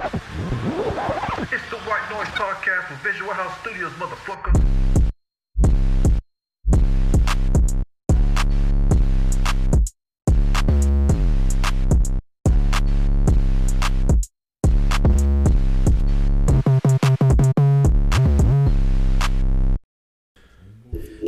[0.00, 0.10] It's
[1.70, 4.54] the White Noise Podcast from Visual House Studios, motherfucker.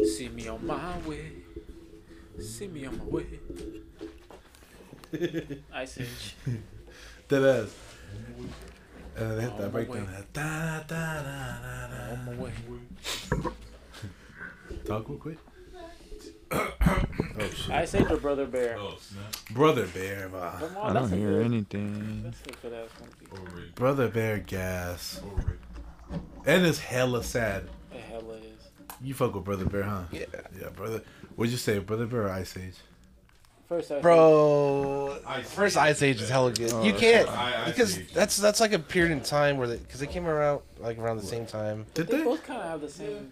[0.07, 1.33] See me on my way.
[2.41, 3.41] See me on my way.
[7.31, 7.80] That ass.
[9.21, 10.07] And they hit that breakdown.
[10.07, 10.25] way.
[10.33, 12.53] Da, da, da, da, On my way.
[14.87, 15.39] Talk real quick.
[16.53, 17.71] oh shit.
[17.71, 18.77] Ice Age or Brother Bear?
[18.79, 19.35] Oh snap!
[19.53, 20.53] Brother Bear, man.
[20.59, 22.23] Come I don't that's a hear good- anything.
[22.25, 23.33] That's a good ass movie.
[23.43, 23.75] Overrated.
[23.75, 25.21] Brother Bear gas.
[25.25, 25.59] Overrated.
[26.47, 27.69] And it's hella sad.
[27.93, 28.69] The hell it is.
[29.03, 30.03] You fuck with Brother Bear, huh?
[30.11, 30.25] Yeah.
[30.61, 31.03] Yeah, brother.
[31.37, 32.75] What'd you say, Brother Bear or Ice Age?
[33.71, 36.73] First, Ice Bro, Ice first Ice Age is hella good.
[36.73, 38.13] Oh, you can't I- because Age.
[38.13, 41.19] that's that's like a period in time where they because they came around like around
[41.19, 41.87] the same time.
[41.95, 42.25] Did They they?
[42.25, 43.31] both kind of have the same.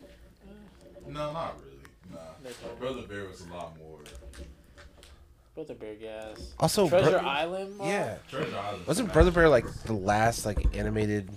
[1.09, 1.79] No, not really.
[2.13, 2.19] Nah.
[2.45, 3.99] They Brother Bear was a lot more.
[5.57, 6.53] Brother Bear gas.
[6.61, 7.77] Also, Treasure Bro- Island.
[7.79, 7.89] Mom?
[7.89, 8.87] yeah, Treasure Island.
[8.87, 11.29] wasn't Brother Bear like the last like animated?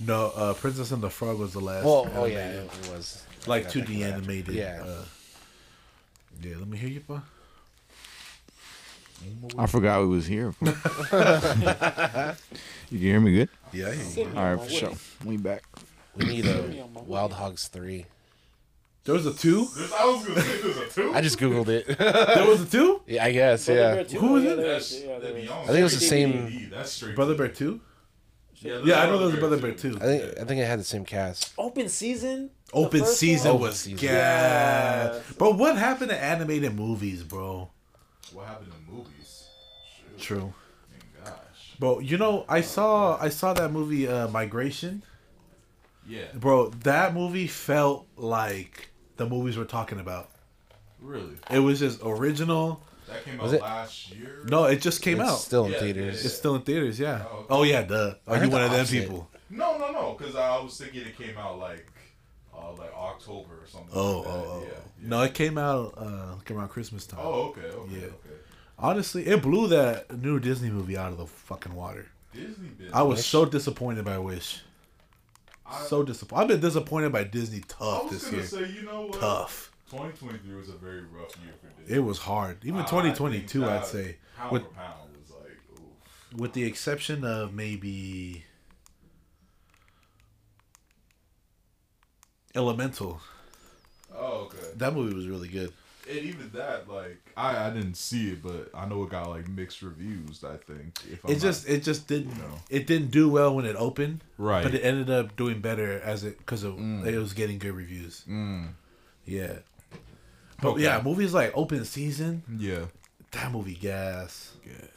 [0.00, 1.84] No, uh, Princess and the Frog was the last.
[1.84, 4.12] Well, oh yeah, it was Like 2D back in that.
[4.14, 4.54] animated.
[4.54, 4.82] Yeah.
[4.82, 5.04] Uh,
[6.42, 7.22] yeah, let me hear you, pa.
[9.58, 10.54] I forgot we was here.
[10.60, 12.36] you can
[12.90, 13.48] hear me good?
[13.72, 14.02] Yeah, I hear you.
[14.10, 14.92] See me All on right, my for sure.
[15.24, 15.64] We back.
[16.16, 17.06] We need a on my way.
[17.06, 18.06] Wild Hogs three.
[19.04, 19.66] There was a two?
[19.98, 21.12] I was gonna say there's a two.
[21.14, 21.86] I just googled it.
[21.98, 23.02] There was a two?
[23.06, 23.66] yeah, I guess.
[23.66, 24.18] Brother Yeah, Bear too?
[24.18, 24.56] Who is Yeah, it?
[24.56, 25.02] That's, is.
[25.02, 25.50] Yeah, that'd there be is.
[25.50, 27.02] on I think it was the same- That's.
[27.02, 27.80] Brother Bear two?
[28.56, 29.96] Yeah, Yeah, I know there was a Brother Bear two.
[30.00, 31.52] I think I think it had the same cast.
[31.58, 32.50] Open season.
[32.72, 33.60] Open season one?
[33.62, 33.98] was season.
[33.98, 35.14] gas.
[35.16, 35.34] Yes.
[35.38, 37.68] But what happened to animated movies, bro?
[38.32, 39.46] What happened to movies?
[40.16, 40.18] Shoot.
[40.20, 40.54] True.
[40.90, 41.74] Man, gosh.
[41.78, 45.02] Bro, you know, I saw I saw that movie uh Migration.
[46.06, 46.24] Yeah.
[46.34, 50.30] Bro, that movie felt like the movies we're talking about.
[51.00, 51.36] Really.
[51.50, 52.82] It was just original.
[53.08, 54.42] That came Was out it- last year.
[54.46, 55.36] No, it just came it's out.
[55.38, 56.20] still in Yeah, theaters.
[56.20, 57.24] yeah, It's still in theaters, yeah.
[57.30, 57.46] Oh, okay.
[57.50, 58.14] Oh yeah, duh.
[58.26, 59.30] Are you one the of them people?
[59.50, 60.14] No, no, no.
[60.18, 61.86] Because I was thinking it came out like,
[62.78, 63.90] uh, like October or something.
[63.92, 64.60] Oh, like oh, oh.
[64.62, 64.68] Yeah,
[65.02, 65.08] yeah.
[65.08, 67.20] No, it came out uh like around Christmas time.
[67.22, 68.06] Oh, okay, okay, Yeah.
[68.06, 68.36] okay.
[68.78, 72.06] Honestly, it blew that new Disney movie out of the fucking water.
[72.32, 72.90] Disney bit.
[72.92, 74.62] I was so disappointed by Wish.
[75.66, 76.42] I, So disappointed.
[76.42, 78.42] I've been disappointed by Disney I tough was this year.
[78.66, 79.20] say, you know what?
[79.20, 79.70] Tough.
[79.90, 81.96] 2023 was a very rough year for Disney.
[81.96, 82.58] It was hard.
[82.64, 86.40] Even I- I 2022, I'd say, Pound with pound was like, oof.
[86.40, 88.44] with the exception of maybe
[92.54, 93.20] Elemental.
[94.16, 94.58] Oh, okay.
[94.76, 95.72] That movie was really good.
[96.08, 99.48] And even that, like, I, I didn't see it, but I know it got like
[99.48, 100.44] mixed reviews.
[100.44, 100.98] I think.
[101.10, 102.54] If I'm It not- just it just didn't you know.
[102.68, 104.62] it didn't do well when it opened, right.
[104.62, 107.06] but it ended up doing better as it because of Mm.
[107.06, 108.22] it was getting good reviews.
[108.28, 108.68] mm,
[109.24, 109.58] Yeah.
[110.60, 110.82] But Okay.
[110.84, 112.86] yeah, movies like Open Season, yeah.
[113.32, 114.52] that movie gas.
[114.64, 114.88] Gas.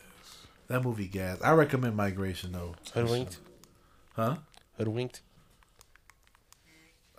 [0.68, 1.42] That movie gas.
[1.42, 2.76] I recommend Migration though.
[2.94, 3.38] Hoodwinked.
[4.16, 4.38] Huh?
[4.78, 5.22] Hoodwinked.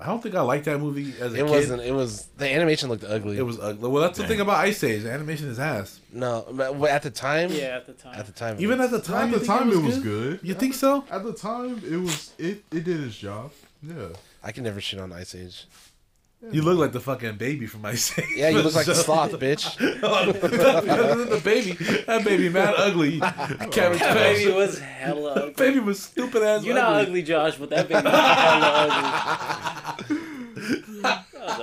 [0.01, 1.51] I don't think I liked that movie as a It kid.
[1.51, 1.83] wasn't.
[1.83, 3.37] It was the animation looked ugly.
[3.37, 3.89] It was ugly.
[3.91, 5.03] Well, that's the thing about Ice Age.
[5.03, 5.99] The animation is ass.
[6.13, 7.51] no, but at the time.
[7.51, 8.15] Yeah, at the time.
[8.15, 8.55] At the time.
[8.57, 10.41] it Even was- at the time, At you the think time, it was good.
[10.43, 11.05] You think so?
[11.11, 12.63] At the time, it was it.
[12.71, 13.51] It did its job.
[13.83, 13.95] Yeah.
[14.45, 15.67] I can never shit on Ice Age.
[16.53, 18.25] You look like the fucking baby from Ice Age.
[18.37, 19.77] Yeah, you look like the sloth, bitch.
[19.79, 21.73] the baby.
[22.07, 23.19] That baby mad ugly.
[23.19, 23.71] Cabbage oh.
[23.71, 24.37] That Patch.
[24.37, 25.55] baby was hella ugly.
[25.55, 26.63] Baby was stupid ass.
[26.65, 29.88] You're not ugly, Josh, but that baby was hella ugly.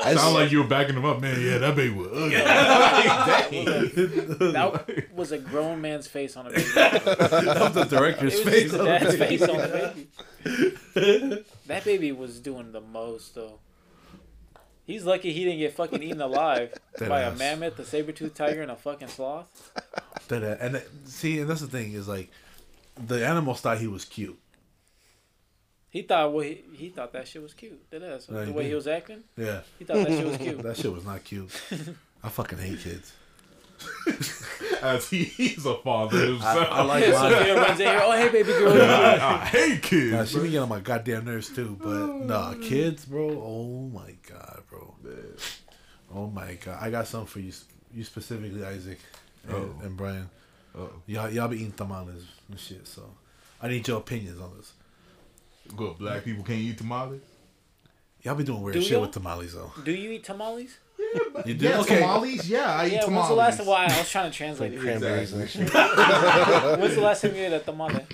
[0.06, 1.42] I Sound just- like you were backing him up, man.
[1.42, 2.36] Yeah, that baby was ugly.
[4.54, 6.64] That was a grown man's face on a baby.
[6.76, 8.64] That was the director's It was face.
[8.72, 9.94] just the dad's face on the
[10.46, 11.44] baby.
[11.68, 13.60] That baby was doing the most though.
[14.86, 18.62] He's lucky he didn't get fucking eaten alive Dead by a mammoth, a saber-toothed tiger,
[18.62, 19.72] and a fucking sloth.
[20.28, 22.30] That, and uh, see, and that's the thing is like,
[22.96, 24.38] the animals thought he was cute.
[25.96, 27.90] He thought well, he, he thought that shit was cute.
[27.90, 28.70] That is Yeah, the he way did.
[28.70, 29.24] he was acting.
[29.38, 30.62] Yeah, He thought that shit was cute.
[30.62, 31.50] that shit was not cute.
[32.22, 33.14] I fucking hate kids.
[34.82, 36.68] As he, he's a father himself.
[36.70, 37.32] I like Yeah, mine.
[37.32, 38.00] Sophia runs in here.
[38.04, 38.74] Oh hey baby girl.
[38.82, 40.12] I, I hate kids.
[40.12, 40.44] Nah, she bro.
[40.44, 41.78] be getting on my goddamn nerves too.
[41.82, 43.30] But nah, kids, bro.
[43.30, 44.96] Oh my god, bro.
[46.14, 47.54] Oh my god, I got something for you.
[47.94, 49.00] You specifically, Isaac
[49.48, 50.30] and, and Brian.
[50.78, 52.86] Oh, Y'all, y'all be eating tamales and shit.
[52.86, 53.04] So,
[53.62, 54.74] I need your opinions on this.
[55.76, 55.98] Good.
[55.98, 57.22] Black people can't eat tamales.
[58.24, 59.02] Y'all be doing weird Do shit y'all?
[59.02, 59.72] with tamales though.
[59.84, 60.78] Do you eat tamales?
[60.98, 61.66] yeah You do?
[61.68, 62.00] Yeah, okay.
[62.00, 62.50] tamales.
[62.50, 63.16] Yeah, I eat Yeah, tamales.
[63.16, 63.66] when's the last time?
[63.68, 64.80] Well, I was trying to translate it.
[64.80, 65.70] cranberries and shit.
[65.74, 68.06] When's the last time you ate a tamale?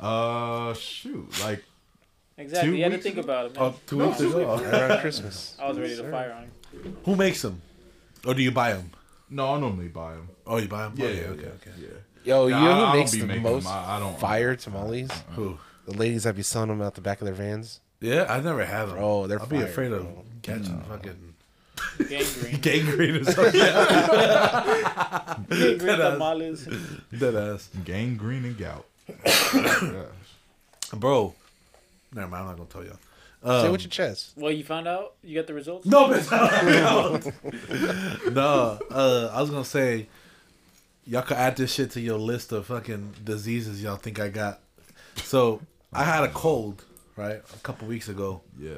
[0.00, 1.64] Uh, shoot, like
[2.38, 2.70] Exactly.
[2.70, 3.24] Two You had to weeks think ago?
[3.24, 3.64] about it, man.
[3.64, 4.56] Oh, two weeks ago.
[4.56, 5.56] Right around Christmas.
[5.60, 6.42] I was ready to fire on
[6.82, 6.96] him.
[7.04, 7.60] Who makes them?
[8.24, 8.90] Or do you buy them?
[9.28, 10.28] no, I normally buy them.
[10.46, 10.94] Oh, you buy them?
[10.96, 11.70] Yeah, okay, yeah, okay, yeah, okay.
[11.82, 11.88] yeah.
[12.24, 13.72] Yo, you Nah, know who don't makes be the most them.
[13.72, 15.10] I- I don't- fire tamales?
[15.34, 15.58] Who?
[15.88, 17.80] The ladies that be selling them out the back of their vans.
[18.00, 18.96] Yeah, I never had them.
[18.96, 20.24] Bro, they're I'll be fire, afraid of bro.
[20.42, 21.34] catching fucking
[21.98, 22.60] Gangrene.
[22.60, 23.52] gangrene or something.
[25.48, 26.12] Gangrene Deadass.
[26.12, 26.68] tamales.
[27.18, 27.70] Dead ass.
[27.84, 28.84] Gangrene and gout.
[29.24, 30.02] Yeah.
[30.94, 31.34] Bro.
[32.14, 32.98] Never mind, I'm not gonna tell y'all.
[33.62, 34.32] Say Um, with your chest.
[34.36, 35.14] Well, you found out?
[35.22, 35.86] You got the results?
[35.86, 36.30] No, bitch.
[38.32, 40.08] no, uh, I was gonna say,
[41.06, 44.60] y'all could add this shit to your list of fucking diseases y'all think I got.
[45.16, 45.60] So
[45.92, 46.84] I had a cold,
[47.16, 48.72] right, a couple weeks ago, Yeah.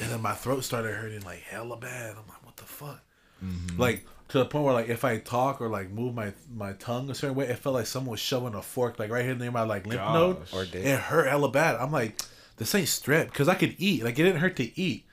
[0.00, 2.10] and then my throat started hurting like hella bad.
[2.12, 3.00] I'm like, what the fuck?
[3.44, 3.80] Mm-hmm.
[3.80, 7.10] Like to the point where like if I talk or like move my my tongue
[7.10, 9.50] a certain way, it felt like someone was shoving a fork like right here near
[9.50, 10.14] my like lymph Gosh.
[10.14, 10.36] node.
[10.54, 10.84] Or dick.
[10.84, 11.76] It hurt hella bad.
[11.76, 12.22] I'm like,
[12.56, 14.04] this ain't strep because I could eat.
[14.04, 15.04] Like it didn't hurt to eat.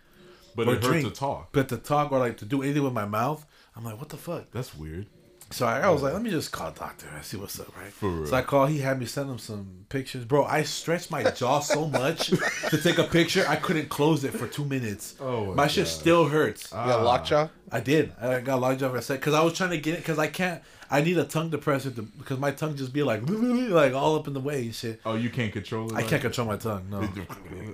[0.56, 1.08] But it hurt drink.
[1.08, 1.50] to talk.
[1.52, 4.18] But to talk or like to do anything with my mouth, I'm like, what the
[4.18, 4.52] fuck?
[4.52, 5.08] That's weird.
[5.52, 7.76] So I, I was like, let me just call a doctor and see what's up,
[7.76, 7.92] right?
[7.92, 8.28] For real.
[8.28, 8.70] So I called.
[8.70, 10.46] He had me send him some pictures, bro.
[10.46, 14.48] I stretched my jaw so much to take a picture, I couldn't close it for
[14.48, 15.16] two minutes.
[15.20, 16.72] Oh my my shit still hurts.
[16.72, 17.48] You got lockjaw?
[17.72, 18.14] I did.
[18.22, 20.28] I got lockjaw for a sec because I was trying to get it because I
[20.28, 20.62] can't.
[20.92, 24.28] I need a tongue depressor to because my tongue just be like like all up
[24.28, 25.02] in the way and shit.
[25.06, 25.94] Oh, you can't control it.
[25.94, 26.88] I like- can't control my tongue.
[26.92, 27.08] No,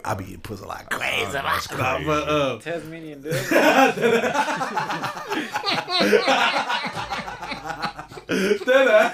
[0.06, 1.31] I be eating pussy like crazy.
[1.33, 2.06] That's Nah, crazy.
[2.06, 3.22] but uh, Tasmanian
[8.27, 9.12] devil.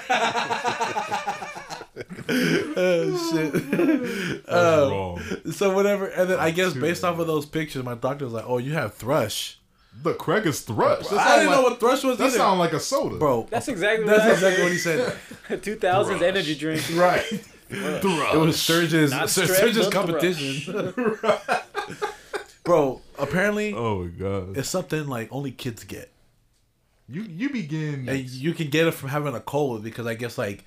[2.76, 3.52] oh shit.
[4.46, 5.52] That's Uh.
[5.52, 8.44] So whatever, and then I guess based off of those pictures, my doctor was like,
[8.46, 9.58] "Oh, you have thrush."
[10.02, 11.06] The Craig is thrush.
[11.08, 13.46] That I didn't like, know what thrush was That either, sound like a soda, bro.
[13.50, 15.16] That's exactly what That's I exactly what he said.
[15.48, 15.62] said.
[15.80, 16.82] 2000s energy drink.
[16.94, 17.20] right.
[17.68, 18.34] Thrush.
[18.34, 20.88] It was Surge's Not Sir- strep, Surge's but competition.
[22.64, 24.56] bro, apparently Oh my god.
[24.56, 26.10] it's something like only kids get,
[27.12, 28.08] You you begin.
[28.08, 30.64] and you can get it from having a cold because I guess like,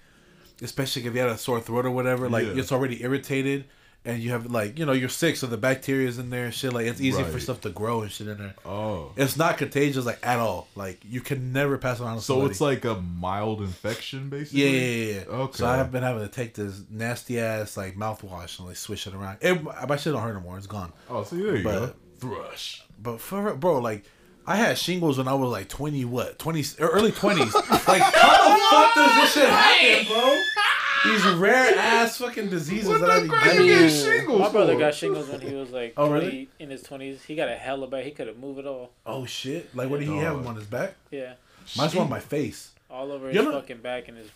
[0.61, 2.53] especially if you had a sore throat or whatever, like Yeah.
[2.55, 3.65] it's already irritated.
[4.07, 6.71] And you have like you know you're sick, so the bacteria's in there and shit.
[6.73, 8.53] Like it's easy for stuff to grow and shit in there.
[8.63, 9.11] oh.
[9.17, 10.67] It's not contagious like at all.
[10.75, 12.17] Like you can never pass it on.
[12.17, 12.51] To So somebody.
[12.51, 14.61] it's like a mild infection, basically.
[14.61, 15.35] yeah, yeah, yeah, yeah.
[15.45, 15.57] Okay.
[15.57, 19.15] So I've been having to take this nasty ass like mouthwash and like swish it
[19.15, 19.39] around.
[19.41, 20.59] It, my shit don't hurt no more.
[20.59, 20.93] It's gone.
[21.09, 21.93] Oh, see there you But- go.
[22.19, 22.83] Thrush.
[23.01, 24.05] But for bro, like
[24.47, 27.53] I had shingles when I was like twenty, what twenty, er, early twenties.
[27.53, 30.41] like how the fuck does this shit happen, bro?
[31.05, 33.65] These rare ass fucking diseases What that I the be getting.
[33.67, 34.79] get shingles My brother for?
[34.79, 36.49] got shingles when he was like Oh, really?
[36.57, 37.21] in his 20s.
[37.23, 38.05] He got a hell hella bad.
[38.05, 38.89] He couldn't move at all.
[39.05, 39.75] Oh shit!
[39.75, 40.45] Like what did he have Dog.
[40.47, 40.95] on his back?
[41.11, 41.33] Yeah.
[41.77, 42.71] Mine's on my face.
[42.89, 44.27] All over You his know- fucking back and his.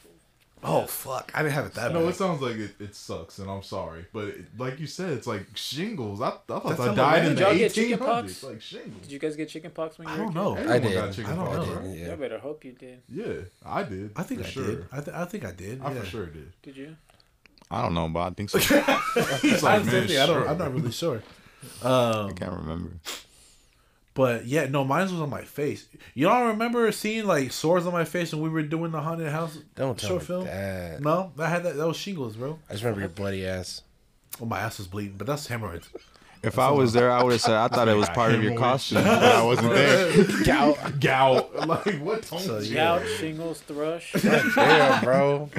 [0.62, 1.32] Oh fuck!
[1.34, 2.00] I didn't have it that way.
[2.00, 2.10] No, bad.
[2.10, 5.26] it sounds like it, it sucks, and I'm sorry, but it, like you said, it's
[5.26, 6.20] like shingles.
[6.22, 8.44] I, I thought That's I died in the Y'all get chicken 1800s.
[8.44, 9.02] Like shingles.
[9.04, 10.66] Did you guys get chicken pox when you I were don't a kid?
[10.68, 10.74] know.
[10.74, 10.94] I did.
[10.94, 11.74] got chicken I don't pox, know.
[11.76, 11.98] right?
[11.98, 12.12] Yeah.
[12.12, 13.02] I better hope you did.
[13.08, 13.34] Yeah,
[13.66, 14.12] I did.
[14.18, 14.66] I think for I sure.
[14.68, 14.86] did.
[14.92, 15.82] I, th- I think I did.
[15.82, 16.00] I yeah.
[16.02, 16.52] for sure did.
[16.62, 16.96] Did you?
[17.72, 18.58] I don't know, but I think so.
[19.42, 20.28] He's I, like, man, I don't.
[20.28, 20.50] sure.
[20.50, 21.22] I'm not really sure.
[21.84, 22.92] I Um, can't remember.
[24.14, 25.88] But yeah, no, mine was on my face.
[26.14, 29.30] You don't remember seeing like sores on my face when we were doing the haunted
[29.32, 30.44] house Don't tell short me film?
[30.46, 31.02] that.
[31.02, 31.78] No, I had that.
[31.78, 32.60] That was shingles, bro.
[32.70, 33.82] I just remember your bloody ass.
[34.42, 35.89] Oh, my ass was bleeding, but that's hemorrhoids.
[36.42, 38.56] If I was there, I would have said I thought it was part of your
[38.56, 40.24] costume, but I wasn't there.
[40.46, 41.00] Gout.
[41.00, 41.56] gout.
[41.68, 42.24] Like what?
[42.24, 42.74] So, yeah.
[43.00, 44.13] Gout, shingles, thrush.
[44.56, 45.50] Damn, bro.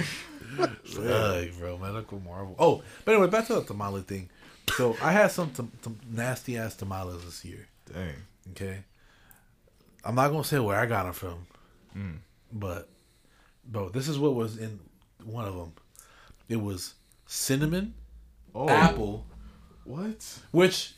[0.58, 2.56] Ugh, bro, medical marvel.
[2.58, 4.28] Oh, but anyway, back to the tamale thing.
[4.76, 7.68] So I had some tam- tam- nasty ass tamales this year.
[7.92, 8.14] Dang.
[8.50, 8.78] Okay,
[10.04, 11.46] I'm not gonna say where I got them from,
[11.96, 12.18] Mm.
[12.52, 12.88] but
[13.64, 14.80] bro, this is what was in
[15.24, 15.72] one of them.
[16.48, 16.94] It was
[17.26, 17.94] cinnamon,
[18.54, 19.26] Oh, apple,
[19.84, 20.38] What?
[20.50, 20.94] which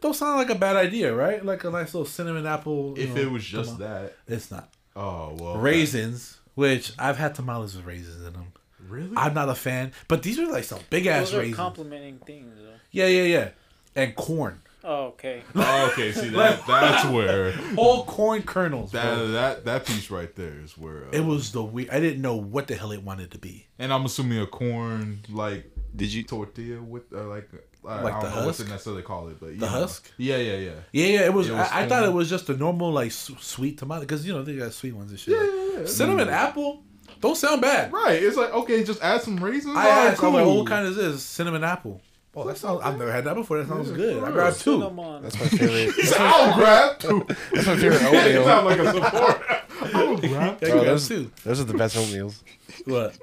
[0.00, 1.44] don't sound like a bad idea, right?
[1.44, 2.94] Like a nice little cinnamon apple.
[2.98, 4.06] If know, it was just tamale.
[4.06, 4.16] that.
[4.26, 5.56] it's not Oh well.
[5.58, 6.38] raisins.
[6.54, 8.52] Which I've had tamales with raisins in them.
[8.88, 9.12] Really?
[9.16, 11.56] I'm not a fan, but these are like some big ass Those are raisins.
[11.56, 12.72] complimenting things, though.
[12.90, 13.48] yeah, yeah, yeah,
[13.94, 14.60] and corn.
[14.90, 15.42] Oh, okay.
[15.54, 16.12] Oh, okay.
[16.12, 16.66] See that.
[16.66, 19.28] That's where Whole corn kernels, that bro.
[19.32, 21.04] that that piece right there is where.
[21.06, 21.90] Uh, It was the we.
[21.90, 23.66] I didn't know what the hell it wanted to be.
[23.78, 26.22] and I'm assuming a corn like Did you?
[26.22, 27.48] tortilla with uh, like.
[27.52, 28.68] Uh, Like I the don't know what to husk?
[28.70, 29.66] necessarily call it, but The know.
[29.66, 30.10] husk?
[30.16, 30.70] Yeah, yeah, yeah.
[30.92, 31.20] Yeah, yeah.
[31.26, 31.48] It was.
[31.48, 34.26] It was I, I thought it was just a normal like s- sweet tomato because
[34.26, 35.34] you know they got sweet ones and shit.
[35.34, 35.86] Yeah, like- yeah, yeah.
[35.86, 36.82] Cinnamon apple
[37.20, 37.92] don't sound bad.
[37.92, 38.22] Right.
[38.22, 39.76] It's like okay, just add some raisins.
[39.76, 40.58] I Alright, asked, I'm like, cool.
[40.58, 41.22] what kind is this?
[41.22, 42.00] Cinnamon apple.
[42.34, 42.82] Oh, that sounds.
[42.84, 43.58] I've never had that before.
[43.58, 44.18] That sounds good.
[44.18, 44.32] I real.
[44.32, 44.78] grabbed two.
[45.22, 45.94] That's my favorite.
[46.20, 47.26] I'll grab two.
[47.52, 48.44] That's my favorite oatmeal.
[48.44, 49.94] sound like a support.
[49.94, 51.30] I'll grab I Bro, those, two.
[51.44, 52.42] those are the best oatmeals.
[52.84, 53.18] What?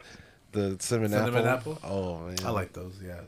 [0.51, 1.73] the cinnamon, Cinnamon apple.
[1.73, 1.89] apple?
[1.89, 2.95] Oh man, I like those.
[3.05, 3.19] Yeah.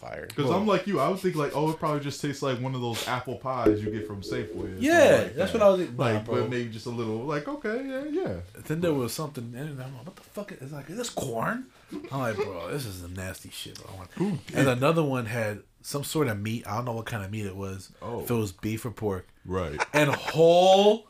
[0.00, 0.26] fire.
[0.28, 2.74] Because I'm like you, I would think like, oh, it probably just tastes like one
[2.76, 4.76] of those apple pies you get from Safeway.
[4.76, 4.92] or Yeah,
[5.24, 5.58] like that's that.
[5.60, 5.96] what I was eating.
[5.96, 6.26] like.
[6.26, 8.34] Nah, but maybe just a little, like, okay, yeah, yeah.
[8.66, 10.52] Then there was something, and I'm like, what the fuck?
[10.52, 11.66] Is, it's like, is this corn?
[12.12, 13.78] I'm like, bro, this is the nasty shit.
[13.82, 13.90] Bro.
[13.92, 16.66] I want- And another one had some sort of meat.
[16.66, 17.90] I don't know what kind of meat it was.
[18.02, 18.20] Oh.
[18.22, 19.26] If it was beef or pork.
[19.46, 19.80] Right.
[19.94, 21.06] And whole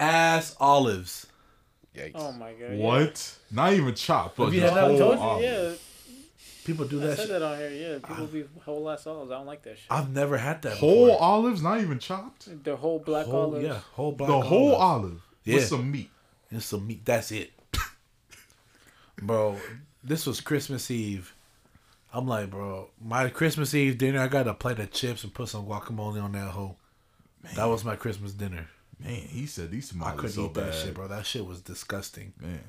[0.00, 1.26] ass olives.
[1.96, 2.12] Yikes.
[2.16, 2.72] Oh my god.
[2.72, 2.76] yeah.
[2.84, 3.38] What?
[3.50, 4.72] Not even chopped, but Have you that?
[4.74, 5.42] I I whole told you, olive.
[5.44, 5.72] yeah.
[6.64, 7.28] People do I said shit.
[7.28, 7.70] that on here.
[7.70, 9.30] Yeah, people be whole ass olives.
[9.30, 9.86] I don't like that shit.
[9.88, 11.22] I've never had that Whole before.
[11.22, 12.48] olives, not even chopped.
[12.64, 13.64] the whole black Whole, olives.
[13.64, 14.80] yeah, whole black the whole olive.
[15.02, 15.54] olive Yeah.
[15.54, 16.10] with some meat.
[16.50, 17.04] and some meat.
[17.04, 17.52] That's it,
[19.22, 19.56] bro.
[20.06, 21.34] This was Christmas Eve.
[22.12, 24.20] I'm like, bro, my Christmas Eve dinner.
[24.20, 26.76] I got a plate of chips and put some guacamole on that whole.
[27.56, 28.68] That was my Christmas dinner.
[29.00, 30.66] Man, he said these I couldn't so eat bad.
[30.68, 31.08] that shit, bro.
[31.08, 32.32] That shit was disgusting.
[32.40, 32.60] Man.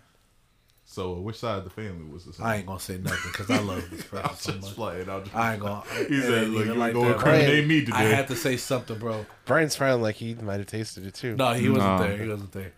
[0.90, 2.40] So, which side of the family was this?
[2.40, 4.76] I ain't gonna say nothing because I love this I'm person so just much.
[4.76, 5.10] playing.
[5.10, 5.84] I'm just, I ain't gonna.
[6.10, 8.58] He said, "Look, you ain't like gonna that, incriminate me today." I had to say
[8.58, 9.26] something, bro.
[9.46, 11.36] Brian's frowned like he might have tasted it too.
[11.36, 12.04] No, he wasn't No.
[12.08, 12.18] there.
[12.18, 12.74] He wasn't there.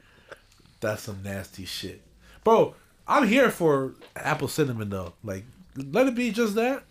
[0.82, 2.02] That's some nasty shit,
[2.44, 2.76] bro.
[3.10, 5.14] I'm here for apple cinnamon though.
[5.24, 5.44] Like,
[5.76, 6.84] let it be just that.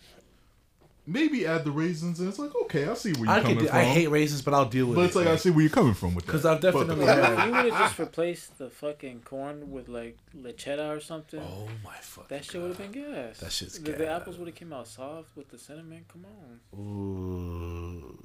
[1.11, 3.69] Maybe add the raisins, and it's like, okay, I see where you're I coming could.
[3.69, 3.79] from.
[3.79, 5.07] I hate raisins, but I'll deal with but it.
[5.07, 6.33] it's like I see where you're coming from with that.
[6.33, 10.19] Because I've definitely fact- had- you would have just replaced the fucking corn with like
[10.37, 11.41] lechera or something.
[11.41, 12.29] Oh my fuck.
[12.29, 13.39] that shit would have been gas.
[13.39, 16.05] That shit's the, the apples would have came out soft with the cinnamon.
[16.13, 16.79] Come on.
[16.79, 18.19] Ooh,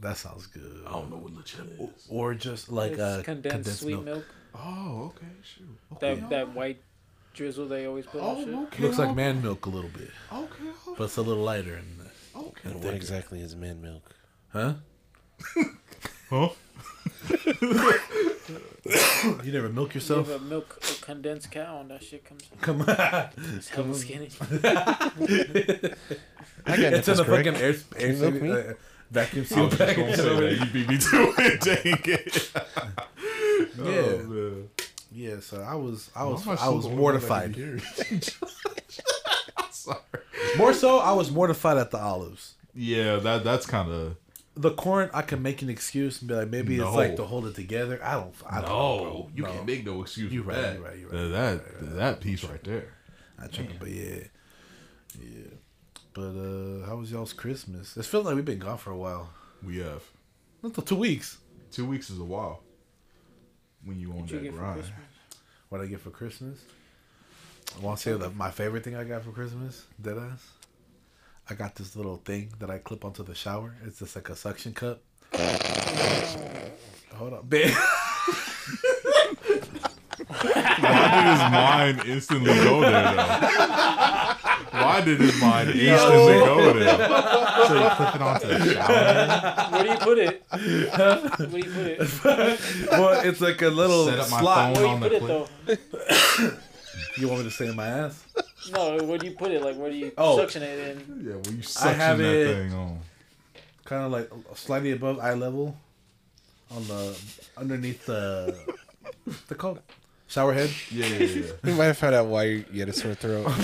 [0.00, 0.82] that sounds good.
[0.88, 2.06] I don't know what legit is.
[2.08, 4.04] Or just like It's uh, condensed, condensed, sweet milk.
[4.04, 4.24] milk.
[4.58, 5.78] Oh, okay, shoot.
[5.94, 6.80] Okay, That that white
[7.34, 8.54] drizzle they always put on shit.
[8.54, 8.82] Oh, okay.
[8.82, 11.74] Looks like okay, man milk a little bit, Okay, but it's a little lighter.
[11.74, 12.70] And okay.
[12.70, 14.14] And what exactly is man milk?
[14.52, 14.74] huh?
[16.30, 16.48] Huh?
[19.44, 20.28] You never milk yourself?
[20.30, 22.60] have a milk a condensed cow and that shit comes out.
[22.60, 23.30] Come on.
[23.56, 24.30] It's hella skinny.
[24.40, 25.10] I
[26.76, 27.44] got It's in nipples, a Greg.
[27.46, 28.50] fucking air, air you milk me?
[28.52, 28.72] uh,
[29.10, 29.96] vacuum seal was just bag.
[29.96, 30.52] gonna say that.
[30.52, 31.60] You beat me to it.
[31.60, 32.52] Dang it.
[33.78, 33.84] Yeah.
[33.84, 34.62] Oh.
[35.12, 37.56] Yeah, so I was, I was, I was that mortified.
[39.70, 39.98] Sorry.
[40.58, 42.54] More so, I was mortified at the olives.
[42.74, 44.16] Yeah, that that's kind of
[44.56, 46.88] The corn, I can make an excuse and be like, maybe No.
[46.88, 48.00] it's like to hold it together.
[48.02, 49.30] I don't, I don't know.
[49.34, 49.52] You No.
[49.52, 50.32] can't make no excuse.
[50.32, 50.76] You for right, that.
[50.76, 52.92] you right, you Uh, right, That that piece right there.
[53.38, 54.24] I tripping, but yeah,
[55.20, 55.50] yeah.
[56.14, 57.96] But uh, how was y'all's Christmas?
[57.96, 59.30] It's feeling like we've been gone for a while.
[59.62, 60.02] We have
[60.62, 61.38] Not two weeks.
[61.70, 62.62] two weeks is a while.
[63.86, 64.74] When you on What you that get for grind.
[64.80, 65.00] Christmas?
[65.70, 66.58] What I get for Christmas?
[67.76, 70.40] I want to say that my favorite thing I got for Christmas, deadass.
[71.48, 73.74] I got this little thing that I clip onto the shower.
[73.86, 75.00] It's just like a suction cup.
[77.14, 77.72] Hold up, babe.
[80.28, 83.12] Why did his mind instantly go there though?
[84.84, 87.08] Why did his mind instantly go there?
[87.66, 89.70] So you clip it onto the shower.
[89.72, 90.42] Where do you put it?
[90.50, 92.90] Where do you put it?
[92.90, 94.76] well, it's like a little Set up my slot.
[94.76, 95.00] phone.
[95.00, 95.30] Where do you the put
[95.68, 96.48] it clip.
[96.50, 96.56] though?
[97.18, 98.24] You want me to say in my ass?
[98.72, 99.62] No, where do you put it?
[99.62, 100.36] Like where do you Oh.
[100.38, 101.24] suction it in?
[101.26, 102.98] Yeah, well you suction have that it- thing on.
[103.84, 105.76] Kind of like slightly above eye level,
[106.70, 107.16] on the
[107.56, 108.54] underneath the
[109.48, 109.80] the called
[110.26, 110.70] shower head.
[110.90, 111.52] Yeah, yeah, yeah.
[111.62, 113.46] We might have found out why you had a sore throat.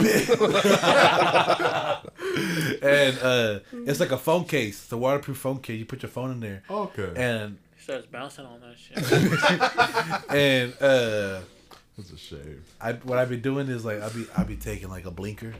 [2.82, 4.82] and uh, it's like a phone case.
[4.84, 5.78] It's a waterproof phone case.
[5.78, 7.12] You put your phone in there, Okay.
[7.16, 8.96] and Starts bouncing on that shit.
[10.30, 11.40] and uh,
[11.98, 12.62] That's a shame.
[12.80, 15.52] I what I be doing is like I be I be taking like a blinker,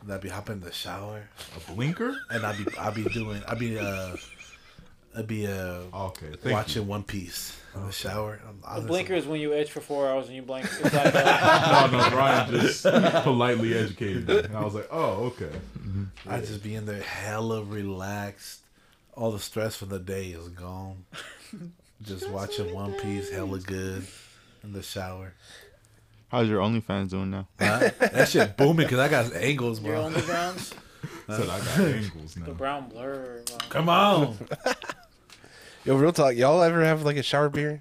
[0.00, 1.24] and I'd be hopping in the shower,
[1.56, 2.14] A blinker?
[2.30, 4.14] and I'd be I'd be doing I'd be uh
[5.16, 6.30] I be uh Okay.
[6.40, 6.88] Thank watching You.
[6.88, 8.40] One Piece in the shower.
[8.66, 10.66] I'm, The blinker is when you edge for four hours and you blink.
[10.84, 14.38] Like uh, No, no, Brian just politely educated me.
[14.38, 15.50] And I was like, oh, okay.
[16.28, 18.60] I just be in there hella relaxed.
[19.14, 21.04] All the stress from the day is gone.
[22.02, 24.06] Just watching One Piece hella good
[24.62, 25.34] in the shower.
[26.28, 27.48] How's your OnlyFans doing now?
[27.58, 27.90] Huh?
[27.98, 30.10] that shit booming because I got angles, your bro.
[30.10, 30.72] undergrounds.
[31.26, 32.46] Said I got angles now.
[32.46, 33.42] The brown blur.
[33.46, 33.56] bro.
[33.68, 34.36] Come on.
[35.84, 36.34] Yo, real talk.
[36.34, 37.80] Y'all ever have like a shower beer?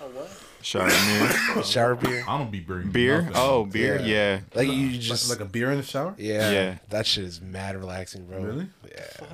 [0.00, 0.30] Oh what?
[0.62, 1.30] Shower beer.
[1.60, 2.24] A shower beer?
[2.28, 3.22] I don't be bringing Beer?
[3.22, 3.36] nothing.
[3.36, 3.96] Oh, beer?
[4.00, 4.06] Yeah.
[4.06, 4.40] Yeah.
[4.54, 6.14] Like you Just just like a beer in the shower?
[6.18, 6.74] yeah, Yeah.
[6.90, 8.40] That shit is mad relaxing, bro.
[8.40, 8.68] Really?
[8.90, 9.26] Yeah.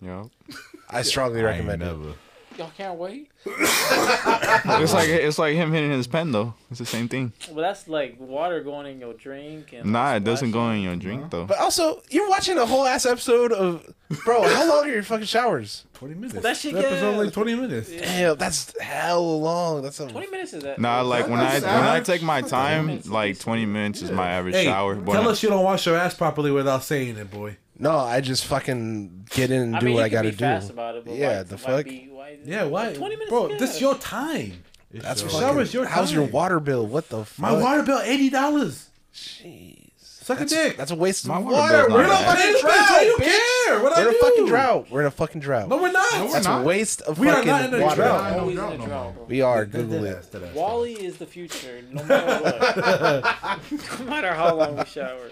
[0.00, 0.56] Yep.
[0.88, 1.86] I strongly I ain't recommend it.
[1.86, 2.14] never.
[2.56, 3.30] Y'all can't wait.
[4.80, 6.54] It's like it's like him hitting his pen though.
[6.70, 7.32] It's the same thing.
[7.50, 9.92] Well, that's like water going in your drink and.
[9.92, 11.46] Nah, it doesn't go in your drink though.
[11.46, 13.92] But also, you're watching a whole ass episode of,
[14.24, 14.42] bro.
[14.42, 15.84] How long are your fucking showers?
[15.94, 16.40] Twenty minutes.
[16.40, 17.90] that shit The episode like twenty minutes.
[17.90, 19.82] Damn, that's hell long.
[19.82, 20.08] That's a.
[20.08, 20.78] Twenty minutes is that?
[20.78, 24.10] Nah, like when I That's when I take my time, minutes, like 20 minutes is
[24.10, 24.94] my average Hey, shower.
[24.96, 27.56] But tell us you don't wash your ass properly without saying it, boy.
[27.78, 30.34] No, I just fucking get in and I do mean, what you I gotta be
[30.36, 30.72] fast do.
[30.74, 31.84] about it, but Yeah, why, the why fuck?
[31.84, 32.92] Be, why, Yeah, why?
[32.92, 33.46] Twenty minutes, bro.
[33.48, 33.80] is This good.
[33.82, 34.64] your time.
[34.92, 35.32] It That's shows.
[35.32, 35.46] fucking.
[35.48, 36.86] Shower's your How's your water bill?
[36.86, 37.38] What the fuck?
[37.38, 38.88] My water bill eighty dollars.
[39.14, 39.76] Jeez.
[40.00, 40.76] Suck That's, a dick.
[40.76, 41.76] that's a waste of My water water.
[41.86, 42.90] bill's We're in a fucking drought.
[42.90, 43.82] why you care?
[43.82, 44.90] What We're in a fucking drought.
[44.90, 45.68] We're in a fucking drought.
[45.70, 46.12] No, we're not.
[46.12, 46.60] No, we're That's not.
[46.62, 47.96] a waste of We are fucking not in a water.
[47.96, 48.20] drought.
[48.20, 49.12] I don't Always in know a no drought, more.
[49.14, 49.24] bro.
[49.24, 50.54] We are Dead Google ass, it.
[50.54, 53.60] Wally is the future, no matter what.
[54.00, 55.30] no matter how long we shower.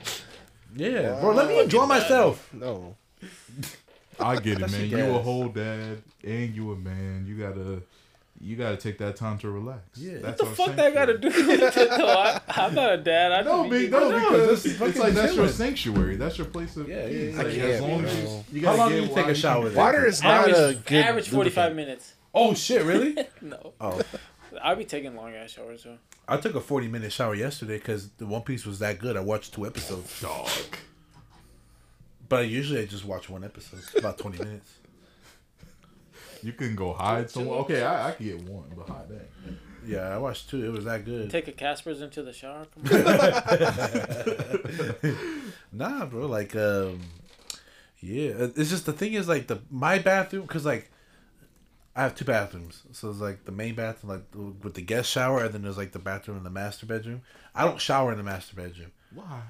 [0.77, 1.33] Yeah, bro.
[1.33, 2.49] Let me enjoy myself.
[2.53, 2.97] No.
[4.21, 4.89] I get it, man.
[4.89, 7.25] You a whole dad and you a man.
[7.27, 7.83] You gotta,
[8.41, 9.83] you gotta take that time to relax.
[9.99, 10.19] Yeah.
[10.19, 12.07] That's What the I'm fuck saying that got to do with it, though?
[12.07, 13.33] I, I'm not a dad.
[13.33, 16.17] I No, just big be- no, know, because just it's fucking like that's your sanctuary.
[16.17, 17.35] That's your place of Yeah, yeah, peace.
[17.37, 17.43] yeah.
[17.43, 19.77] Like, as long as you, you How gotta long do you take a shower can-
[19.79, 21.05] Water is not a good.
[21.05, 22.15] average 45 minutes.
[22.35, 23.17] Oh shit, really?
[23.41, 23.73] No.
[23.81, 24.01] oh,
[24.63, 25.99] I'll be taking long ass showers, though.
[26.29, 29.17] I took a forty minute shower yesterday because the One Piece was that good.
[29.17, 30.21] I watched two episodes.
[30.21, 30.49] Dog.
[32.29, 33.79] But usually I just watch one episode.
[33.81, 34.71] It's about twenty minutes.
[36.43, 37.59] You can go hide somewhere.
[37.61, 39.29] Okay, I, I can get one, but hide that.
[39.87, 40.65] Yeah, I watched two.
[40.65, 41.31] It was that good.
[41.31, 42.67] Take a Casper's into the shower.
[45.73, 46.27] Nah, bro.
[46.27, 47.01] Like, um,
[48.01, 48.49] yeah.
[48.57, 50.91] It's just the thing is like the my bathroom because like
[51.97, 52.83] I have two bathrooms.
[52.93, 55.93] So it's like the main bathroom, like with the guest shower, and then there's like
[55.93, 57.23] the bathroom in the master bedroom.
[57.55, 58.93] I don't shower in the master bedroom.
[59.15, 59.41] Why?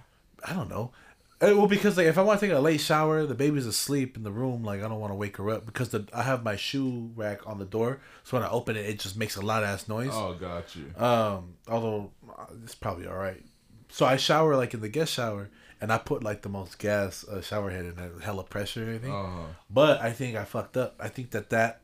[0.47, 0.93] I don't know.
[1.39, 4.17] Uh, well, because like if I want to take a late shower, the baby's asleep
[4.17, 4.63] in the room.
[4.65, 7.47] Like I don't want to wake her up because the I have my shoe rack
[7.47, 10.11] on the door, so when I open it, it just makes a loud ass noise.
[10.13, 10.95] Oh, got you.
[10.97, 13.43] Um, although uh, it's probably all right.
[13.91, 15.51] So I shower like in the guest shower,
[15.81, 18.89] and I put like the most gas uh, shower head in there, hella pressure and
[18.95, 19.13] everything.
[19.15, 20.95] Uh, But I think I fucked up.
[20.99, 21.81] I think that that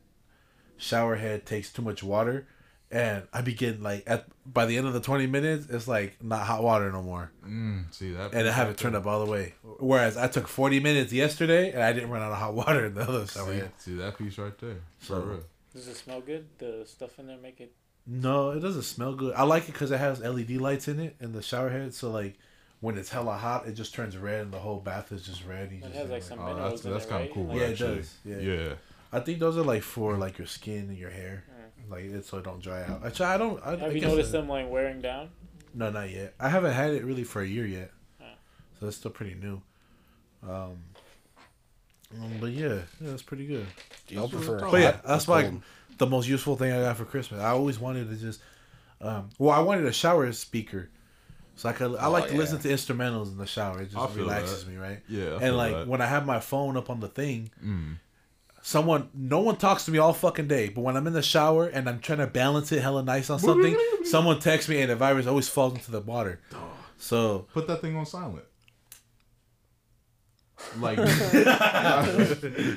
[0.77, 2.47] shower head takes too much water,
[2.91, 6.45] and I begin like at by the end of the twenty minutes, it's like not
[6.45, 8.33] hot water no more, mm, see that.
[8.33, 9.53] and I have it turned up all the way.
[9.79, 12.93] Whereas I took forty minutes yesterday, and I didn't run out of hot water in
[12.95, 14.77] the other shower See, see that piece right there.
[15.01, 15.43] So- For real.
[15.73, 16.45] Does it smell good?
[16.59, 17.73] The stuff in there make it.
[18.05, 19.33] No, it doesn't smell good.
[19.33, 21.95] I like it because it has LED lights in it in the shower head.
[21.95, 22.37] So like
[22.79, 25.71] when it's hella hot, it just turns red and the whole bath is just red.
[25.71, 27.29] You It just has like like- some Oh, minerals that's in that's it, kind right?
[27.29, 27.55] of cool.
[27.55, 27.95] Yeah, it actually.
[27.95, 28.15] does.
[28.23, 28.37] Yeah.
[28.37, 28.73] Yeah.
[29.13, 31.43] I think those are like for like your skin and your hair,
[31.89, 33.05] like it so it don't dry out.
[33.05, 33.63] Actually, I don't.
[33.65, 35.29] I, Have I you noticed I- them like wearing down?
[35.75, 36.33] No, not yet.
[36.39, 38.25] I haven't had it really for a year yet, Oh.
[38.79, 39.61] so it's still pretty new.
[40.47, 40.77] Um,
[42.15, 43.65] um, but yeah, yeah, it's pretty good.
[44.07, 44.59] Do y'all prefer?
[44.69, 45.51] But yeah, that's or like
[45.97, 47.41] the most useful thing I got for Christmas.
[47.41, 48.39] I always wanted to just,
[49.01, 50.89] um, well, I wanted a shower speaker,
[51.55, 51.95] so I could.
[51.95, 52.37] I Oh, like to yeah.
[52.39, 53.81] listen to instrumentals in the shower.
[53.81, 54.71] It just relaxes that.
[54.71, 54.99] me, right?
[55.09, 55.37] Yeah.
[55.41, 55.87] I and like that.
[55.87, 57.97] when I have my phone up on the thing, Mm.
[58.63, 60.69] Someone, no one talks to me all fucking day.
[60.69, 63.37] But when I'm in the shower and I'm trying to balance it hella nice on
[63.37, 66.39] something, someone texts me and the virus always falls into the water.
[66.97, 68.45] So Put that thing on silent.
[70.79, 70.97] Like,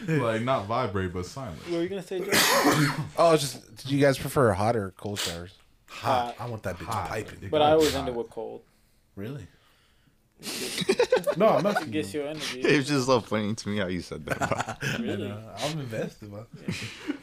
[0.08, 1.58] like not vibrate, but silent.
[1.68, 2.30] What were you gonna say, Joe?
[3.16, 5.54] Oh, it's just do you guys prefer hot or cold showers?
[5.88, 6.34] hot.
[6.40, 7.08] I want that bitch Hot.
[7.08, 7.48] piping.
[7.48, 8.62] But I always end it with cold.
[9.14, 9.46] Really?
[11.36, 11.82] No, I'm not.
[11.82, 12.60] It gets your energy.
[12.60, 14.78] It's just so funny to me how you said that.
[14.80, 14.98] bro.
[15.00, 16.44] really, I'm invested, man.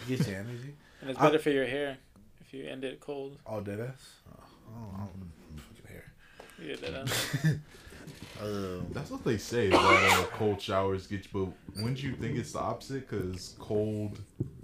[0.08, 0.76] Get your energy.
[1.02, 1.98] and it's better for your hair
[2.42, 3.38] if you end it cold.
[3.46, 4.14] All dead ass.
[4.30, 6.12] Oh, I don't fucking hair.
[6.60, 7.46] You get that.
[8.42, 11.30] uh, Um, That's what they say that uh, cold showers get you.
[11.32, 13.08] But wouldn't you think it's the opposite?
[13.08, 14.20] Because cold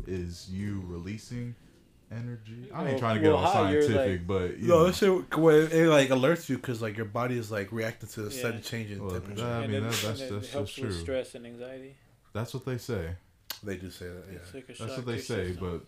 [0.08, 1.56] is you releasing
[2.12, 2.70] energy.
[2.74, 4.86] I ain't Well- trying to get well, all how you're, scientific, but you no, know.
[4.88, 8.10] that shit well, it, it like alerts you because like your body is like reacting
[8.10, 8.42] to the Yeah.
[8.42, 9.42] sudden change in Well, temperature.
[9.44, 10.92] that- I mean, that- that's- and it that's helps just true.
[11.02, 11.96] stress and anxiety.
[12.34, 13.16] that's what they say.
[13.64, 14.24] They do say that.
[14.32, 14.40] Yeah.
[14.54, 15.48] Like That's what they say.
[15.50, 15.58] system.
[15.72, 15.86] But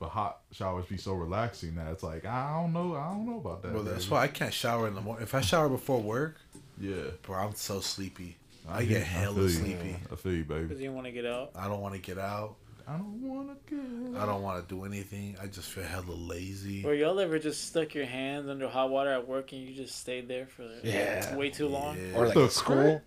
[0.00, 2.94] but hot showers be so relaxing that it's like I don't know.
[2.96, 3.72] I don't know about that.
[3.72, 4.14] Well, that's baby.
[4.14, 5.22] why I can't shower in the morning.
[5.24, 6.36] If I shower before work,
[6.80, 6.94] Yeah.
[7.22, 8.36] bro, I'm so sleepy.
[8.68, 9.48] I, hear- get hella feel you.
[9.50, 9.96] sleepy.
[10.12, 10.62] I feel you, baby.
[10.62, 10.84] Because baby.
[10.84, 11.50] you want to get out.
[11.56, 12.56] I don't want to get out.
[12.88, 14.20] I don't wanna get.
[14.22, 15.36] I don't want to do anything.
[15.42, 16.84] I just feel hella lazy.
[16.86, 19.98] Or y'all ever just stuck your hands under hot water at work and you just
[19.98, 21.36] stayed there for like, Yeah.
[21.36, 21.96] way too long?
[21.98, 22.16] Yeah.
[22.18, 23.02] Or like the at school?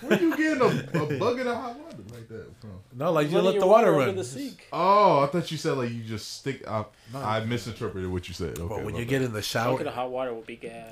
[0.00, 2.70] Where you getting a, a bucket of hot water like that from?
[2.96, 4.16] No, like you Running let the water under run.
[4.16, 4.68] the sink.
[4.72, 6.66] Oh, I thought you said like you just stick.
[6.68, 8.58] I, I misinterpreted what you said.
[8.58, 10.90] Okay, But when you get in the Bucket shower, of hot water would be gas.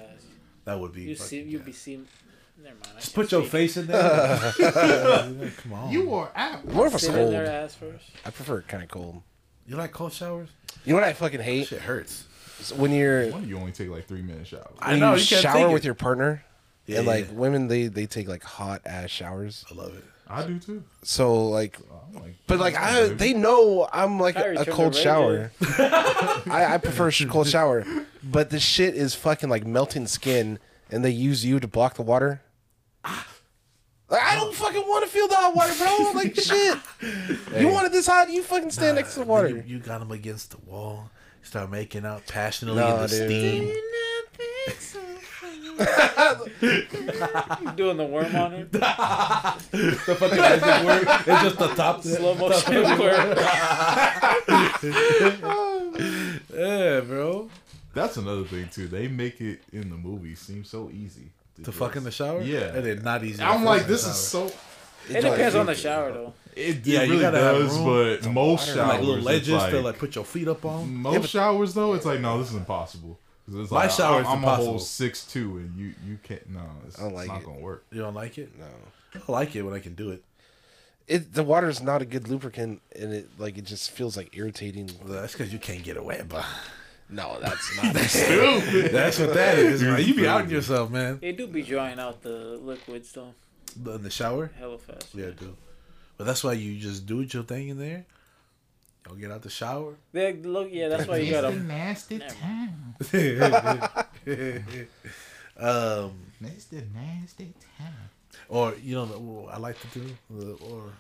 [0.64, 1.02] that would be.
[1.02, 1.66] You see, you'd gas.
[1.66, 2.06] be seeing.
[2.56, 2.88] Never mind.
[2.96, 3.50] I Just put your speak.
[3.52, 4.52] face in there.
[5.62, 5.90] Come on.
[5.90, 6.64] you are out.
[6.66, 7.54] More of a Sit in there cold.
[7.56, 8.04] ass first.
[8.24, 9.22] I prefer it kind of cold.
[9.66, 10.48] You like cold showers?
[10.84, 11.68] You know what I fucking hate?
[11.68, 12.24] Shit hurts.
[12.60, 14.66] Is when you're Why do you only take like three minute showers?
[14.80, 15.86] I when know you, you can't shower take with it.
[15.86, 16.44] your partner,
[16.86, 17.32] Yeah, and like yeah.
[17.34, 19.64] women, they they take like hot ass showers.
[19.70, 20.04] I love it.
[20.28, 20.82] I do too.
[21.02, 23.14] So like, oh, I'm like, but like I, baby.
[23.14, 25.50] they know I'm like Kyrie a, a cold the shower.
[25.78, 27.84] I, I prefer a sh- cold shower,
[28.22, 30.58] but the shit is fucking like melting skin,
[30.92, 32.42] and they use you to block the water.
[33.04, 33.26] Ah.
[34.08, 36.12] Like, I don't fucking want to feel the hot water, bro.
[36.14, 36.78] Like shit.
[37.58, 38.30] You wanted this hot?
[38.30, 39.48] You fucking stand next to the water.
[39.48, 41.10] You, you got them against the wall.
[41.42, 43.28] Start making out passionately No, in the dude.
[43.28, 43.72] steam.
[47.76, 48.64] Doing the worm on her.
[48.70, 48.78] the
[50.18, 51.06] fucking magic word.
[51.26, 52.02] It's just the top.
[52.02, 53.36] Slow motion worm.
[56.54, 57.48] Yeah, bro.
[57.94, 58.88] That's another thing too.
[58.88, 62.42] They make it in the movie seem so easy To just- fuck in the shower?
[62.42, 62.74] Yeah.
[62.74, 63.42] And it's not easy.
[63.42, 64.50] I'm like, this is so.
[65.08, 66.34] It depends on the shower though.
[66.54, 68.20] It, Yeah, it you really gotta have does, room.
[68.22, 70.94] but most showers, like little it's ledges like, to like put your feet up on.
[70.94, 73.18] most showers though, it's like no, this is impossible.
[73.48, 76.48] It's My like, shower I'm, is I'm a whole six two, and you you can't.
[76.50, 77.46] No, it's, I don't like it's not it.
[77.46, 77.84] gonna work.
[77.90, 78.52] You don't like it?
[78.58, 78.66] No.
[79.28, 80.22] I like it when I can do it.
[81.08, 84.36] It the water is not a good lubricant, and it like it just feels like
[84.36, 84.90] irritating.
[85.02, 86.44] Well, that's because you can't get away, but
[87.12, 87.92] No, that's not.
[87.94, 88.90] that's Stupid.
[88.92, 89.82] That's what that is.
[89.82, 90.02] Man.
[90.04, 91.18] You be out in yourself, man.
[91.20, 93.34] They do be drying out the liquids though,
[93.94, 94.50] In the shower.
[94.58, 95.14] hella fast.
[95.14, 95.56] Yeah, I do.
[96.16, 98.04] But that's why you just do your thing in there.
[99.04, 99.94] Don't get out the shower.
[100.12, 101.54] They look, yeah, that's why you gotta.
[101.56, 102.34] nasty Never.
[102.34, 102.94] time.
[105.58, 107.92] um, It's the nasty time.
[108.48, 110.92] or you know, what I like to do, or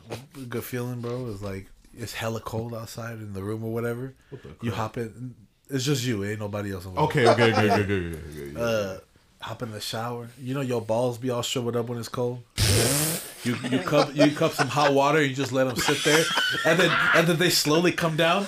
[0.48, 4.14] good feeling, bro, is like it's hella cold outside in the room or whatever.
[4.30, 5.34] What the You hop in.
[5.72, 6.22] It's just you.
[6.24, 6.84] Ain't nobody else.
[6.84, 7.10] involved.
[7.10, 8.60] Okay, okay, okay, okay, okay, okay, okay.
[8.94, 8.98] uh,
[9.40, 10.28] hop in the shower.
[10.40, 12.42] You know your balls be all shriveled up when it's cold.
[13.44, 15.22] you you cup you cup some hot water.
[15.22, 16.24] You just let them sit there,
[16.66, 18.46] and then and then they slowly come down.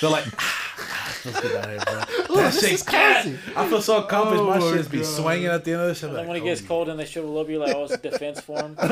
[0.00, 2.02] They're like, ah, let's get out of here, bro.
[2.34, 3.38] That shit's classy.
[3.54, 4.42] I feel so accomplished.
[4.42, 5.06] Oh my my shit's be God.
[5.06, 6.04] swinging at the end of the shit.
[6.04, 7.84] And then Like, when it gets oh, cold and they shrivel up, you're like, oh,
[7.84, 8.74] it's defense form.
[8.74, 8.82] For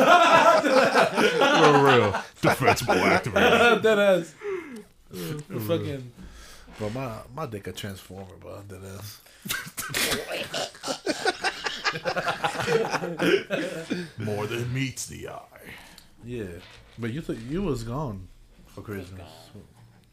[1.85, 2.23] real.
[2.41, 3.83] Defensible activated.
[3.83, 4.35] that ass.
[5.67, 6.13] Fucking,
[6.79, 8.63] bro, my my dick a transformer, bro.
[8.69, 9.21] That ass.
[14.19, 15.47] More than meets the eye.
[16.25, 16.45] Yeah,
[16.99, 18.29] but you thought you was gone
[18.67, 19.19] for Christmas.
[19.21, 19.63] gone.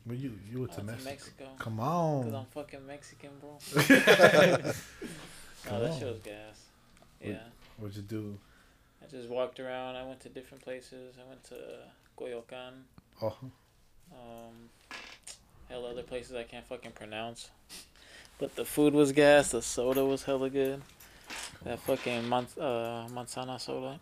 [0.05, 1.09] But you you went to I to Mexico.
[1.11, 1.45] Mexico.
[1.59, 2.35] Come Cause on.
[2.35, 3.49] I'm fucking Mexican, bro.
[5.71, 6.65] oh, that shit was gas.
[7.21, 7.37] Yeah.
[7.77, 8.37] What'd you do?
[9.03, 9.95] I just walked around.
[9.95, 11.15] I went to different places.
[11.23, 11.55] I went to
[12.17, 12.83] Coyoacan.
[13.21, 13.35] Oh,
[14.11, 14.69] Um,
[15.69, 17.49] hell, other places I can't fucking pronounce.
[18.39, 19.51] But the food was gas.
[19.51, 20.81] The soda was hella good.
[21.63, 23.99] That fucking man- uh, manzana soda.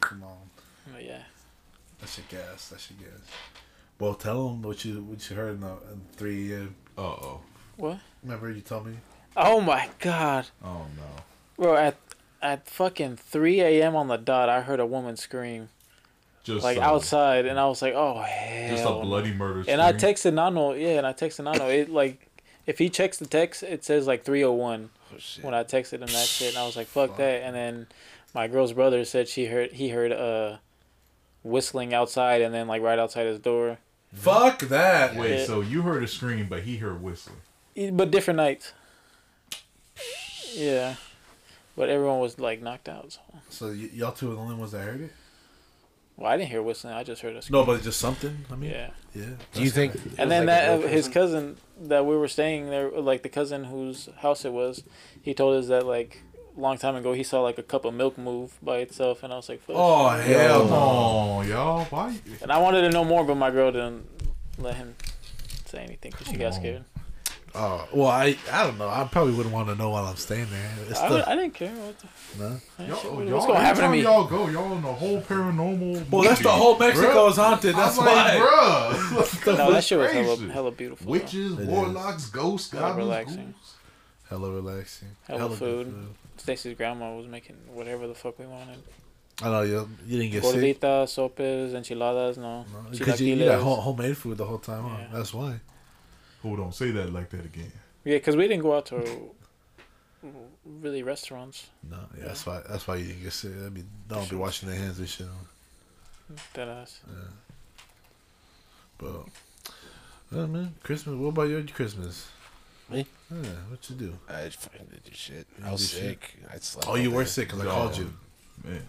[0.00, 0.38] come on.
[0.92, 1.22] But yeah.
[2.00, 2.68] That shit gas.
[2.68, 3.08] That shit gas.
[3.98, 6.74] Well, tell them what you what you heard in, the, in three a.m.
[6.98, 7.40] Uh oh.
[7.76, 7.98] What?
[8.22, 8.96] Remember you told me?
[9.36, 11.22] Oh my god, Oh no.
[11.56, 11.76] bro!
[11.76, 11.96] At
[12.42, 13.96] at fucking three a.m.
[13.96, 15.68] on the dot, I heard a woman scream
[16.44, 19.64] Just like uh, outside, and I was like, "Oh hell!" Just a bloody murder.
[19.68, 21.68] And I texted Nano, yeah, and I texted Nano.
[21.68, 22.26] It like,
[22.66, 24.90] if he checks the text, it says like three oh one.
[25.14, 25.44] Oh, shit.
[25.44, 27.86] when I texted him that shit, and I was like, "Fuck that!" And then
[28.34, 30.56] my girl's brother said she heard he heard uh
[31.44, 33.78] whistling outside, and then like right outside his door,
[34.12, 35.14] Fuck that.
[35.16, 35.44] Wait, Yeah.
[35.46, 37.38] so you heard a scream, but he heard whistling.
[37.92, 38.72] But different nights.
[40.54, 40.96] Yeah,
[41.76, 43.12] but everyone was like knocked out.
[43.12, 43.20] So.
[43.48, 45.12] So y- y'all two are the only ones that heard it?
[46.16, 46.94] Well, I didn't hear whistling.
[46.94, 47.60] I just heard a scream.
[47.60, 48.44] No, but just something.
[48.50, 48.90] I mean, yeah.
[49.14, 49.94] Yeah, Do you think?
[50.18, 54.08] and then that uh, his cousin that we were staying there, like the cousin whose
[54.18, 54.84] house it was,
[55.20, 56.22] he told us that like
[56.56, 59.32] a long time ago he saw like a cup of milk move by itself, and
[59.32, 59.76] I was like, Fuck.
[59.76, 61.42] Oh hell no.
[61.42, 61.84] y'all.
[61.86, 62.18] Why?
[62.40, 64.06] And I wanted to know more, but my girl didn't
[64.58, 64.94] let him
[65.66, 66.60] say anything because she got on.
[66.60, 66.84] scared.
[67.54, 68.88] Oh well, I I don't know.
[68.88, 70.70] I probably wouldn't want to know while I'm staying there.
[70.88, 71.70] It's I, the, would- I didn't care.
[71.74, 72.60] What the, no.
[72.86, 74.02] Y'all, y'all, what's gonna happen to every me?
[74.04, 76.08] time Y'all go, y'all in the whole paranormal.
[76.10, 77.74] Well, that's the whole Mexico is haunted.
[77.76, 78.14] That's I'm why.
[78.38, 79.56] like, bruh.
[79.58, 81.10] no, that shit was hella, hella beautiful.
[81.10, 83.36] Witches, It warlocks, ghosts, Hella goblins, relaxing.
[83.52, 83.74] ghouls.
[84.30, 85.08] Hella relaxing.
[85.26, 86.06] Hella good food.
[86.38, 88.78] Stacy's grandma was making whatever the fuck we wanted.
[89.42, 89.88] I know you.
[90.06, 90.80] You didn't get sick.
[90.80, 91.40] Gorditas, sopes,
[91.74, 92.64] enchiladas, no.
[92.90, 93.62] Because you eat that Chilaquiles.
[93.62, 94.84] home, homemade food the whole time.
[94.84, 94.96] Huh?
[95.00, 95.06] Yeah.
[95.12, 95.60] That's why.
[96.42, 97.72] Hold on, say that like that again.
[98.04, 99.30] Yeah, because we didn't go out to
[100.64, 101.68] really restaurants.
[101.88, 102.62] No, yeah, that's why.
[102.68, 103.52] That's why you didn't get sick.
[103.64, 105.26] I mean, don't be washing their hands and shit.
[105.26, 106.36] On.
[106.54, 107.00] That ass.
[107.08, 107.14] Yeah.
[108.98, 109.26] But,
[110.34, 111.16] oh man, Christmas.
[111.16, 112.28] What about your Christmas?
[112.88, 113.06] Me?
[113.30, 114.18] Yeah, what you do?
[114.28, 115.46] I just fucking did your shit.
[115.58, 116.02] You I was did shit?
[116.20, 116.36] sick.
[116.52, 116.88] I slept.
[116.88, 117.28] Oh, you all were day.
[117.28, 118.12] sick because I called you.
[118.64, 118.82] Man,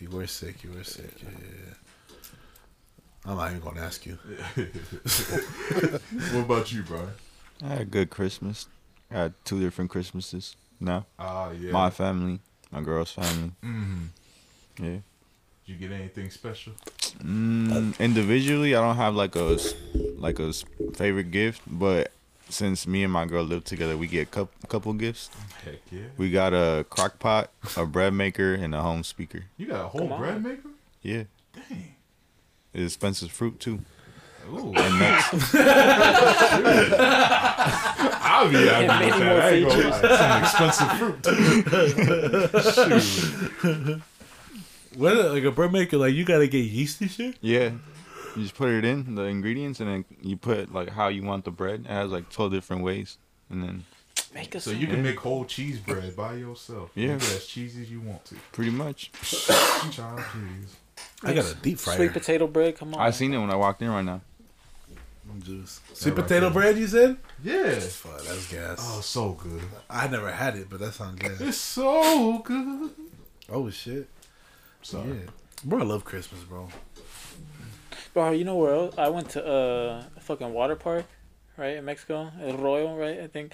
[0.00, 0.64] You were sick.
[0.64, 1.10] You were sick.
[1.22, 1.28] Yeah.
[1.30, 1.74] yeah, yeah.
[3.26, 4.18] I'm not even gonna ask you.
[6.32, 7.08] What about you, bro?
[7.64, 8.66] I had a good Christmas.
[9.10, 11.04] I had two different Christmases No.
[11.18, 11.72] Ah, yeah.
[11.72, 13.52] My family, my girl's family.
[13.64, 14.08] Mm.
[14.78, 14.86] Yeah.
[14.88, 15.02] Did
[15.64, 16.74] you get anything special?
[17.24, 19.58] Mm, individually, I don't have like a
[20.18, 22.12] like a s- favorite gift, but
[22.48, 25.30] since me and my girl live together, we get a couple, couple gifts.
[25.64, 26.08] Heck yeah.
[26.16, 29.44] We got a crock pot, a bread maker, and a home speaker.
[29.56, 30.18] You got a whole Come on.
[30.20, 30.68] bread maker?
[31.02, 31.95] Yeah, Dang.
[32.76, 33.80] It's Spencer's fruit too.
[34.48, 34.72] Ooh.
[34.76, 35.32] And next,
[38.22, 39.42] I'll be happy many with more that.
[39.42, 40.02] I ain't gonna features.
[40.02, 40.16] lie.
[40.16, 41.24] Some expensive fruit.
[43.64, 44.02] Shoot.
[44.96, 45.96] What like a bread maker?
[45.98, 47.36] Like you gotta get yeast and shit.
[47.40, 47.70] yeah,
[48.36, 51.44] you just put it in the ingredients, and then you put like how you want
[51.44, 51.80] the bread.
[51.80, 53.18] It has like twelve different ways,
[53.50, 53.84] and then
[54.32, 56.90] Make us So you can make whole cheese bread by yourself.
[56.94, 57.14] Yeah.
[57.14, 58.36] Make it as cheesy as you want to.
[58.52, 59.10] pretty much.
[59.90, 60.76] Child cheese.
[61.22, 61.96] I got a deep fryer.
[61.96, 62.76] sweet potato bread.
[62.76, 63.00] Come on.
[63.00, 64.20] I seen it when I walked in right now.
[65.40, 65.80] Juice.
[65.92, 66.50] Sweet right potato there.
[66.50, 66.78] bread.
[66.78, 67.18] You said?
[67.42, 67.78] Yeah.
[67.78, 68.78] Fuck, that's gas.
[68.80, 69.60] Oh, so good.
[69.90, 71.40] I never had it, but that sounds gas.
[71.40, 72.90] It's so good.
[73.50, 74.08] oh shit.
[74.82, 75.08] Sorry.
[75.08, 75.30] Yeah.
[75.64, 76.68] Bro, I love Christmas, bro.
[78.14, 78.94] Bro, you know where else?
[78.96, 81.04] I went to uh, a fucking water park,
[81.56, 83.20] right in Mexico, El Rollo, right?
[83.20, 83.52] I think.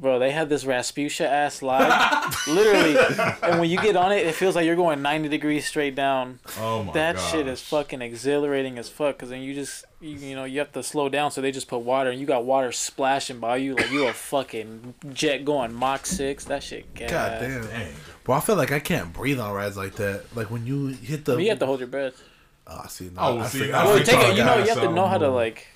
[0.00, 2.96] Bro, they had this Rasputia ass slide, literally,
[3.42, 6.38] and when you get on it, it feels like you're going ninety degrees straight down.
[6.58, 6.94] Oh my god.
[6.94, 7.32] that gosh.
[7.32, 9.18] shit is fucking exhilarating as fuck.
[9.18, 11.66] Cause then you just, you, you know, you have to slow down, so they just
[11.66, 15.72] put water, and you got water splashing by you like you a fucking jet going
[15.74, 16.44] Mach six.
[16.44, 17.10] That shit, gas.
[17.10, 17.66] God damn.
[17.66, 17.92] Dang.
[18.22, 20.24] Bro, I feel like I can't breathe on rides like that.
[20.36, 21.34] Like when you hit the.
[21.34, 22.22] But you have to hold your breath.
[22.68, 24.36] Oh, see, no, Oh, I see, forget- I I Well, forget take it.
[24.36, 25.66] You know, you have to know how to like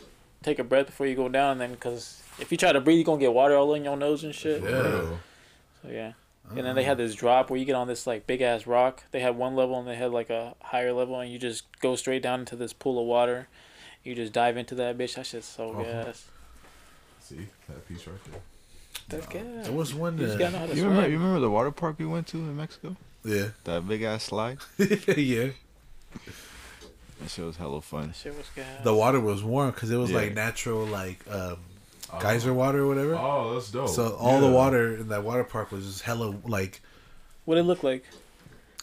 [0.44, 2.98] take a breath before you go down, and then because if you try to breathe,
[2.98, 4.62] you're gonna get water all in your nose and shit.
[4.62, 4.68] Yeah.
[4.70, 5.18] Bro.
[5.82, 6.12] So yeah.
[6.54, 9.04] And then they had this drop where you get on this like big ass rock.
[9.10, 11.96] They had one level and they had like a higher level, and you just go
[11.96, 13.48] straight down into this pool of water.
[14.04, 15.14] You just dive into that bitch.
[15.14, 16.26] That shit's so gas.
[17.20, 18.40] See that piece right there.
[19.08, 19.66] That's gas.
[19.66, 20.72] There was one You gotta know how that.
[20.72, 21.02] to You remember?
[21.04, 21.12] swim.
[21.12, 22.96] You remember the water park we went to in Mexico?
[23.24, 23.48] Yeah.
[23.64, 24.58] That big ass slide.
[24.78, 25.50] yeah.
[27.20, 28.08] That shit was hella fun.
[28.08, 28.82] That shit was gas.
[28.84, 30.16] The water was warm because it was Yeah.
[30.18, 31.58] like natural, like um,
[32.12, 32.20] Oh.
[32.20, 33.14] geyser water or whatever.
[33.14, 33.88] Oh, that's dope.
[33.88, 36.80] So all the water in that water park was just hella like
[37.46, 38.04] What it look like?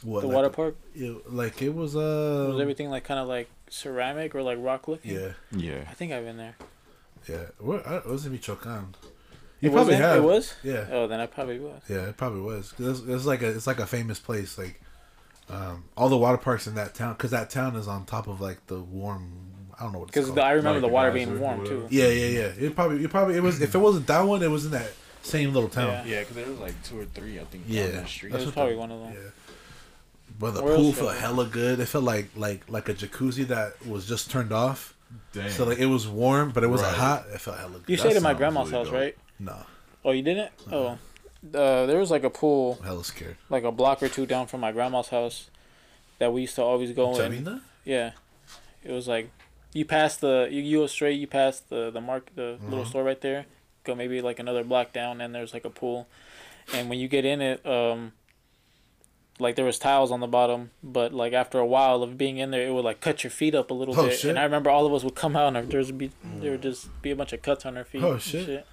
[0.02, 3.28] what The like, water park It, like it was uh was everything like kind of
[3.28, 5.14] like ceramic or like rock looking.
[5.16, 5.84] yeah Yeah.
[5.90, 6.56] I think I've been there.
[7.28, 7.46] yeah.
[7.60, 8.96] Where, I, it was in Michoacan.
[9.62, 10.18] It You probably have.
[10.18, 10.54] It was.
[10.64, 10.86] Yeah.
[10.90, 11.82] Oh, then I probably was.
[11.90, 12.72] Yeah, it probably was.
[12.72, 14.58] 'Cause It's, it's like a it's like a famous place.
[14.58, 14.80] Like
[15.50, 18.40] um, all the water parks in that town, because that town is on top of
[18.40, 19.32] like the warm.
[19.80, 20.38] I don't know what it's Because.
[20.38, 21.88] I remember Like the the water being warm too.
[21.90, 22.66] yeah, yeah, yeah.
[22.68, 24.92] It probably it probably it was if it wasn't that one, it was in that
[25.24, 25.88] same little town.
[25.88, 26.04] Yeah.
[26.06, 27.64] Yeah, because there was like two or three, I think.
[27.68, 27.86] Yeah.
[27.86, 28.30] on that street.
[28.30, 29.14] It That's was probably the- one of them.
[29.14, 29.30] Yeah.
[30.40, 31.80] But the Where pool else felt hella good.
[31.80, 34.96] It felt like like like a jacuzzi that was just turned off.
[35.34, 35.50] Dang.
[35.50, 36.98] So like it was warm, but it wasn't Right.
[37.00, 37.26] hot.
[37.34, 37.84] It felt hella good.
[37.88, 38.96] You That stayed at my grandma's really house, dope.
[39.02, 39.18] right?
[39.40, 39.56] No,
[40.06, 40.52] Oh, you didn't?
[40.72, 40.88] Oh,
[41.54, 43.38] uh, there was like a pool, hella scared.
[43.50, 45.50] like a block or two down from my grandma's house,
[46.20, 47.32] that we used to always go in.
[47.44, 47.62] Chavina?
[47.84, 48.12] Yeah,
[48.84, 49.30] it was like
[49.74, 52.88] you pass the you, you go straight, you pass the the mark the little Mhm.
[52.88, 53.46] store right there.
[53.84, 56.08] Go maybe like another block down, and there's like a pool,
[56.74, 58.12] and when you get in it, um,
[59.40, 62.52] like there was tiles on the bottom, but like after a while of being in
[62.52, 64.20] there, it would like cut your feet up a little Oh, bit.
[64.20, 64.32] shit.
[64.32, 66.62] And I remember all of us would come out, and there would be there would
[66.62, 68.04] just be a bunch of cuts on our feet.
[68.04, 68.66] Oh, and shit.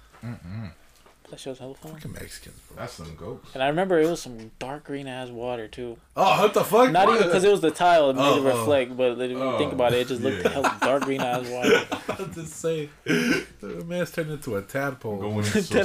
[1.29, 1.91] That shit was hella fun.
[1.91, 2.77] Fucking Mexicans, bro.
[2.77, 3.53] That's some goats.
[3.53, 5.97] And I remember it was some dark green ass water too.
[6.15, 6.89] Oh, what the fuck?
[6.89, 8.59] Not even because it was the tile, it made Oh, it oh.
[8.59, 8.95] reflect.
[8.95, 10.53] But when you Oh, think about it, it just looked oh, yeah.
[10.53, 11.85] hella dark green ass water.
[12.09, 15.17] I was just saying, the man's turned into a tadpole.
[15.17, 15.75] Going into some,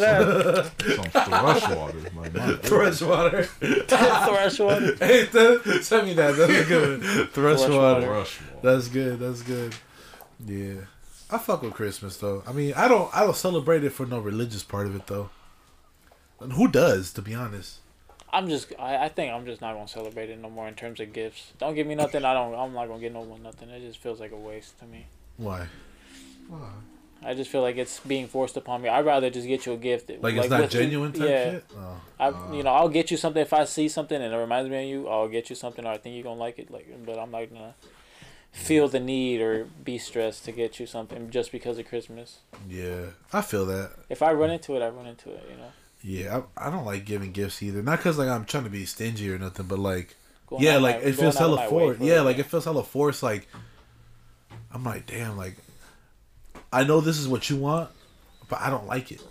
[1.11, 1.99] some thrush water.
[2.17, 3.43] Like, my Thrush water.
[3.43, 4.95] Thrush water.
[5.01, 6.37] hey, th- send me that.
[6.37, 7.27] That's a good one.
[7.27, 8.09] Thrush, Thrush water.
[8.13, 8.31] Water.
[8.63, 9.19] That's good.
[9.19, 9.75] That's good.
[10.47, 10.75] Yeah,
[11.33, 12.42] I fuck with Christmas though.
[12.47, 13.12] I mean, I don't.
[13.16, 15.31] I don't celebrate it for no religious part of it though.
[16.40, 17.79] And who does, to be honest?
[18.35, 21.01] I'm just, I, I think I'm just not gonna celebrate it no more in terms
[21.01, 21.53] of gifts.
[21.59, 22.25] Don't give me nothing.
[22.25, 22.55] I don't.
[22.55, 23.68] I'm not gonna get no one nothing.
[23.71, 25.07] It just feels like a waste to me.
[25.37, 25.66] Why?
[26.49, 26.71] Why?
[27.25, 28.88] I just feel like it's being forced upon me.
[28.88, 30.09] I'd rather just get you a gift.
[30.09, 31.51] that- Like, it's not genuine type yeah.
[31.53, 31.64] shit.
[31.79, 32.01] Oh.
[32.18, 34.83] I, you know, I'll get you something if I see something and it reminds me
[34.83, 35.09] of you.
[35.09, 36.71] I'll get you something, or I think you're gonna like it.
[36.71, 37.75] Like, but I'm not gonna
[38.53, 42.38] feel the need or be stressed to get you something just because of Christmas.
[42.69, 43.93] Yeah, I feel that.
[44.09, 45.45] If I run into it, I run into it.
[45.51, 45.73] You know.
[46.05, 47.83] Yeah, I, I don't like giving gifts either.
[47.83, 50.15] Not because like I'm trying to be stingy or nothing, but like
[50.47, 52.01] Going yeah, like my- it feels hella forced.
[52.01, 53.23] for Yeah, like it feels hella forced.
[53.23, 53.49] Like
[54.73, 55.57] I'm like, damn, like
[56.73, 57.91] I know this is what you want,
[58.49, 59.23] but I don't like it.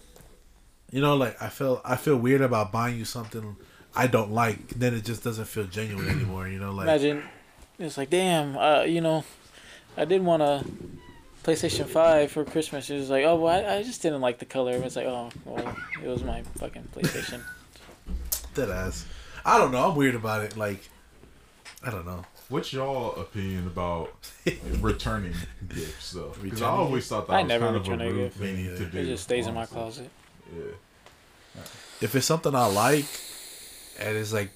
[0.92, 3.56] You know, like I feel I feel weird about buying you something
[3.96, 4.70] I don't like.
[4.70, 6.48] Then it just doesn't feel genuine anymore.
[6.48, 7.24] You know, like Imagine
[7.86, 9.24] it's like, damn, uh, you know,
[9.98, 10.66] I did want a
[11.44, 12.90] PlayStation Five for Christmas.
[12.90, 14.74] It was like, oh, well, I, I just didn't like the color.
[14.74, 17.42] It was like, oh, well, it was my fucking PlayStation.
[18.54, 19.06] Dead ass.
[19.46, 19.90] I don't know.
[19.90, 20.56] I'm weird about it.
[20.56, 20.90] Like,
[21.84, 22.26] I don't know.
[22.50, 24.14] What's y'all opinion about
[24.82, 25.34] returning
[25.70, 26.34] gifts though?
[26.42, 28.38] Because I always thought that I was never kind of a return a rude gift.
[28.38, 28.98] thing to do.
[29.00, 30.10] It just stays in my closet.
[30.54, 30.64] Yeah.
[32.02, 33.06] If it's something I like,
[34.00, 34.52] and it's like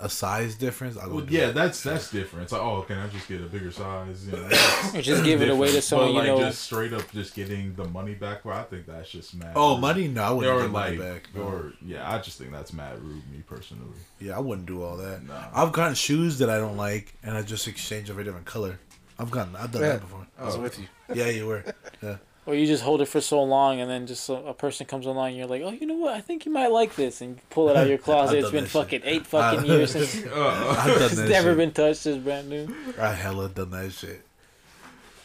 [0.00, 1.30] a size difference, I Well, would.
[1.30, 2.44] yeah, that's that's different.
[2.44, 4.26] It's like, oh, can I just get a bigger size?
[4.26, 4.48] You know,
[5.00, 5.84] just give it away to different.
[5.84, 6.46] someone but, you like, know.
[6.48, 8.44] just straight up, just getting the money back.
[8.44, 9.54] Well, I think that's just mad.
[9.56, 9.80] Oh, rude.
[9.80, 10.08] money?
[10.08, 11.28] No, I wouldn't Or get money back.
[11.34, 11.42] no.
[11.42, 13.86] or yeah, I just think that's mad rude, me personally.
[14.20, 15.24] Yeah, I wouldn't do all that.
[15.24, 15.34] No.
[15.52, 18.78] I've gotten shoes that I don't like, and I just exchange of a different color.
[19.18, 19.88] I've gotten, I've done Yeah.
[19.94, 20.26] that before.
[20.38, 20.86] I was with you.
[21.12, 21.64] Yeah, you were.
[22.00, 22.18] Yeah.
[22.48, 25.04] Or you just hold it for so long, and then just a, a person comes
[25.04, 26.14] along, and you're like, oh, you know what?
[26.14, 28.38] I think you might like this, and you pull it out of your closet.
[28.38, 28.82] it's been that shit.
[28.82, 31.58] fucking eight fucking years since Uh, I've done it's that never shit.
[31.58, 32.06] been touched.
[32.06, 32.74] It's brand new.
[32.98, 34.22] I hella done that shit.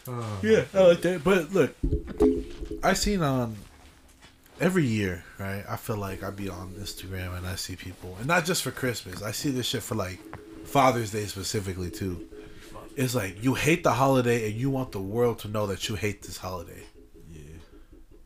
[0.05, 1.23] uh, Yeah, I like that.
[1.23, 1.73] But look,
[2.83, 3.55] I seen on
[4.59, 5.63] every year, right?
[5.69, 8.71] I feel like I'd be on Instagram and I see people, and not just for
[8.71, 9.21] Christmas.
[9.23, 10.19] I see this shit for like
[10.65, 12.27] Father's Day specifically too.
[12.97, 15.95] It's like you hate the holiday and you want the world to know that you
[15.95, 16.83] hate this holiday.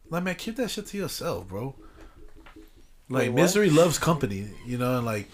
[0.09, 0.15] Yeah.
[0.15, 1.75] Like man, keep that shit to yourself, bro.
[3.09, 5.29] Like Wait, misery loves company, you know, and like,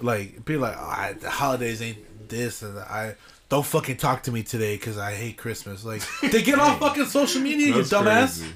[0.00, 3.14] like be like, oh, I, the holidays ain't this, and I
[3.50, 5.84] don't fucking talk to me today because I hate Christmas.
[5.84, 8.38] Like, they get off fucking social media, you That's dumbass.
[8.38, 8.54] crazy.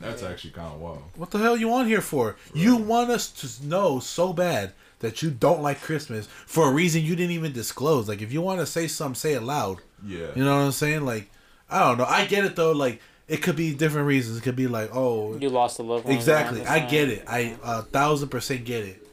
[0.00, 1.02] That's actually kind of wild.
[1.16, 2.36] What the hell you on here for?
[2.54, 7.02] You want us to know so bad that you don't like Christmas for a reason
[7.02, 8.08] you didn't even disclose.
[8.08, 9.78] Like, if you want to say something, say it loud.
[10.04, 10.28] Yeah.
[10.34, 11.04] You know what I'm saying?
[11.04, 11.30] Like,
[11.68, 12.04] I don't know.
[12.04, 12.72] I get it though.
[12.72, 14.38] Like, it could be different reasons.
[14.38, 16.14] It could be like, oh, You lost a loved one.
[16.14, 16.64] Exactly.
[16.64, 17.24] I this get it.
[17.26, 19.06] I a thousand percent get it.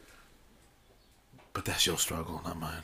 [1.54, 2.82] But that's your struggle, not mine.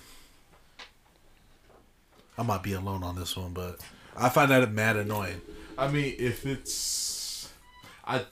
[2.37, 3.79] I might be alone on this one, but
[4.15, 5.41] I find that mad annoying.
[5.77, 7.49] I mean, if it's,
[8.05, 8.25] I,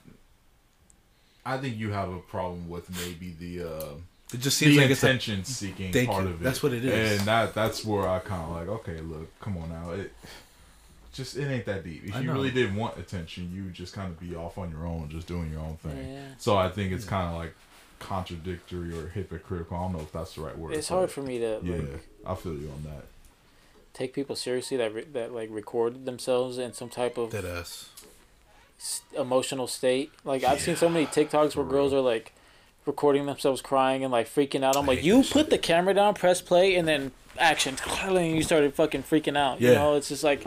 [1.44, 3.84] I think you have a problem with maybe the uh,
[4.32, 6.30] It just seems the like it's a, attention seeking part you.
[6.30, 6.44] of it.
[6.44, 7.18] That's what it is.
[7.18, 10.12] and that that's where I kind of like, okay, look, come on now, it
[11.18, 12.04] just it ain't that deep.
[12.06, 12.32] If I you know.
[12.32, 15.26] really didn't want attention, you would just kind of be off on your own, just
[15.26, 16.12] doing your own thing.
[16.14, 16.20] Yeah.
[16.38, 17.54] So I think it's kind of like
[17.98, 19.76] contradictory or hypocritical.
[19.76, 20.72] I don't know if that's the right word.
[20.74, 23.04] It's but hard for me to Yeah, like I feel you on that.
[23.92, 27.90] take people seriously that re- that like record themselves in some type of dead ass.
[28.80, 30.12] s- emotional state.
[30.24, 32.32] Like I've seen so many TikToks where girls are like
[32.86, 34.76] recording themselves crying and like freaking out.
[34.76, 38.42] I'm like, you that put the camera down, press play, and then action, and you
[38.42, 39.60] started fucking freaking out.
[39.60, 39.68] Yeah.
[39.70, 40.44] You know, it's just like,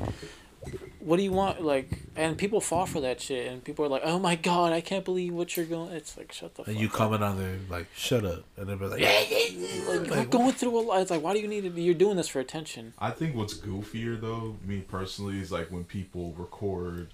[1.03, 1.61] what do you want?
[1.63, 4.81] Like, and people fall for that shit, and people are like, oh my god, I
[4.81, 5.91] can't believe what you're going.
[5.93, 6.93] It's like, shut the And fuck you up.
[6.93, 10.81] comment on there like, "Shut up," and they're be like, Like, you're going through a
[10.81, 11.01] lot.
[11.01, 11.81] It's like, why do you need to?
[11.81, 12.93] You're doing this for attention.
[12.99, 17.07] I think what's goofier though, me personally, is like when people record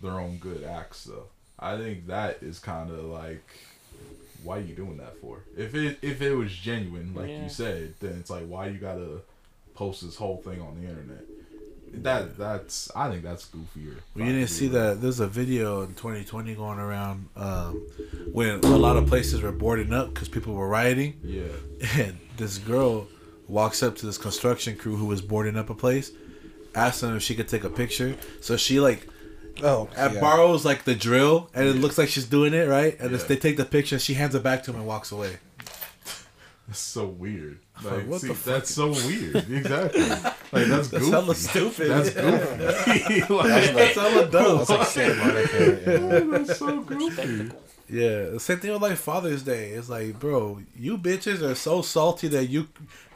[0.00, 1.24] their own good acts though.
[1.58, 3.44] I think that is kind of like,
[4.42, 5.40] why are you doing that for?
[5.56, 7.44] If it if it was genuine, like Yeah.
[7.44, 9.20] you said, then it's like why you gotta
[9.74, 11.24] post this whole thing on the internet.
[11.92, 13.98] That that's I think that's goofier.
[14.16, 15.00] Well, you didn't see that.
[15.00, 17.74] There's a video in 2020 going around um,
[18.32, 21.18] when a lot of places were boarding up because people were rioting.
[21.22, 21.44] Yeah.
[21.98, 23.06] And this girl
[23.46, 26.10] walks up to this construction crew who was boarding up a place,
[26.74, 28.16] asks them if she could take a picture.
[28.40, 29.06] So she like
[29.62, 30.20] Oh, uh, yeah.
[30.20, 32.98] borrows like the drill, and it looks like she's doing it right.
[32.98, 33.18] And Yeah.
[33.18, 35.36] they take the picture, and she hands it back to him and walks away.
[36.66, 37.60] That's so weird.
[37.82, 38.44] Like, Like, what see, the fuck?
[38.54, 39.36] that's so weird.
[39.36, 40.02] Exactly.
[40.54, 41.10] Like that's, That's goofy.
[41.10, 41.90] hella stupid.
[41.90, 43.20] That's goofy.
[43.34, 44.60] like, That's hella dumb.
[44.60, 45.80] It's like Santa Monica.
[45.84, 46.38] Yeah.
[46.38, 47.50] that's so goofy.
[47.88, 49.70] Yeah, the same thing with like Father's Day.
[49.70, 52.68] It's like, bro, you bitches are so salty that you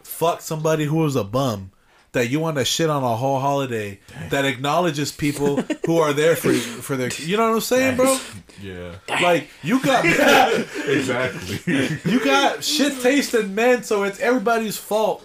[0.02, 1.70] fuck somebody who was a bum
[2.12, 6.36] that you want to shit on a whole holiday that acknowledges people who are there
[6.36, 7.10] for for their.
[7.18, 8.18] You know what I'm saying, bro?
[8.62, 8.94] Yeah.
[9.08, 10.04] Like you got
[10.86, 11.98] Exactly.
[12.10, 15.24] you got shit tasting men, so it's everybody's fault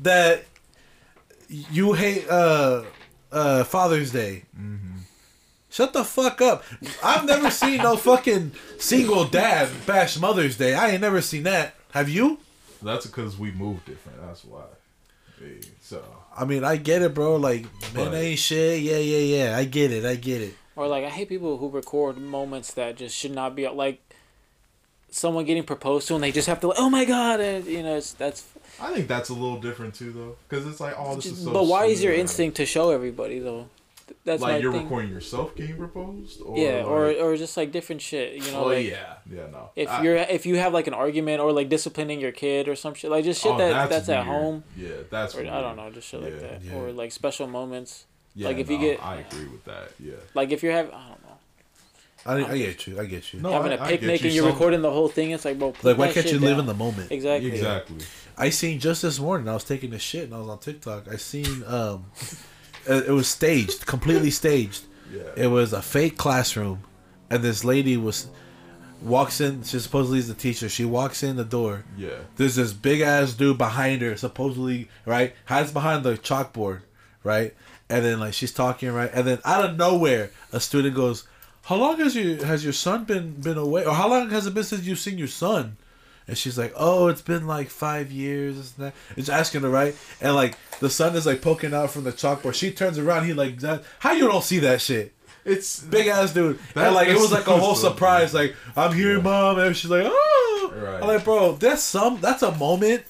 [0.00, 0.44] that
[1.48, 2.84] you hate uh
[3.32, 4.44] uh Father's Day.
[5.70, 6.64] Shut the fuck up.
[7.04, 10.74] I've never seen no fucking single dad bash Mother's Day.
[10.74, 11.74] I ain't never seen that.
[11.92, 12.38] Have you?
[12.82, 14.18] That's because we move different.
[14.26, 14.62] That's why.
[15.38, 16.04] Hey, so
[16.36, 17.36] I mean, I get it, bro.
[17.36, 17.62] Like,
[17.94, 18.82] men But- ain't shit.
[18.82, 19.56] Yeah, yeah, yeah.
[19.56, 20.04] I get it.
[20.04, 20.54] I get it.
[20.76, 24.00] Or like I hate people who record moments that just should not be like
[25.10, 27.82] someone getting proposed to and they just have to like oh my god and you
[27.82, 28.44] know it's that's
[28.78, 31.52] I think that's a little different too, though, because it's like, oh, this is so.
[31.52, 32.20] but why is your sweet.
[32.20, 33.68] instinct to show everybody though
[34.24, 34.82] that's like my you're thing.
[34.84, 36.40] recording yourself getting proposed?
[36.42, 39.46] Or yeah or like- or just like different shit you know oh like yeah, yeah,
[39.50, 39.70] no.
[39.76, 42.76] if I- you're if you have like an argument or like disciplining your kid or
[42.76, 45.34] some shit like just shit oh, that that's, at home Yeah, that's.
[45.34, 46.74] or I don't know just shit like that Yeah.
[46.74, 49.88] or like special moments Yeah, Like, if you no, get- I agree with that.
[49.98, 50.14] Yeah.
[50.34, 51.22] Like if you're having, I don't
[52.42, 53.00] know, I, I get you.
[53.00, 53.40] I get you.
[53.40, 54.26] No, having I- a I get picnic you.
[54.26, 55.30] and you're Some- recording the whole thing.
[55.32, 56.60] It's like, bro, Like, why can't shit you live down.
[56.60, 57.10] in the moment?
[57.10, 57.50] Exactly.
[57.50, 57.96] Exactly.
[58.36, 59.48] I seen just this morning.
[59.48, 61.08] I was taking a shit and I was on TikTok.
[61.10, 62.04] I seen um,
[62.88, 64.84] it it was staged, completely staged.
[65.12, 65.22] Yeah.
[65.36, 66.82] It was a fake classroom,
[67.30, 68.28] and this lady was
[69.02, 69.62] walks in.
[69.62, 70.68] She supposedly is the teacher.
[70.68, 71.84] She walks in the door.
[71.96, 72.18] Yeah.
[72.36, 76.80] There's this big ass dude behind her, supposedly right, hides behind the chalkboard,
[77.22, 77.54] right,
[77.88, 81.26] and then like she's talking right, and then out of nowhere, a student goes,
[81.62, 84.54] "How long has your has your son been been away, or how long has it
[84.54, 85.76] been since you've seen your son?"
[86.28, 88.94] And she's like, "Oh, it's been like five years." This and that.
[89.16, 92.54] It's asking her right, and like the sun is like poking out from the chalkboard.
[92.54, 93.24] She turns around.
[93.24, 93.60] He like,
[93.98, 95.14] "How you don't see that shit?"
[95.44, 96.58] It's Big ass dude.
[96.74, 98.34] That- and like it was like a whole surprise.
[98.34, 101.00] Like I'm here, mom, and she's like, "Oh." Right.
[101.02, 102.20] I'm like, bro, that's some.
[102.20, 103.04] That's a moment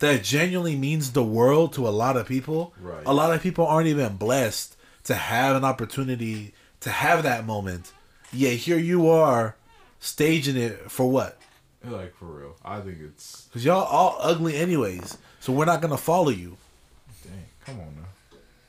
[0.00, 2.74] that genuinely means the world to a lot of people.
[2.80, 3.02] Right.
[3.06, 7.92] A lot of people aren't even blessed to have an opportunity to have that moment.
[8.32, 9.54] Yeah, here you are,
[10.00, 11.38] staging it for what?
[11.90, 12.56] Like for real.
[12.64, 15.18] I think it's Because y'all all ugly anyways.
[15.40, 16.56] So we're not gonna follow you.
[17.22, 17.44] dang.
[17.66, 18.00] Come on now.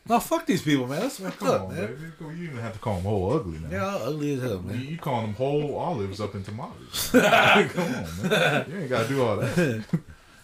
[0.08, 1.02] No, fuck these people, man.
[1.02, 1.88] That's fucked Come up, on, man.
[2.20, 2.38] baby.
[2.38, 3.70] You even have to call them whole ugly now.
[3.72, 4.80] Yeah, ugly as hell, You, man.
[4.82, 7.10] you calling them whole olives up in tomatoes.
[7.12, 7.24] Come
[7.96, 8.66] on, man.
[8.72, 9.84] You ain't gotta do all that.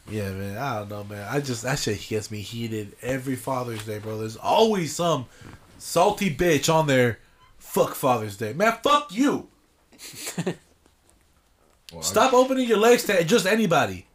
[0.10, 0.58] Yeah, man.
[0.58, 1.26] I don't know, man.
[1.32, 4.18] I just that shit gets me heated every Father's Day, bro.
[4.18, 5.28] There's always some
[5.78, 7.20] salty bitch on there.
[7.60, 8.74] Fuck Father's Day, man.
[8.84, 9.48] Fuck you.
[11.92, 14.06] Well, I- Stop opening your legs to just anybody.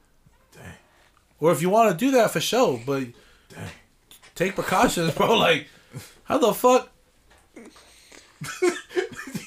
[0.53, 0.63] Dang.
[1.41, 3.01] Or if you want to do that for show, but
[3.49, 3.69] Dang.
[4.35, 5.37] take precautions, bro.
[5.39, 5.69] Like,
[6.25, 6.89] how the fuck?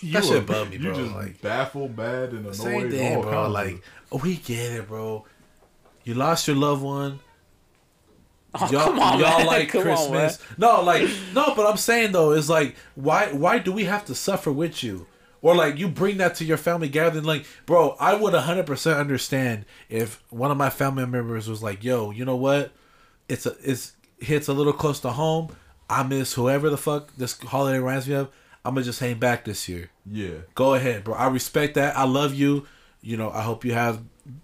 [0.02, 2.92] You That shit are- bum me, You just like- baffled, mad, and Same annoyed.
[2.92, 3.32] thing, all bro.
[3.32, 3.82] kinds Like,
[4.14, 5.26] oh, we get it, bro.
[6.06, 7.20] You lost your loved one.
[8.56, 9.46] Oh, y'all, come on, y'all man.
[9.46, 10.40] like Come on, Christmas.
[10.58, 14.16] no, like no, but I'm saying though is like why why do we have to
[14.16, 15.06] suffer with you?
[15.42, 19.66] Or like you bring that to your family gathering like, bro, I would 100% understand
[19.88, 22.72] if one of my family members was like, "Yo, you know what?
[23.30, 25.56] It's a it's hits a little close to home.
[25.90, 28.30] I miss whoever the fuck this holiday reminds me of.
[28.66, 30.40] I'm going to just hang back this year." yeah.
[30.56, 31.14] Go ahead, bro.
[31.16, 31.96] I respect that.
[31.98, 32.68] I love you.
[33.02, 34.02] You know, I hope you have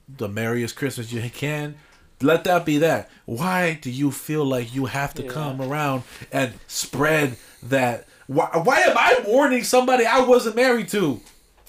[0.07, 1.75] the merriest Christmas you can.
[2.21, 3.09] Let that be that.
[3.25, 5.29] Why do you feel like you have to Yeah.
[5.29, 8.07] come around and spread that?
[8.27, 11.21] Why, why am I warning somebody I wasn't married to?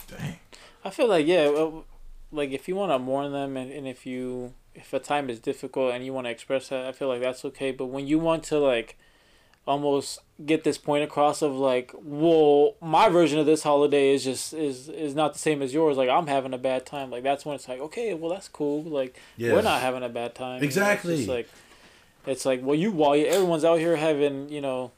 [0.08, 0.38] Dang.
[0.84, 1.70] I feel like yeah,
[2.32, 5.40] like if you want to mourn them and, and if you if a time is
[5.40, 7.72] difficult and you want to express that, I feel like that's okay.
[7.72, 8.96] But when you want to like
[9.66, 14.54] almost get this point across of like, well, my version of this holiday is just
[14.54, 15.96] is is not the same as yours.
[15.96, 17.10] Like I'm having a bad time.
[17.10, 18.82] Like that's when it's like, okay, well that's cool.
[18.84, 19.52] Like Yeah.
[19.54, 20.56] we're not having a bad time.
[20.56, 20.66] you know?
[20.66, 21.26] It's just Exactly.
[21.26, 21.48] like
[22.26, 24.92] it's like well, you while everyone's out here having you know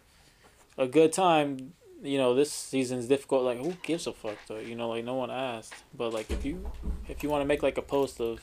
[0.79, 1.73] a good time
[2.03, 5.15] you know this season's difficult like who gives a fuck though you know like no
[5.15, 6.71] one asked but like if you
[7.09, 8.41] if you want to make like a post of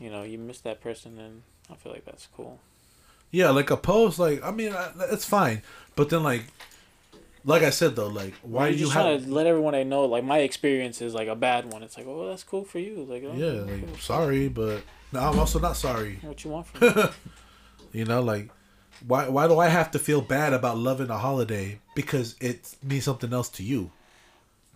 [0.00, 2.58] you know you miss that person then i feel like that's cool
[3.30, 4.18] Yeah, like a post.
[4.18, 5.60] Like I mean, I- it's fine.
[5.96, 6.44] But then like,
[7.44, 9.04] like I said though, like why You're do you just have?
[9.04, 11.98] trying to let everyone they know like my experience is like a bad one it's
[11.98, 13.98] like oh that's cool for you like oh, Yeah, cool.
[13.98, 14.80] sorry, but
[15.12, 16.20] no, I'm also not sorry.
[16.22, 17.04] what you want from me
[17.92, 18.48] You know, like
[19.06, 23.04] why why do I have to feel bad about loving a holiday because it means
[23.04, 23.90] something else to you?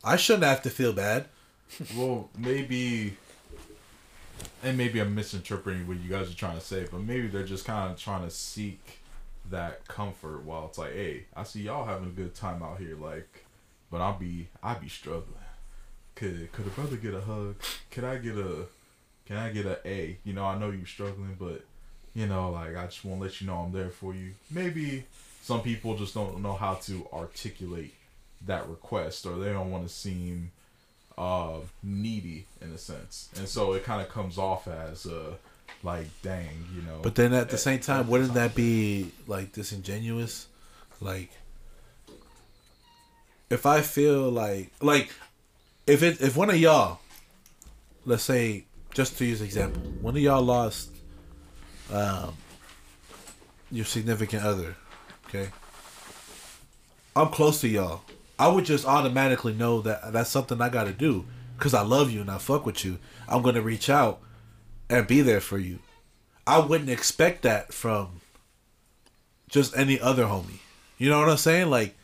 [0.04, 1.26] I shouldn't have to feel bad.
[1.96, 3.16] Well, maybe,
[4.62, 7.64] and maybe I'm misinterpreting what you guys are trying to say, but maybe they're just
[7.64, 8.98] kind of trying to seek
[9.50, 12.96] that comfort while it's like, hey, I see y'all having a good time out here,
[12.96, 13.44] like,
[13.90, 15.38] but I'll be, I'll be struggling.
[16.14, 17.56] Could could a brother get a hug?
[17.90, 18.66] Could I get a,
[19.24, 20.18] can I get a A?
[20.24, 21.64] You know, I know you're struggling, but
[22.14, 24.32] you know, like I just want to let you know I'm there for you.
[24.50, 25.04] Maybe
[25.42, 27.94] some people just don't know how to articulate
[28.46, 30.50] that request, or they don't want to seem
[31.18, 35.34] uh needy in a sense and so it kind of comes off as uh
[35.82, 40.46] like dang you know But then at the same time, wouldn't that be like disingenuous?
[41.00, 41.30] Like
[43.50, 45.12] if I feel like like
[45.86, 47.00] if it if one of y'all
[48.06, 50.91] let's say just to use example, one of y'all lost
[51.90, 52.34] um
[53.70, 54.76] your significant other,
[55.26, 55.48] okay?
[57.16, 58.02] I'm close to y'all.
[58.38, 61.24] I would just automatically know that that's something I got to do
[61.58, 62.98] cuz I love you and I fuck with you.
[63.28, 64.20] I'm to reach out
[64.88, 65.78] and be there for you.
[66.46, 68.20] I wouldn't expect that from
[69.48, 70.58] just any other homie.
[70.98, 71.70] You know what I'm saying?
[71.70, 71.94] Like,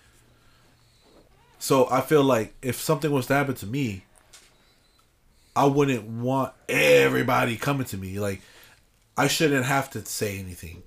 [1.58, 4.04] so I feel like if something was to happen to me,
[5.56, 8.20] I wouldn't want everybody coming to me.
[8.20, 8.42] Like,
[9.18, 10.82] I shouldn't have to say anything.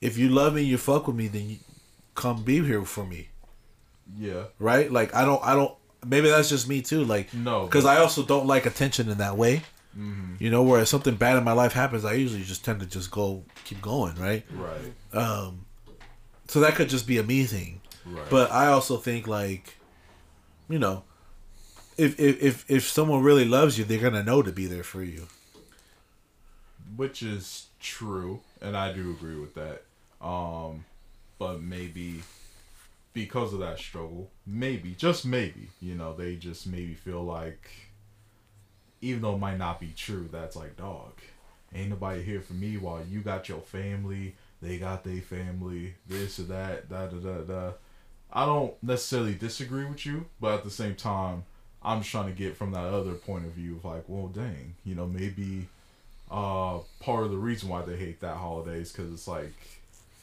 [0.00, 1.56] If you love me, you fuck with me, then you
[2.14, 3.28] come be here for me,
[4.16, 4.44] Yeah.
[4.58, 4.92] right?
[4.92, 5.74] Like I don't I don't
[6.06, 7.02] maybe that's just me too.
[7.04, 9.62] Like No, because I also don't like attention in that way.
[10.38, 13.10] You know, where something bad in my life happens, I usually just tend to just
[13.10, 14.44] go keep going, right?
[14.52, 14.92] Right.
[15.12, 15.64] Um,
[16.46, 17.80] so that could just be a me thing.
[18.06, 18.30] Right.
[18.30, 19.74] But I also think like,
[20.68, 21.02] you know,
[21.96, 25.02] if if if, if someone really loves you, they're gonna know to be there for
[25.02, 25.26] you.
[26.98, 29.84] Which is true, and I do agree with that.
[30.20, 30.84] Um,
[31.38, 32.22] but maybe
[33.12, 37.70] because of that struggle, maybe just maybe, you know, they just maybe feel like,
[39.00, 41.12] even though it might not be true, that's like, dog,
[41.72, 46.40] ain't nobody here for me while you got your family, they got their family, this
[46.40, 47.72] or that, da da da da.
[48.32, 51.44] I don't necessarily disagree with you, but at the same time,
[51.80, 54.74] I'm just trying to get from that other point of view of like, well, dang,
[54.84, 55.68] you know, maybe
[56.30, 59.52] uh part of the reason why they hate that holiday is because it's like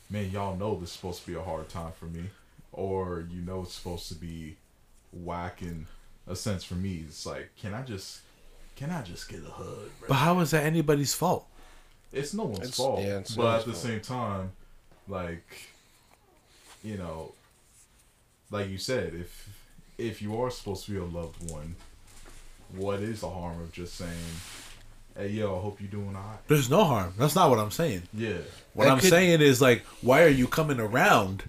[0.09, 2.23] man y'all know this is supposed to be a hard time for me
[2.71, 4.55] or you know it's supposed to be
[5.11, 5.87] whack in
[6.27, 8.19] a sense for me it's like can i just
[8.75, 9.65] can i just get a hug
[9.99, 10.07] bro?
[10.09, 11.47] But how is that anybody's fault?
[12.11, 13.83] it's no one's It's- fault yeah, it's no but at the fault.
[13.83, 14.51] same time
[15.07, 15.69] like
[16.83, 17.31] you know
[18.51, 19.49] like you said if
[19.97, 21.75] if you are supposed to be a loved one
[22.75, 24.11] what is the harm of just saying
[25.17, 27.13] hey yo i hope you're doing all right There's no harm.
[27.17, 28.03] That's not what I'm saying.
[28.13, 28.37] yeah
[28.73, 31.43] What That I'm could- saying is like, why are you coming around,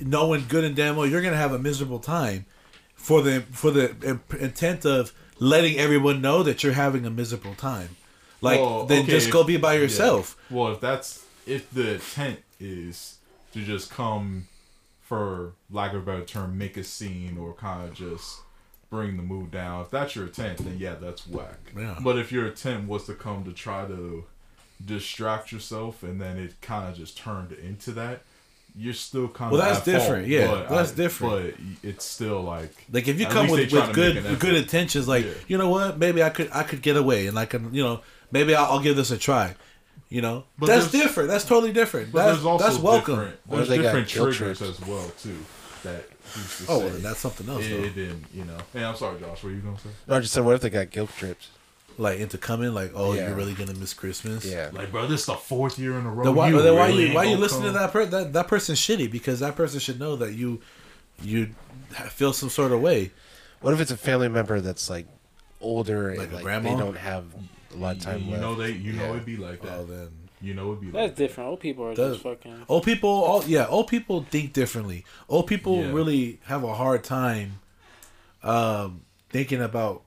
[0.00, 2.46] knowing good and damn well you're gonna have a miserable time,
[2.94, 7.54] for the for the imp- intent of letting everyone know that you're having a miserable
[7.54, 7.90] time.
[8.40, 9.80] Like Well, then okay, just if- go be by yeah.
[9.82, 10.36] yourself.
[10.50, 13.18] Well, if that's if the intent is
[13.52, 14.48] to just come,
[15.02, 18.40] for lack of a better term, make a scene or kind of just
[18.90, 19.82] bring the mood down.
[19.82, 21.58] If that's your intent, then yeah, that's whack.
[21.76, 21.96] Yeah.
[22.00, 24.24] But if your intent was to come to try to
[24.84, 28.22] distract yourself and then it kind of just turned into that,
[28.78, 30.28] you're still kind of Well, that's different.
[30.28, 31.54] Yeah, that's different.
[31.56, 35.24] But it's still like Like if you come with, with good an good intentions, like
[35.24, 35.32] Yeah.
[35.48, 38.02] you know what, maybe I could I could get away and I can you know
[38.30, 39.54] maybe I'll, I'll give this a try.
[40.08, 41.30] You know, But that's different.
[41.30, 42.12] That's totally different.
[42.12, 43.14] But That's there's also that's welcome.
[43.16, 43.36] different.
[43.50, 44.62] There's different triggers trips.
[44.62, 45.36] as well too.
[45.86, 47.64] That who's to Oh, say well, then that's something else.
[47.64, 47.84] it, though.
[47.84, 48.58] it didn't, you know.
[48.72, 49.42] Hey, I'm sorry, Josh.
[49.42, 49.88] What were you gonna say?
[50.06, 51.50] No, I just said, what if they got guilt trips?
[51.98, 53.28] Like into coming, like oh, Yeah.
[53.28, 54.44] you're really gonna miss Christmas.
[54.44, 54.68] Yeah.
[54.72, 56.24] Like, bro, this is the fourth year in a row.
[56.24, 58.04] Then why, you then why really you ain't why you gonna listening to that per
[58.04, 60.60] that that person's shitty because that person should know that you
[61.22, 61.50] you
[62.10, 63.12] feel some sort of way.
[63.62, 65.06] What if it's a family member that's like
[65.62, 66.70] older Like and a like grandma?
[66.70, 67.24] they don't have
[67.74, 68.42] a lot of time you left?
[68.42, 69.78] know they, you know it'd be like oh, that.
[69.78, 70.08] Oh, then
[70.40, 71.48] You know it'd be That's like different.
[71.50, 72.64] Old people are Does- just fucking.
[72.68, 75.04] old people, all yeah, old people think differently.
[75.28, 75.92] Old people Yeah.
[75.92, 77.60] really have a hard time
[78.42, 80.02] um thinking about.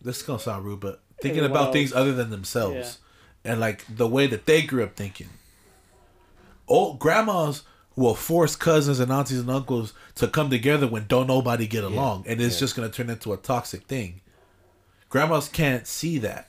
[0.00, 1.72] This is gonna sound rude, but thinking about else.
[1.72, 2.98] things other than themselves,
[3.44, 5.28] and like the way that they grew up thinking.
[6.68, 7.62] Old grandmas
[7.96, 12.24] will force cousins and aunties and uncles to come together when don't nobody get along,
[12.28, 12.60] and it's Yeah.
[12.60, 14.20] just gonna turn into a toxic thing.
[15.08, 16.47] Grandmas can't see that.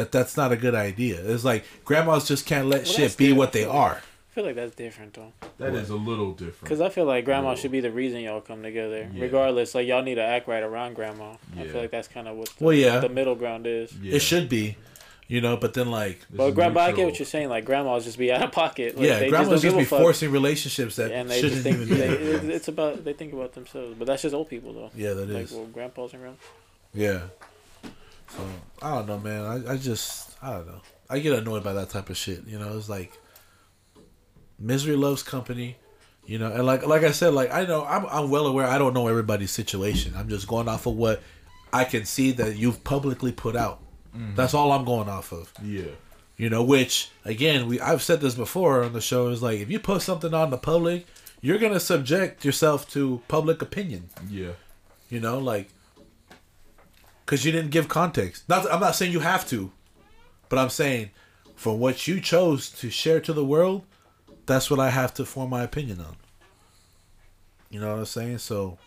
[0.00, 1.20] That that's not a good idea.
[1.22, 3.36] It's like grandmas just can't let Well, shit be good.
[3.36, 3.96] what they are.
[4.00, 5.32] I feel like that's different though.
[5.58, 6.60] that is a little different.
[6.62, 9.10] Because I feel like grandma should be the reason y'all come together.
[9.12, 9.22] Yeah.
[9.22, 11.32] Regardless, like y'all need to act right around grandma.
[11.58, 13.00] I feel like that's kind of what the, Well, yeah.
[13.00, 13.92] the middle ground is.
[13.96, 14.14] yeah.
[14.14, 14.76] It should be,
[15.26, 15.56] you know.
[15.56, 17.48] But then like, This But is grandma, I get what you're saying.
[17.50, 18.96] Like grandmas just be out of pocket.
[18.96, 20.00] Like, yeah, they grandmas just, just, don't be give a fuck.
[20.04, 21.94] forcing relationships that and they shouldn't just think even be.
[21.96, 23.96] they, it's, it's about they think about themselves.
[23.98, 24.90] But that's just old people though.
[24.94, 25.52] yeah, that Like is.
[25.52, 26.40] well, grandpas and grandmas.
[26.94, 27.20] Yeah.
[28.36, 28.46] So
[28.82, 29.44] I don't know, man.
[29.44, 30.80] I, I just I don't know.
[31.08, 32.46] I get annoyed by that type of shit.
[32.46, 33.12] You know, it's like
[34.58, 35.76] misery loves company.
[36.26, 38.66] You know, and like like I said, like I know I'm I'm well aware.
[38.66, 40.14] I don't know everybody's situation.
[40.16, 41.22] I'm just going off of what
[41.72, 43.80] I can see that you've publicly put out.
[44.16, 44.36] Mm-hmm.
[44.36, 45.52] That's all I'm going off of.
[45.62, 45.90] Yeah.
[46.36, 49.70] You know, which again, we I've said this before on the show is like if
[49.70, 51.06] you post something on the public,
[51.40, 54.08] you're gonna subject yourself to public opinion.
[54.28, 54.52] Yeah.
[55.08, 55.68] You know, like
[57.30, 58.48] because you didn't give context.
[58.48, 59.70] Not, I'm not saying you have to,
[60.48, 61.10] but I'm saying
[61.54, 63.84] from what you chose to share to the world,
[64.46, 66.16] that's what I have to form my opinion on.
[67.70, 68.38] You know what I'm saying?
[68.38, 68.78] So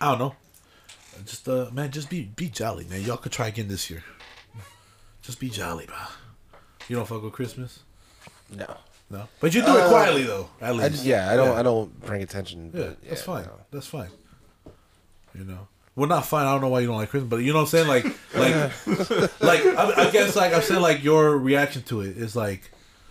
[0.00, 0.34] I don't know.
[1.26, 3.02] Just uh, man, just be be jolly, man.
[3.02, 4.02] Y'all could try again this year.
[5.20, 5.96] Just be jolly, bro.
[6.88, 7.80] You don't fuck with Christmas,
[8.54, 8.78] No.
[9.10, 10.48] no, but you do it Uh, quietly though.
[10.62, 11.60] At least, I just, yeah, I don't Yeah.
[11.60, 12.70] I don't bring attention.
[12.72, 13.44] Yeah, but that's fine.
[13.44, 13.60] no.
[13.70, 14.08] That's fine.
[15.34, 16.46] You know, well, not fine.
[16.46, 17.88] I don't know why you don't like Christmas, but you know what I'm saying.
[17.88, 18.86] Like, like,
[19.40, 19.64] like.
[19.66, 22.70] I, I guess like I'm saying like your reaction to it is like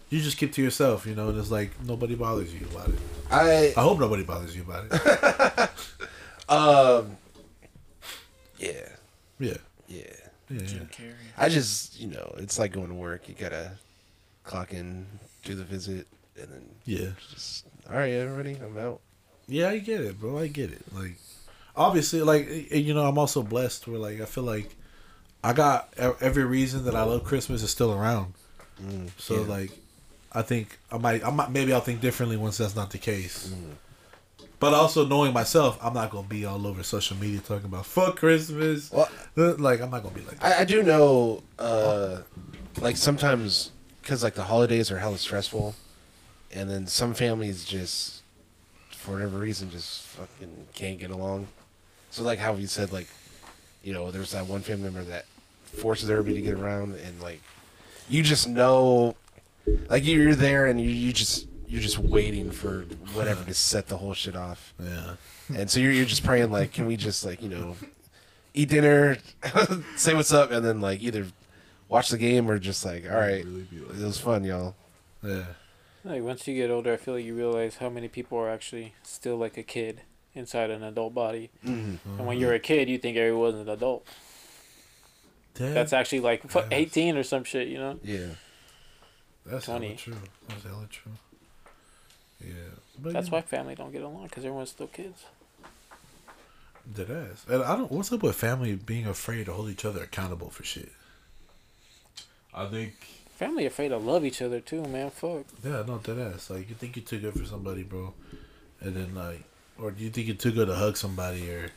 [0.09, 1.05] you just keep to yourself.
[1.05, 2.99] You know, and it's like nobody bothers you about it.
[3.31, 5.69] I I hope nobody bothers you about it.
[6.49, 7.17] um
[8.59, 8.71] yeah
[9.39, 9.57] Yeah,
[9.87, 10.03] yeah.
[10.49, 11.05] yeah, yeah.
[11.37, 13.27] I just you know it's like going to work.
[13.27, 13.71] You gotta
[14.43, 15.07] clock in,
[15.43, 16.07] do the visit,
[16.39, 17.09] and then Yeah.
[17.31, 19.01] just all right, everybody, I'm out.
[19.47, 20.39] Yeah, I get it, bro.
[20.39, 20.81] I get it.
[20.93, 21.17] Like,
[21.77, 24.75] obviously, like you know, I'm also blessed where like I feel like
[25.43, 28.33] I got every reason that I love Christmas is still around.
[29.17, 29.47] so yeah.
[29.47, 29.71] like,
[30.31, 33.53] I think I might, I might, maybe I'll think differently once that's not the case.
[34.59, 38.15] But also knowing myself, I'm not gonna be all over social media talking about fuck
[38.17, 38.91] Christmas.
[38.91, 40.57] Well- Uh, like I'm not gonna be like that.
[40.59, 42.21] I, I do know, uh,
[42.79, 43.71] like sometimes
[44.01, 45.75] because like the holidays are hella stressful,
[46.51, 48.21] and then some families just,
[48.91, 51.47] for whatever reason, just fucking can't get along.
[52.15, 53.09] So like how you said, like,
[53.83, 55.25] you know, there's that one family member that
[55.65, 57.41] forces everybody to get around, and like,
[58.07, 59.17] you just know,
[59.89, 63.97] like you're there and you you just you're just waiting for whatever to set the
[63.97, 64.73] whole shit off.
[64.81, 65.15] Yeah.
[65.53, 67.75] And so you're you're just praying like, can we just like you know,
[68.53, 69.17] eat dinner,
[69.97, 71.27] say what's up, and then like either
[71.89, 74.73] watch the game or just like, all right, Really like it was fun, y'all.
[75.21, 75.47] Yeah.
[76.05, 78.93] Like once you get older, I feel like you realize how many people are actually
[79.03, 80.03] still like a kid
[80.35, 81.49] inside an adult body.
[81.65, 82.17] Mm-hmm.
[82.19, 84.05] And when you're a kid, you think everyone's an adult.
[85.55, 86.67] That's actually like fu- Yes.
[86.71, 87.97] 18 or some shit, you know?
[88.03, 88.27] Yeah.
[89.45, 89.87] that's 20.
[89.87, 90.15] hella true.
[90.49, 91.11] That's hella true.
[92.45, 92.53] Yeah.
[93.01, 93.33] But That's yeah.
[93.33, 95.23] why family don't get along because everyone's still kids.
[96.93, 97.45] Dead ass.
[97.49, 97.91] And I don't.
[97.91, 100.91] What's up with family being afraid to hold each other accountable for shit?
[102.53, 102.93] I think
[103.35, 105.09] Family afraid to love each other too, man.
[105.09, 105.43] Fuck.
[105.61, 106.49] Yeah, no, dead ass.
[106.49, 108.13] Like you think you're too good for somebody, bro,
[108.79, 109.43] and then like,
[109.81, 111.69] or do you think you're too good to hug somebody or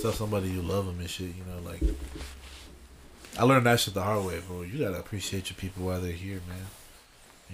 [0.00, 1.28] tell somebody you love them and shit?
[1.28, 1.80] You know, like.
[3.38, 4.60] I learned that shit the hard way, bro.
[4.62, 6.66] You gotta appreciate your people while they're here, man.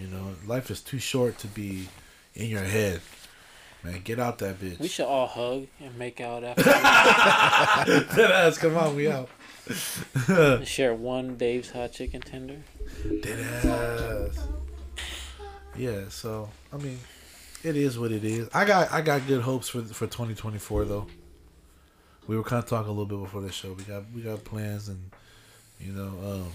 [0.00, 1.88] You know, life is too short to be
[2.34, 3.00] in your head.
[3.84, 4.80] Man, get out that bitch.
[4.80, 6.62] We should all hug and make out after
[8.16, 9.28] Dead ass, come on, we out.
[10.66, 12.56] share one Dave's hot chicken tender.
[13.22, 14.48] Dead ass.
[15.76, 16.98] Yeah, so I mean,
[17.64, 18.48] it is what it is.
[18.54, 21.06] I got I got good hopes for for 2024 though.
[22.26, 23.72] We were kind of talking a little bit before the show.
[23.72, 25.10] We got we got plans and
[25.80, 26.52] you know um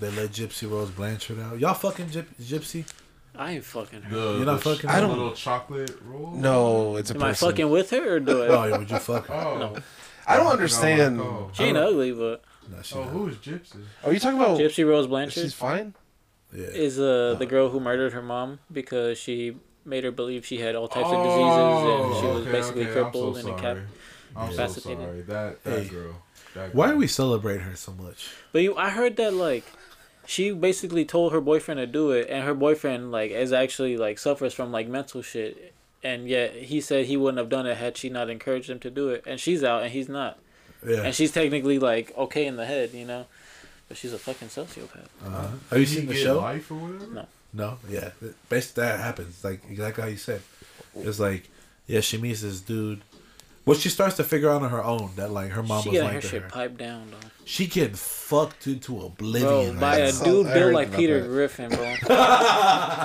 [0.00, 1.58] they let Gypsy Rose Blanchard out.
[1.58, 2.84] Y'all fucking Gyp- Gypsy?
[3.36, 4.14] I ain't fucking her.
[4.16, 6.32] the You're not the fucking- ch- I don't- little chocolate roll.
[6.32, 8.46] No, it's a Am I fucking with her or do I?
[8.48, 9.34] Oh, yeah, would you fuck her?
[9.34, 9.76] Oh, No.
[10.26, 11.18] I don't understand.
[11.18, 13.10] forgot what I She ain't ugly, but No, she Oh, not.
[13.12, 13.82] who's Gypsy?
[14.04, 14.58] Are you talking about?
[14.58, 15.94] Gypsy Rose Blanchard She's fine.
[16.52, 16.66] Yeah.
[16.66, 20.74] is uh, the girl who murdered her mom because she made her believe she had
[20.74, 23.76] all types of Oh, diseases and she was okay, basically okay, crippled so and sorry.
[23.80, 23.84] incap-
[24.36, 25.20] I'm so sorry.
[25.22, 25.88] That that Hey.
[25.88, 26.22] girl.
[26.54, 26.94] That Why girl.
[26.94, 28.28] do we celebrate her so much?
[28.52, 29.64] But you, I heard that like
[30.26, 34.18] she basically told her boyfriend to do it, and her boyfriend like is actually like
[34.18, 37.96] suffers from like mental shit, and yet he said he wouldn't have done it had
[37.96, 40.38] she not encouraged him to do it, and she's out and he's not,
[40.86, 41.02] Yeah.
[41.02, 43.26] and she's technically like okay in the head, you know,
[43.88, 45.08] but she's a fucking sociopath.
[45.26, 45.48] Uh-huh.
[45.70, 46.38] Have you Did seen the show?
[46.38, 47.06] Life or whatever?
[47.12, 47.26] No.
[47.54, 48.10] No, yeah.
[48.48, 49.42] Basically, that happens.
[49.44, 50.40] Like exactly how you said.
[50.96, 51.48] It's like,
[51.86, 53.02] yeah, she meets this dude.
[53.64, 55.94] Well, she starts to figure out on her own that like her mom she was
[55.98, 56.48] getting her like to shit her.
[56.48, 59.78] piped down though, She getting fucked into bro, oblivion.
[59.78, 60.24] by right a now.
[60.24, 61.28] dude I built like Peter that.
[61.28, 61.84] Griffin, bro.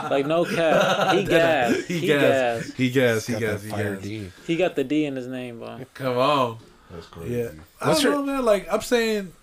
[0.10, 2.68] like no cap, he gassed, He he gassed.
[2.70, 3.28] gassed, He gassed.
[3.28, 3.64] He Got that gassed.
[3.66, 4.04] He fire gassed.
[4.08, 4.32] D.
[4.48, 5.80] he got the D in his name, bro.
[5.94, 6.58] Come on.
[6.90, 7.36] That's crazy.
[7.36, 7.50] Yeah.
[7.82, 8.46] I What's don't her- know, man.
[8.46, 9.34] Like I'm saying,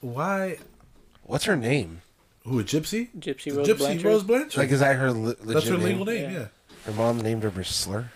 [0.00, 0.58] why?
[1.24, 2.01] What's her name?
[2.44, 3.08] Who a gypsy?
[3.18, 4.04] Gypsy Rose gypsy Blanchard.
[4.04, 4.56] Rose Blanchard.
[4.56, 6.30] Like, is that her le- legit That's her legal name.
[6.30, 6.38] Yeah.
[6.38, 6.46] Yeah.
[6.86, 8.10] Her mom named her a slur.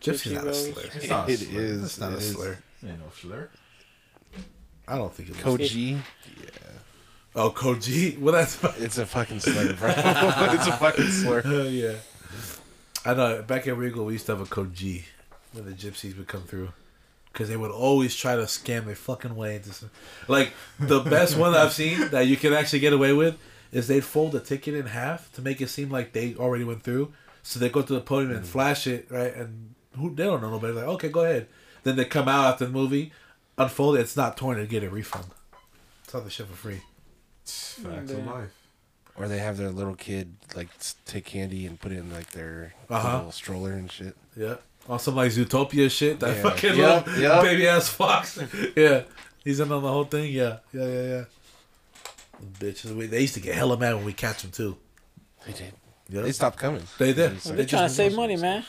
[0.00, 0.82] Gypsy's Gypsy not a slur.
[0.94, 1.60] It's not a slur.
[1.60, 1.80] is.
[1.80, 2.32] That's not it a is.
[2.32, 2.58] slur.
[2.86, 3.48] Ain't no slur.
[4.86, 5.42] I don't think it is.
[5.42, 5.92] Koji.
[5.92, 6.50] Yeah.
[7.34, 8.18] Oh, Koji.
[8.20, 8.62] Well, that's.
[8.78, 9.88] It's a fucking slur, bro.
[9.96, 11.42] it's a fucking slur.
[11.44, 11.94] Uh, yeah.
[13.04, 13.42] I know.
[13.42, 15.04] Back at Regal, we used to have a code G
[15.52, 16.70] when the gypsies would come through.
[17.36, 19.90] Because they would always try to scam their fucking way into some.
[20.26, 23.36] Like, the best one I've seen that you can actually get away with
[23.72, 26.82] is they'd fold the ticket in half to make it seem like they already went
[26.82, 27.12] through.
[27.42, 29.34] So they go to the podium and flash it, right?
[29.34, 30.72] And who they don't know nobody.
[30.72, 31.46] Like, okay, go ahead.
[31.82, 33.12] Then they come out after the movie,
[33.58, 35.26] unfold it, it's not torn, and get a refund.
[36.04, 36.80] It's all the shit for free.
[37.44, 38.50] Facts of life.
[39.14, 40.68] Or they have their little kid like
[41.04, 43.16] take candy and put it in like their Uh-huh.
[43.18, 44.16] little stroller and shit.
[44.36, 44.56] Yeah.
[44.88, 46.20] On some like Zootopia shit.
[46.20, 46.42] That Yeah.
[46.42, 47.42] fucking Yep, little yep.
[47.42, 48.38] baby ass fox.
[48.76, 49.02] yeah.
[49.44, 50.32] He's in on the whole thing.
[50.32, 50.58] Yeah.
[50.72, 51.24] Yeah, yeah, yeah.
[52.60, 52.94] Bitches.
[52.94, 54.76] We, they used to get hella mad when we catch them too.
[55.46, 55.72] They did.
[56.08, 56.22] Yeah.
[56.22, 56.82] They stopped coming.
[56.98, 57.32] They did.
[57.38, 58.64] They They're They trying to save money, man.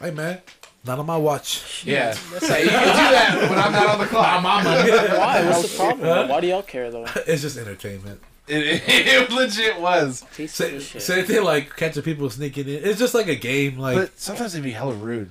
[0.00, 0.38] Hey man.
[0.86, 1.82] Not on my watch.
[1.84, 2.14] Yeah.
[2.14, 4.42] Hey, you can do that when I'm not on the clock.
[4.42, 4.90] My money.
[4.90, 5.44] Why?
[5.46, 6.28] What's the problem?
[6.28, 7.04] Why do y'all care though?
[7.26, 8.20] It's just entertainment.
[8.48, 10.24] It, it legit was.
[10.34, 10.54] Pieces
[10.88, 12.82] Say, of same thing like catching people sneaking in.
[12.84, 13.78] It's just like a game.
[13.78, 15.30] Like, But sometimes they'd be hella rude.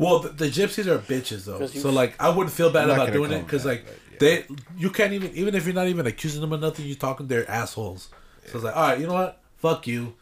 [0.00, 3.12] Well, the, the gypsies are bitches though, So like, I wouldn't feel bad I'm about
[3.12, 4.44] doing it because like that, they,
[4.76, 7.48] you can't even even if you're not even accusing them of nothing, you're talking they're
[7.50, 8.08] assholes.
[8.46, 9.40] So it's like, all right, you know what?
[9.58, 10.14] Fuck you.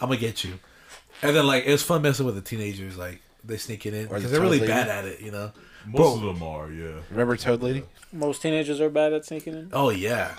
[0.00, 0.58] I'm gonna get you.
[1.22, 4.08] And then like it's fun messing with the teenagers, like they sneak it in Or
[4.08, 5.52] the because they're really toad bad at it, you know.
[5.86, 6.14] Most Bro.
[6.14, 7.00] of them are, yeah.
[7.10, 7.84] Remember Toad Lady?
[8.12, 9.70] Most teenagers are bad at sneaking in.
[9.72, 10.34] Oh yeah,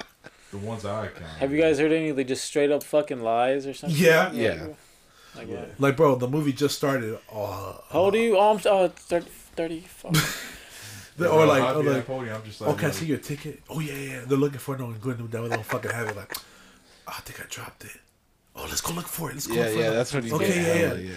[0.52, 1.26] The ones I count.
[1.40, 3.98] Have you guys heard any like just straight up fucking lies or something?
[3.98, 4.32] Yeah.
[4.34, 4.68] Yeah.
[5.38, 5.80] Like what?
[5.80, 7.18] like bro, the movie just started.
[7.32, 8.38] Uh, How old are you?
[8.38, 9.26] Oh, I'm oh, 30,
[9.56, 9.86] 30
[11.18, 12.98] the- or like, I'd or like, the podium, I'm just like, oh, can I like,
[12.98, 13.62] see your ticket?
[13.70, 14.22] Oh yeah, yeah.
[14.28, 14.80] They're looking for it.
[14.80, 15.18] No, good.
[15.32, 16.16] They don't fucking have it.
[16.16, 17.92] Like, oh, I think I dropped it.
[18.56, 19.34] Oh, let's go look for it.
[19.34, 19.54] Let's go.
[19.56, 19.94] Yeah, look for yeah, it.
[19.96, 20.56] that's what he Okay, did.
[20.58, 21.12] yeah, Hell yeah.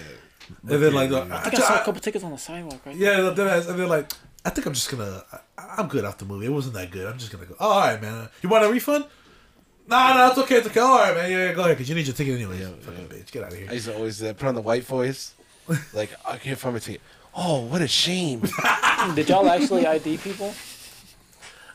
[0.69, 2.39] And then like, the, I I, think I saw a I- couple tickets on the
[2.39, 4.11] sidewalk right Yeah, the deadass, and they're like,
[4.45, 5.39] I think I'm just gonna, I,
[5.79, 6.47] I'm good off the movie.
[6.47, 7.07] It wasn't that good.
[7.07, 7.55] I'm just gonna go.
[7.61, 8.29] Oh, all right, man.
[8.43, 9.05] You want a refund?
[9.91, 10.57] Nah, nah, it's okay.
[10.57, 10.79] It's okay.
[10.81, 11.31] All right, man.
[11.31, 12.61] Yeah, yeah go ahead, cause you need your ticket anyway.
[12.61, 13.67] Yeah, Fucking bitch, get out of here.
[13.69, 15.35] I used to always uh, put on the white voice.
[15.93, 17.01] Like, I can't find my ticket.
[17.33, 18.43] Oh, what a shame.
[19.15, 20.53] Did y'all actually ID people?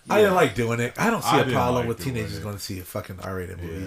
[0.09, 0.93] I didn't like doing it.
[0.97, 2.43] I don't see I a didn't problem like with doing teenagers it.
[2.43, 3.83] going to see a fucking R-rated movie.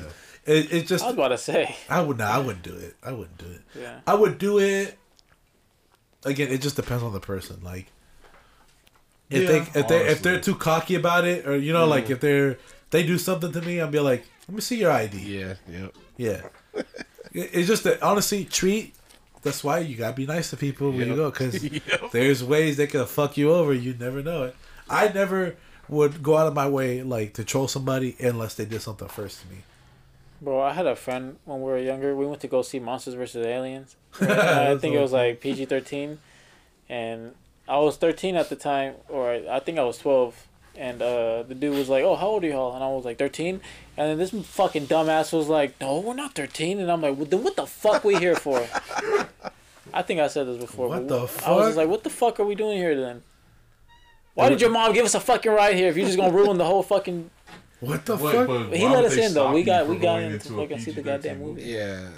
[0.47, 0.55] Yeah.
[0.55, 1.77] It, it just, I was about to say.
[1.91, 2.31] I would not.
[2.31, 2.97] I wouldn't do it.
[3.03, 3.61] I wouldn't do it.
[3.79, 4.01] Yeah.
[4.07, 4.97] I would do it.
[6.25, 7.61] Again, it just depends on the person.
[7.63, 7.87] Like,
[9.29, 12.09] if Yeah, they if they if they're too cocky about it, or you know, like
[12.09, 12.59] if they're
[12.91, 15.19] they do something to me, I'll be like, let me see your ID.
[15.19, 15.95] yeah, yep.
[16.17, 16.43] Yeah.
[17.33, 18.95] It- it's just that honestly, treat.
[19.43, 22.11] That's why you gotta be nice to people when you go, because Yep.
[22.13, 23.73] there's ways they can fuck you over.
[23.73, 24.57] You never know it.
[24.91, 25.57] I never
[25.89, 29.43] would go out of my way like to troll somebody unless they did something first
[29.43, 29.59] to me.
[30.41, 32.17] Bro, I had a friend when we were younger.
[32.17, 33.47] We went to go see Monsters vs.
[33.47, 33.97] Aliens.
[34.21, 36.19] I think it was like PG 13.
[36.89, 37.35] And
[37.69, 40.47] I was 13 at the time, or I think I was 12.
[40.79, 42.75] And uh, the dude was like, Oh, how old are y'all?
[42.75, 43.61] And I was like, 13.
[43.97, 46.79] And then this fucking dumbass was like, No, we're not 13.
[46.79, 48.65] And I'm like, well, Then what the fuck we here for?
[49.93, 50.89] I think I said this before.
[50.89, 53.23] What but the I was like, What the fuck are we doing here then?
[54.35, 56.59] Why did your mom give us a fucking ride here if you're just gonna ruin
[56.59, 57.29] the whole fucking
[57.81, 58.73] What the But- fuck?
[58.73, 59.53] He let us in, though.
[59.53, 61.63] We got- we got in to fucking see the PG-13 goddamn movie.
[61.63, 62.09] Yeah.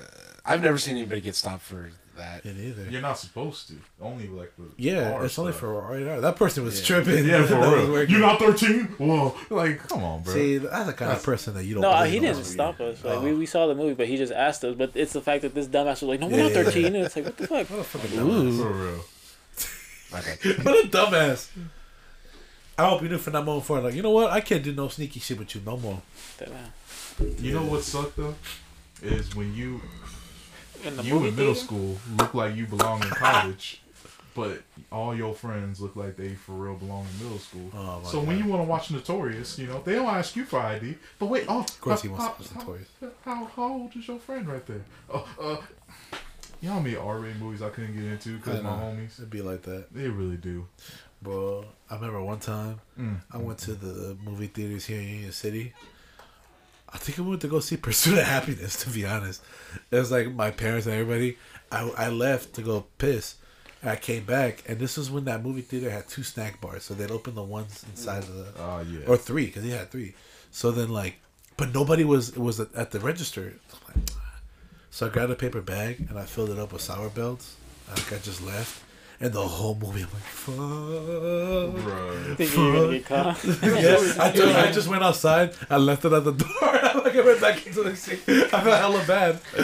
[0.45, 1.91] I've never seen anybody get stopped for
[2.21, 2.45] that.
[2.45, 2.89] Me neither.
[2.91, 3.75] You're not supposed to.
[4.01, 5.61] Only like with Yeah, R it's only stuff.
[5.61, 6.21] for oh, R.
[6.21, 6.87] That person was Yeah.
[7.03, 7.25] tripping.
[7.27, 7.57] Yeah, for
[7.89, 8.05] real.
[8.09, 8.85] You're not 13?
[8.99, 9.35] Whoa.
[9.51, 10.33] Like, come on, bro.
[10.35, 11.83] See, that's the kind of person that you don't.
[11.83, 12.49] No, believe he in didn't movie.
[12.49, 13.05] stop us.
[13.05, 13.37] Like we, Oh.
[13.37, 14.75] we saw the movie, but he just asked us.
[14.77, 16.83] But it's the fact that this dumbass was like, "No, we're Yeah, not 13.
[16.83, 16.87] yeah.
[16.89, 17.71] and it's like, what the fuck?
[17.71, 18.63] What a fucking dumbass.
[18.63, 19.05] for real.
[20.13, 20.39] My bad.
[20.65, 21.49] What a dumbass.
[22.79, 24.31] I hope you knew from that moment forward, like, you know what?
[24.31, 26.01] I can't do no sneaky shit with you no more.
[27.39, 28.35] You know what sucked though?
[29.03, 29.81] Is when you
[30.85, 31.67] In the you movie in middle theater?
[31.67, 33.83] school look like you belong in college,
[34.35, 37.71] but all your friends look like they for real belong in middle school.
[37.75, 40.45] Oh, my so when you want to watch Notorious, you know they don't ask you
[40.45, 40.97] for ID.
[41.19, 42.89] But wait, oh, of course he wants to watch Notorious.
[43.25, 44.85] How, how old is your friend right there?
[45.13, 45.57] Oh, uh,
[46.61, 49.19] you know how many R-rated movies I couldn't get into because my homies.
[49.19, 49.93] It'd be like that.
[49.95, 50.67] They really do.
[51.23, 53.21] Bro, I remember one time Mm.
[53.31, 55.73] I went to the movie theaters here in Union City.
[56.93, 59.43] I think I went to go see Pursuit of Happiness, to be honest.
[59.91, 61.39] It was like my parents and everybody.
[61.71, 63.37] I, I left to go piss.
[63.83, 66.83] And I came back, and this was when that movie theater had two snack bars.
[66.85, 68.47] So they'd open the ones inside of the.
[68.59, 69.07] Oh yeah.
[69.07, 70.15] Or three, because he had three.
[70.51, 71.17] So then, like,
[71.57, 73.55] but nobody was was at, at the register.
[74.91, 77.57] So I grabbed a paper bag and I filled it up with sour belts.
[77.89, 78.83] Like I just left,
[79.23, 80.55] and the whole movie, I'm like, fuck.
[81.85, 82.37] Bruh.
[82.37, 83.45] Think you're get caught?
[83.63, 85.53] Yes, I, just, I just went outside.
[85.69, 86.49] I left it at the door.
[86.63, 88.21] I like I went back into the seat.
[88.29, 89.41] I felt hella bad.
[89.59, 89.61] I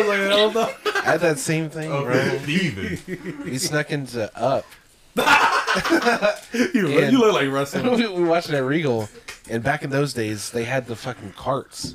[0.00, 0.72] was like, hell no.
[1.00, 2.38] I had that same thing, Oh, bro.
[2.40, 3.44] thieving.
[3.44, 4.64] We snuck into Up.
[6.52, 7.94] You, And- you look like Russell.
[7.96, 9.08] we we watched it at Regal,
[9.50, 11.94] and back in those days, they had the fucking carts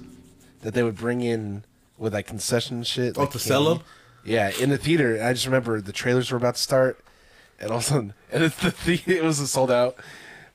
[0.61, 1.64] that they would bring in
[1.97, 3.18] with like concession shit.
[3.18, 3.84] Oh, like to sell candy.
[4.26, 4.32] 'Em?
[4.32, 5.21] Yeah, in the theater.
[5.24, 6.99] I just remember the trailers were about to start,
[7.59, 8.74] and all of a sudden, and it's the,
[9.05, 9.95] the it was sold out.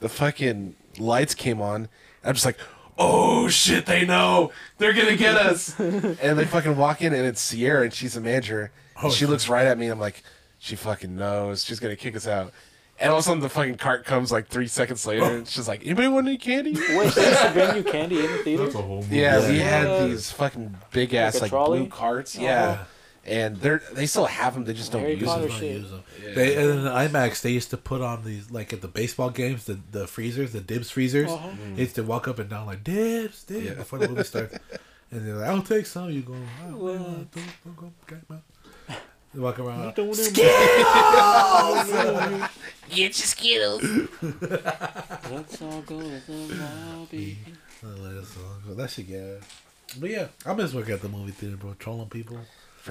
[0.01, 1.89] The fucking lights came on.
[2.25, 2.59] I'm just like,
[2.99, 5.79] oh shit, they know they're gonna get us.
[5.81, 8.71] and they fucking walk in, and it's Sierra, and she's a manager.
[8.97, 10.23] Oh, and she looks right at me, and I'm like,
[10.59, 11.65] she fucking knows.
[11.65, 12.53] She's gonna kick us out.
[13.01, 15.69] And all of a sudden, the fucking cart comes like three seconds later, and she's
[15.69, 18.65] like, "Anybody want any candy?" Wait, they used to bring you candy in the theater?
[18.65, 19.19] That's a whole movie.
[19.19, 21.79] Yeah, we had these fucking big ass Like like, trolley?
[21.81, 22.35] blue carts.
[22.37, 22.45] Uh-huh.
[22.45, 22.85] Yeah,
[23.29, 24.65] and they're they still have them.
[24.65, 25.51] They just don't Harry use Potter them.
[25.51, 25.85] Don't shit.
[26.25, 26.35] Yeah.
[26.35, 29.65] They and in IMAX they used to put on these like at the baseball games
[29.67, 31.31] the, the freezers the dibs freezers.
[31.31, 31.49] Uh-huh.
[31.75, 33.75] They used to walk up and down like dibs dibs Yeah.
[33.75, 34.59] before the movie starts,
[35.11, 37.33] and they're like, "I'll take some." You go, oh, well, don't,
[37.65, 38.43] don't go, okay, man."
[39.35, 39.93] They walk around.
[40.15, 40.29] Skittles!
[42.89, 43.83] Get your Skittles.
[45.31, 47.39] Let's all go to the lobby.
[47.85, 48.77] Oh, that's all good.
[48.79, 49.35] That shit, yeah.
[50.01, 51.75] But yeah, I miss working at the movie theater, bro.
[51.79, 52.39] Trolling people,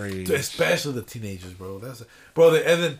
[0.03, 1.79] especially the teenagers, bro.
[1.79, 2.51] That's bro.
[2.51, 2.99] The, and then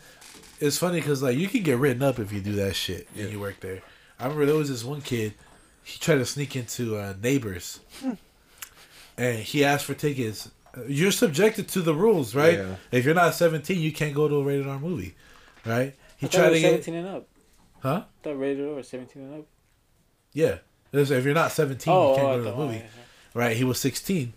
[0.60, 3.30] it's funny because like you can get written up if you do that shit and
[3.32, 3.82] you work there.
[4.20, 5.34] I remember there was this one kid.
[5.84, 7.80] He tried to sneak into uh, neighbors,
[9.18, 10.50] and he asked for tickets.
[10.88, 12.60] You're subjected to the rules, right?
[12.60, 12.76] Yeah.
[12.92, 15.16] If you're not 17, you can't go to a rated R movie,
[15.66, 15.96] right?
[16.18, 17.28] He I thought it tried was to get, seventeen and up.
[17.80, 18.04] huh?
[18.06, 19.46] I thought rated R was seventeen and up.
[20.34, 20.58] Yeah.
[20.94, 22.84] If you're not 17, Oh, you can't oh, go to the oh, movie,
[23.34, 23.56] right?
[23.58, 24.34] He was 16.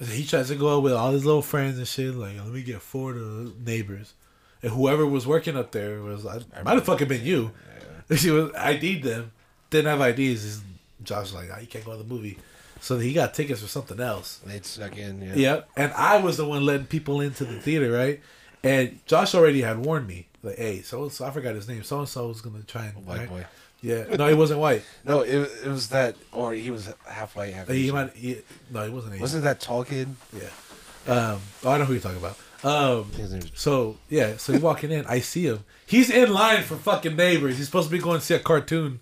[0.00, 2.14] He tries to go out with all his little friends and shit.
[2.14, 4.14] Like, let me get four to neighbors,
[4.62, 7.52] and whoever was working up there was I, might have fucking been you.
[8.16, 9.32] She was ID'd them,
[9.70, 10.18] didn't have IDs.
[10.42, 10.60] He's-
[11.02, 12.38] Josh was like, oh, you can't go to the movie,
[12.80, 14.40] so he got tickets for something else.
[14.44, 15.20] They snuck in.
[15.22, 15.34] Yeah.
[15.34, 15.68] Yep.
[15.76, 18.20] And I was the one letting people into the theater, right?
[18.62, 21.82] And Josh already had warned me, like, hey, so so I forgot his name.
[21.82, 23.28] So and so was gonna try and White right?
[23.28, 23.46] boy.
[23.82, 24.04] Yeah.
[24.16, 24.82] No, he wasn't white.
[25.04, 27.94] No, it, it was that, or he was half white, half He Asian.
[27.94, 28.12] might.
[28.14, 28.38] He,
[28.70, 29.14] no, he wasn't.
[29.14, 29.20] Asian.
[29.22, 30.08] Wasn't that tall kid?
[30.32, 31.12] Yeah.
[31.12, 31.40] Um.
[31.64, 32.36] Oh, I know who you're talking about.
[32.64, 33.10] Um.
[33.54, 34.36] So yeah.
[34.36, 35.04] So he's walking in.
[35.06, 35.64] I see him.
[35.86, 37.56] He's in line for fucking neighbors.
[37.58, 39.00] He's supposed to be going to see a cartoon.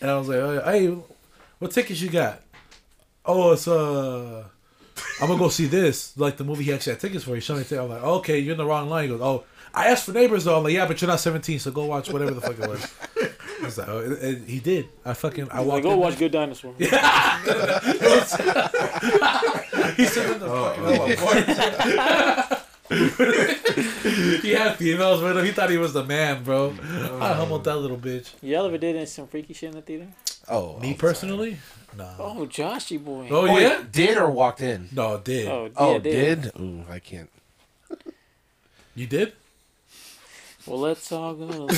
[0.00, 0.96] And I was like, hey,
[1.58, 2.40] what tickets you got?
[3.26, 4.44] Oh, it's uh.
[5.20, 7.34] I'm gonna go see this, like the movie he actually had tickets for.
[7.34, 7.62] He showed me.
[7.64, 7.80] tickets.
[7.80, 9.04] I'm like, okay, you're in the wrong line.
[9.04, 9.44] He goes, oh,
[9.74, 10.56] I asked for neighbors though.
[10.58, 12.94] I'm like, yeah, but you're not 17, so go watch whatever the fuck it was.
[13.60, 14.88] I like, oh, and- and he did.
[15.04, 15.82] I fucking, I Like, walked.
[15.84, 16.28] go watch there.
[16.28, 16.74] Good Dinosaur.
[16.78, 17.38] Yeah.
[19.96, 22.64] He said in the oh, fucking
[24.42, 25.44] He had females with him.
[25.44, 26.70] He thought he was the man, bro.
[26.80, 27.34] I oh.
[27.34, 28.32] humbled that little bitch.
[28.42, 30.06] Y'all ever did any some freaky shit in the theater?
[30.48, 31.58] Oh, Me oh, personally,
[31.96, 32.08] no.
[32.18, 33.28] Oh, Joshy boy.
[33.30, 34.88] Oh, Wait, yeah, did or walked in?
[34.92, 36.42] no, did Oh, Oh, did.
[36.42, 36.52] did?
[36.60, 37.28] Ooh, I can't.
[38.94, 39.32] you did?
[40.68, 41.44] Well, let's all go.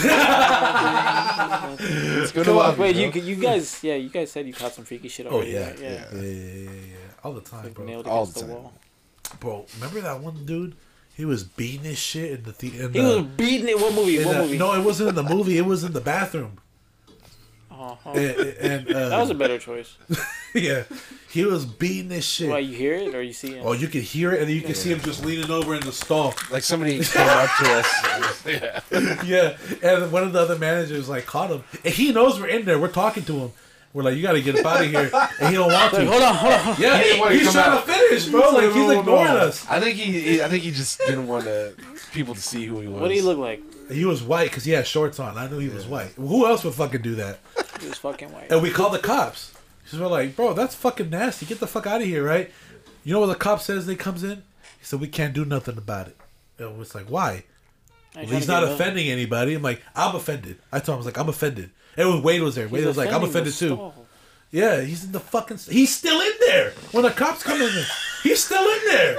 [2.19, 3.21] Let's go to lobby, Wait, bro.
[3.23, 5.27] you you guys, yeah, you guys said you caught some freaky shit.
[5.27, 5.79] Oh already, yeah, right?
[5.79, 6.97] yeah, yeah, yeah, yeah, yeah.
[7.25, 7.85] all the time, Like bro.
[7.85, 8.51] nailed All the the time.
[8.51, 8.73] wall.
[9.39, 10.75] Bro, remember that one dude?
[11.17, 12.89] He was beating his shit in the theater.
[12.89, 13.79] He was beating it.
[13.79, 14.25] What movie?
[14.25, 14.59] What the- movie?
[14.59, 15.57] No, it wasn't in the movie.
[15.59, 16.59] It was in the bathroom.
[17.81, 18.11] Uh-huh.
[18.11, 19.97] And, and uh, That was a better choice.
[20.55, 20.83] yeah,
[21.31, 22.51] he was beating this shit.
[22.51, 23.63] Why you hear it or you see it?
[23.65, 25.81] Oh, you could hear it, and then you can see him just leaning over in
[25.81, 26.35] the stall.
[26.51, 28.47] Like somebody came up to us.
[28.47, 28.81] yeah.
[29.25, 32.67] Yeah, and one of the other managers like caught him, and he knows we're in
[32.67, 32.79] there.
[32.79, 33.53] We're talking to him.
[33.93, 35.11] We're like, "You got to get up out of here,"
[35.41, 36.01] and he don't want to.
[36.01, 36.81] Like, hold on, hold on.
[36.81, 37.87] Yeah, He didn't he's come trying out.
[37.87, 38.51] to finish, bro.
[38.51, 39.67] Like he's ignoring us.
[39.69, 40.43] I think he, he.
[40.43, 41.75] I think he just didn't want to,
[42.13, 43.01] people to see who he was.
[43.01, 43.63] What do he look like?
[43.91, 45.37] He was white because he had shorts on.
[45.37, 46.11] I knew he was white.
[46.13, 47.41] Who else would fucking do that?
[47.81, 48.51] He was fucking white.
[48.51, 49.53] And we called the cops.
[49.87, 51.47] So we're like, bro, that's fucking nasty.
[51.47, 52.51] Get the fuck out of here, right?
[53.03, 53.87] You know what the cop says?
[53.87, 54.43] They comes in.
[54.79, 56.17] He said we can't do nothing about it.
[56.59, 57.45] And was like, why?
[58.15, 59.55] Well, he's not offending anybody.
[59.55, 60.59] I'm like, I'm offended.
[60.73, 61.71] I told him, I was like, I'm offended.
[61.97, 62.67] And was Wade was there.
[62.67, 63.75] He's Wade was like, I'm offended too.
[63.75, 63.95] stall.
[64.51, 65.59] Yeah, he's in the fucking.
[65.69, 67.73] He's still in there when the cops come in.
[67.73, 67.87] There.
[68.23, 69.17] He's still in there.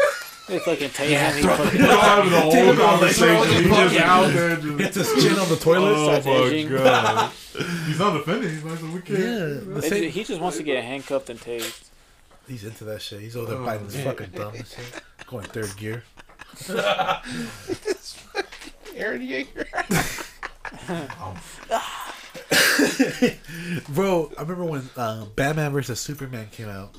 [0.47, 1.35] They fucking take him.
[1.37, 2.79] He fucking We're having a Take him whole like,
[3.15, 3.47] conversation.
[3.47, 4.55] the He's just out there.
[4.57, 5.93] Just, Hits his chin on the toilet.
[5.95, 6.69] oh starts my edging.
[6.69, 7.31] god.
[7.85, 8.51] He's not offended.
[8.51, 9.19] He's like, we can't.
[9.19, 11.89] yeah, the same- he just wants to get handcuffed and tased.
[12.47, 13.21] he's into that shit.
[13.21, 15.03] He's over there biting his fucking thumb and shit.
[15.27, 16.03] Going third gear.
[18.95, 19.65] Eren Yeager.
[23.93, 26.95] Bro, I remember when uh, Batman versus Superman came out.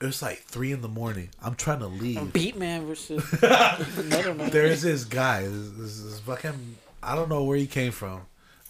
[0.00, 1.28] It was like three in the morning.
[1.42, 2.18] I'm trying to leave.
[2.32, 3.22] Beatman versus
[3.98, 4.50] another man.
[4.50, 5.42] There's this guy.
[5.42, 6.76] This, this, this fucking.
[7.02, 8.22] I don't know where he came from.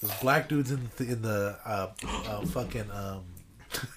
[0.03, 3.23] This black dude's in the in the uh, uh, fucking um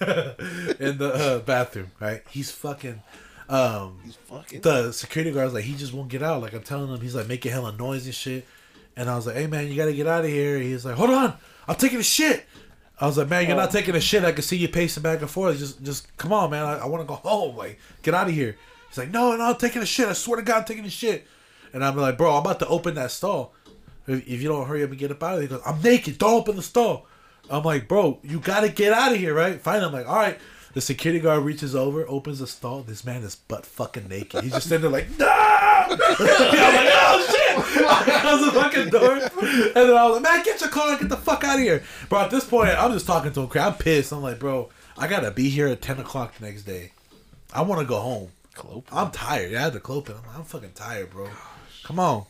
[0.78, 1.90] in the uh, bathroom.
[1.98, 2.22] Right?
[2.30, 3.02] He's fucking.
[3.48, 4.60] Um, He's fucking.
[4.62, 6.40] the security guard's like, he just won't get out.
[6.40, 8.46] Like I'm telling him, he's like making hella noise and shit.
[8.96, 10.58] And I was like, hey man, you gotta get out of here.
[10.58, 11.34] He's like, hold on,
[11.66, 12.46] I'm taking a shit.
[13.00, 13.72] I was like, man, you're not oh.
[13.72, 14.24] taking a shit.
[14.24, 15.58] I can see you pacing back and forth.
[15.58, 16.64] Just, just come on, man.
[16.64, 17.56] I, I want to go home.
[17.56, 18.56] Like, get out of here.
[18.88, 20.08] He's like, no, no, I'm taking a shit.
[20.08, 21.26] I swear to God, I'm taking a shit.
[21.72, 23.52] And I'm like, bro, I'm about to open that stall.
[24.06, 25.82] If, if you don't hurry up and get up out of there, he goes, I'm
[25.82, 26.18] naked.
[26.18, 27.06] Don't open the stall.
[27.50, 29.60] I'm like, bro, you gotta get out of here, right?
[29.60, 29.82] Fine.
[29.82, 30.38] I'm like, all right.
[30.74, 32.82] The security guard reaches over, opens the stall.
[32.82, 34.42] This man is butt fucking naked.
[34.42, 35.26] He's just sitting there like, no!
[35.30, 37.86] I'm like, oh shit!
[37.86, 39.12] I close the fucking door.
[39.14, 41.60] And then I was like, man, get your car and get the fuck out of
[41.60, 41.84] here.
[42.08, 43.50] Bro, at this point, I'm just talking to him.
[43.54, 44.12] I'm pissed.
[44.12, 44.68] I'm like, bro,
[44.98, 46.90] I gotta be here at 10 o'clock the next day.
[47.52, 48.30] I wanna go home.
[48.54, 48.88] Clope.
[48.92, 49.52] I'm tired.
[49.52, 50.16] Yeah, I had to clope it.
[50.16, 51.28] I'm, like, I'm fucking tired, bro.
[51.84, 52.24] Come on.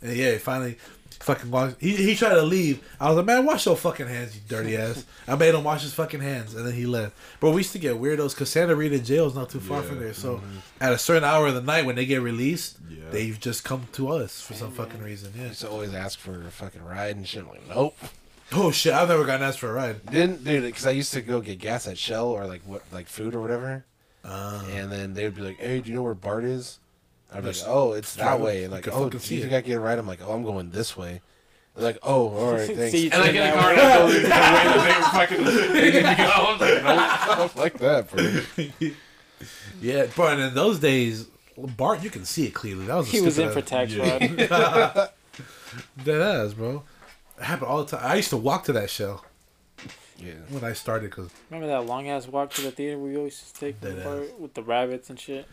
[0.00, 0.78] And yeah, finally
[1.20, 1.74] fucking wash.
[1.80, 2.82] He, he tried to leave.
[3.00, 5.04] I was like, man, wash your fucking hands, you dirty ass.
[5.26, 7.14] I made him wash his fucking hands, and then he left.
[7.40, 10.00] But we used to get weirdos because Santa Rita jail is not too far from
[10.00, 10.14] there.
[10.14, 10.40] So
[10.80, 13.04] at a certain hour of the night when they get released, Yeah.
[13.10, 15.32] they've just come to us for some fucking reason.
[15.36, 15.48] I Yeah.
[15.48, 17.42] used to always ask for a fucking ride and shit.
[17.42, 17.96] I'm like, nope.
[18.50, 18.94] Oh shit!
[18.94, 20.06] I've never gotten asked for a ride.
[20.06, 20.62] Didn't dude?
[20.62, 23.40] Because I used to go get gas at Shell or like what, like food or
[23.42, 23.84] whatever.
[24.24, 26.78] Uh, And then they would be like, "Hey, do you know where Bart is?"
[27.32, 29.40] I'd be like, "Oh, it's that drive- way." you Like, "Oh, fucking do see you
[29.40, 29.50] it.
[29.50, 31.20] think I get a ride?" I'm like, "Oh, I'm going this way."
[31.74, 34.16] They're like, "Oh, all right, thanks." See and I get in the that car way.
[34.24, 36.22] and I go into the way that they were fucking making me go.
[36.24, 38.88] I was like, "Nope, I don't like that, bro."
[39.80, 40.26] Yeah, bro.
[40.28, 41.26] And in those days,
[41.56, 42.86] Bart, you can see it clearly.
[42.86, 45.10] That was a He was in stupid for tax fraud.
[46.04, 46.82] Dead ass, bro.
[47.38, 48.04] It happened all the time.
[48.04, 49.20] I used to walk to that show
[50.18, 50.32] Yeah.
[50.48, 53.54] when I started because Remember that long ass walk to the theater we always used
[53.54, 55.46] to take Dead Bart, with the rabbits and shit?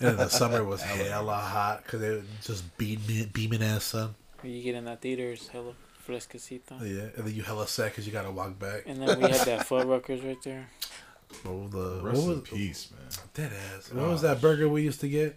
[0.00, 4.14] In the summer was hella hot because it was just beaming, beaming ass sun.
[4.40, 5.72] When you get in that theater, it's hella
[6.06, 6.80] fresquecito.
[6.80, 8.84] Yeah, and then you hella sad because you gotta walk back.
[8.86, 10.68] And then we had that Fuddruckers right there.
[11.44, 13.08] Oh, the Rest what in was peace, man.
[13.34, 13.92] dead ass?
[13.92, 15.36] What was that burger we used to get?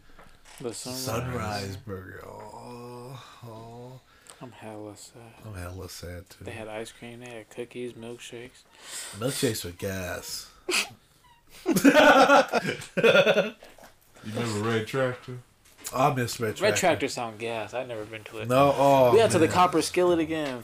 [0.62, 1.00] The sunrise.
[1.00, 2.24] Sunrise burger.
[2.26, 4.02] Oh, oh,
[4.42, 5.22] I'm hella sad.
[5.46, 6.44] I'm hella sad too.
[6.44, 7.22] They had ice cream.
[7.22, 8.64] They had cookies, milkshakes.
[9.18, 10.50] Milkshakes with gas.
[14.26, 15.38] You remember Red Tractor?
[15.96, 16.64] I miss Red Tractor.
[16.64, 17.74] Red Tractor sound gas.
[17.74, 18.48] I've never been to it.
[18.48, 19.54] No, oh, we had to the man.
[19.54, 20.64] copper skillet again.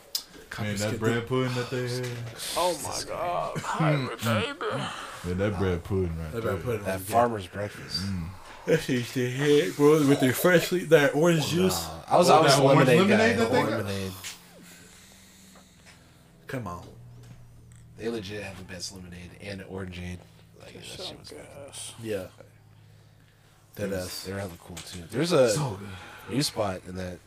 [0.49, 0.99] Copper Man, that skillet.
[0.99, 2.07] bread pudding that they had.
[2.57, 3.55] Oh my god.
[3.61, 4.53] Pirate baby.
[4.59, 5.25] Mm, mm.
[5.27, 6.51] Man, that bread pudding right That there.
[6.53, 7.11] bread pudding That was good.
[7.13, 8.05] farmer's breakfast.
[8.05, 8.27] Mm.
[8.67, 10.07] That shit's the hit, bro.
[10.07, 11.87] With their freshly that orange oh, juice.
[12.07, 13.43] I was Oh, always that lemonade, lemonade guy.
[13.43, 13.69] that they got?
[13.71, 14.11] lemonade.
[16.47, 16.85] Come on.
[17.97, 20.17] They legit have the best lemonade and orangeade.
[20.59, 21.93] Like that shit Sound was gas.
[22.01, 22.25] Yeah.
[23.75, 24.23] That ass.
[24.23, 25.03] They're hella cool too.
[25.11, 25.79] There's a So
[26.27, 26.35] good.
[26.35, 27.19] new spot in that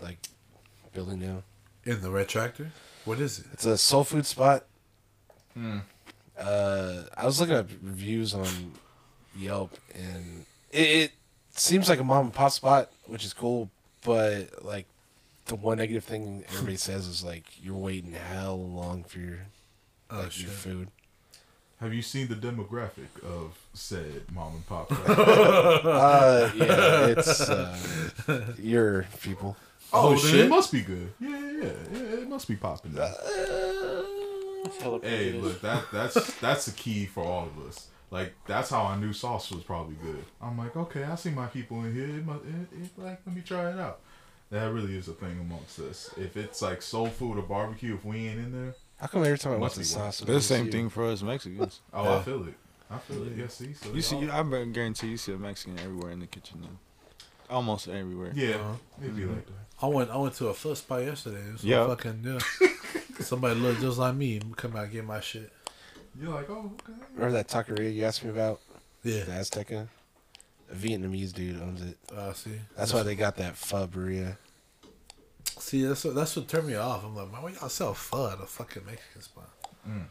[0.00, 0.18] like
[0.92, 1.42] building now.
[1.84, 2.70] In the red tractor?
[3.04, 3.46] What is it?
[3.52, 4.64] It's a soul food spot.
[5.54, 5.78] Hmm.
[6.38, 8.46] Uh, I was looking at reviews on
[9.36, 11.12] Yelp, and it, it
[11.50, 13.70] seems like a mom and pop spot, which is cool.
[14.04, 14.86] But like,
[15.46, 19.38] the one negative thing everybody says is like you're waiting hell long for your,
[20.10, 20.42] Oh like, shit.
[20.46, 20.88] your food.
[21.80, 24.90] Have you seen the demographic of said mom and pop?
[25.08, 29.56] Uh, yeah, it's uh, your people.
[29.92, 30.40] Oh, oh, shit.
[30.40, 31.12] it must be good.
[31.20, 31.72] Yeah, yeah, yeah.
[31.92, 32.98] yeah it must be popping.
[32.98, 33.14] Uh,
[34.64, 37.88] That's hella Hey, look, that that's that's the key for all of us.
[38.10, 40.24] Like that's how I knew sauce was probably good.
[40.42, 42.04] I'm like, okay, I see my people in here.
[42.04, 44.00] It must, it, it, like, let me try it out.
[44.50, 46.10] That really is a thing amongst us.
[46.16, 49.38] If it's like soul food or barbecue, if we ain't in there, How come every
[49.38, 51.80] time I Must watch the sauce, It's the same thing for us Mexicans.
[51.94, 52.16] oh, Yeah.
[52.16, 52.54] I feel it.
[52.90, 53.32] I feel it.
[53.36, 56.26] Yeah, see, so You see, all- I guarantee you see a Mexican everywhere in the
[56.26, 56.68] kitchen now.
[57.50, 58.32] Almost everywhere.
[58.34, 58.74] yeah, Uh-huh.
[59.02, 59.52] it'd be like that.
[59.80, 61.38] I went I went to a foot spot yesterday.
[61.40, 61.86] It was so Yeah.
[61.86, 62.68] fucking yeah.
[63.20, 64.40] Somebody looked just like me.
[64.56, 65.52] Come out and get my shit.
[66.20, 66.98] You're like, oh, okay.
[67.14, 68.60] Remember that taqueria you asked me about?
[69.04, 69.22] Yeah.
[69.24, 69.88] The Azteca?
[70.70, 71.96] A Vietnamese dude owns it.
[72.14, 72.50] Uh, see.
[72.76, 74.36] That's why they got that Fabria.
[75.60, 77.04] See, that's what that's what turned me off.
[77.04, 79.48] I'm like, why y'all sell pho at a fucking Mexican spot?
[79.88, 80.04] Mm.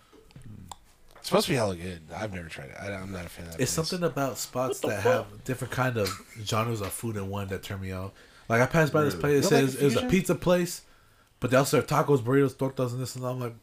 [1.17, 2.01] It's supposed to be hella good.
[2.15, 2.75] I've never tried it.
[2.79, 3.61] I, I'm not a fan of that.
[3.61, 3.87] It's place.
[3.87, 5.29] something about spots that fuck?
[5.29, 6.09] have different kind of
[6.43, 8.11] genres of food in one that turn me off.
[8.47, 9.45] Like I passed by this place.
[9.45, 10.83] It You like says it was a pizza place,
[11.39, 13.29] but they also serve tacos, burritos, tortas, and this and that.
[13.29, 13.55] I'm like,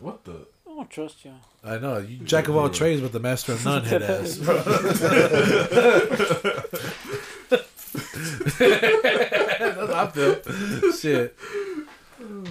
[0.00, 0.46] What the?
[0.66, 1.32] I don't trust you.
[1.64, 4.38] I know you jack of all trades, but the master of none head ass.
[9.98, 10.92] I feel.
[10.92, 11.36] Shit.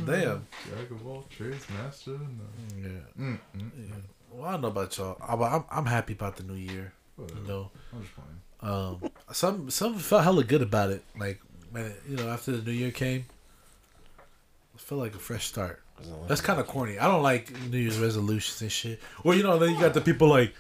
[0.06, 0.46] Damn.
[0.70, 2.12] Jack of all trades, master.
[2.12, 2.40] none.
[2.82, 3.22] Yeah.
[3.24, 3.96] Mm, mm, yeah.
[4.32, 5.18] Well, I don't know about y'all.
[5.22, 6.94] I- I'm I'm happy about the new year.
[7.16, 7.40] Whatever.
[7.42, 7.72] You know.
[7.94, 8.40] I'm just playing.
[8.62, 11.04] Um, some some felt hella good about it.
[11.20, 11.40] Like
[11.72, 13.26] man, you know, after the new year came,
[14.76, 15.82] it felt like a fresh start.
[16.28, 17.00] That's kind of corny.
[17.00, 19.00] I don't like New Year's resolutions and shit.
[19.24, 20.54] Well, you know, then you got the people like,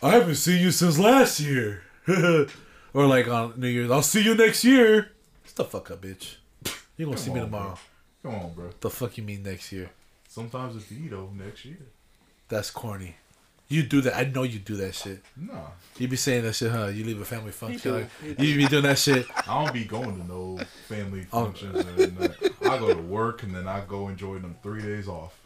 [0.00, 1.82] I haven't seen you since last year,
[2.94, 5.10] or like on New Year's, I'll see you next year.
[5.58, 6.36] Shut the fuck up, bitch.
[6.96, 7.78] You gonna Come see me on, tomorrow?
[8.22, 8.70] Come on, bro.
[8.78, 9.90] The fuck you mean next year?
[10.28, 11.78] Sometimes it's Vito next year.
[12.48, 13.16] That's corny.
[13.66, 14.16] You do that.
[14.16, 15.20] I know you do that shit.
[15.36, 16.86] Nah, You be saying that shit, huh?
[16.86, 17.92] You leave a family function.
[17.92, 19.26] Like, you be doing that shit.
[19.48, 21.46] I don't be going to no family Oh.
[21.46, 22.52] functions and that.
[22.62, 25.36] I go to work and then I go enjoy them three days off.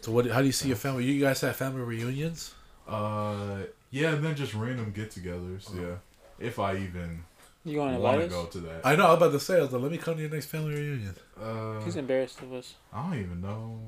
[0.00, 0.26] So what?
[0.26, 1.04] How do you see your family?
[1.04, 2.52] You guys have family reunions?
[2.88, 3.58] Uh,
[3.92, 5.72] yeah, and then just random get-togethers.
[5.72, 5.94] Yeah,
[6.40, 7.22] if I even
[7.64, 8.80] You going to want to go to that.
[8.84, 9.06] I know.
[9.06, 9.58] I was about to say.
[9.58, 11.14] I was like, let me come to your next family reunion.
[11.40, 12.74] Uh, He's embarrassed of us.
[12.92, 13.78] I don't even know.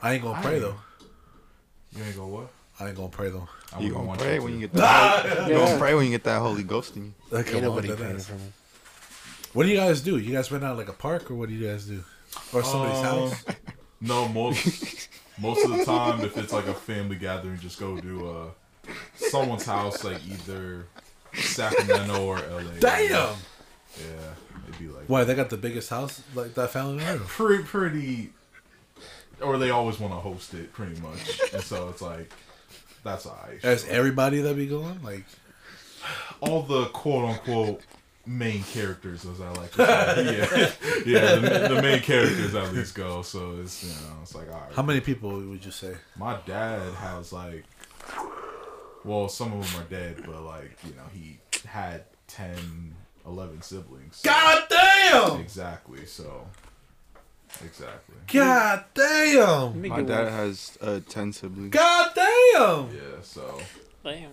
[0.00, 0.76] I ain't gonna I pray ain't- though.
[1.96, 2.48] You ain't gonna what?
[2.80, 3.48] I ain't gonna pray though.
[3.74, 5.48] I You wouldn't gonna pray when you get that.
[5.48, 7.14] You gonna pray when you get that Holy Ghost in you.
[7.30, 8.26] Like, Ain't nobody that praying ass.
[8.26, 8.52] from him.
[9.54, 10.18] What do you guys do?
[10.18, 12.04] You guys rent out like a park, or what do you guys do?
[12.52, 13.44] Or somebody's Um, house?
[14.00, 18.30] No, most most of the time, if it's like a family gathering, just go to
[18.30, 20.86] uh someone's house, like either
[21.34, 22.62] Sacramento or LA.
[22.80, 23.10] Damn.
[23.98, 24.34] Yeah,
[24.68, 28.32] it'd be like Why they got the biggest house like that family pretty pretty,
[29.40, 32.32] or they always want to host it, pretty much, and so it's like
[33.02, 33.64] that's alright.
[33.64, 35.24] As everybody that be going like.
[36.40, 37.82] all the quote unquote
[38.26, 40.72] main characters, as I like to say.
[41.06, 43.22] yeah, yeah, the, the main characters at least go.
[43.22, 44.72] So it's you know, it's like all right.
[44.74, 45.94] How many people would you say?
[46.16, 47.64] My dad has like
[49.04, 52.94] Well, some of them are dead, but like you know, he had 10,
[53.26, 54.20] 11 siblings.
[54.22, 55.40] God damn!
[55.40, 56.04] Exactly.
[56.06, 56.46] So.
[57.64, 58.14] Exactly.
[58.26, 59.88] God damn!
[59.88, 60.30] My dad work.
[60.30, 61.70] has uh, ten siblings.
[61.70, 62.94] God damn!
[62.94, 63.22] Yeah.
[63.22, 63.58] So.
[64.04, 64.32] Damn.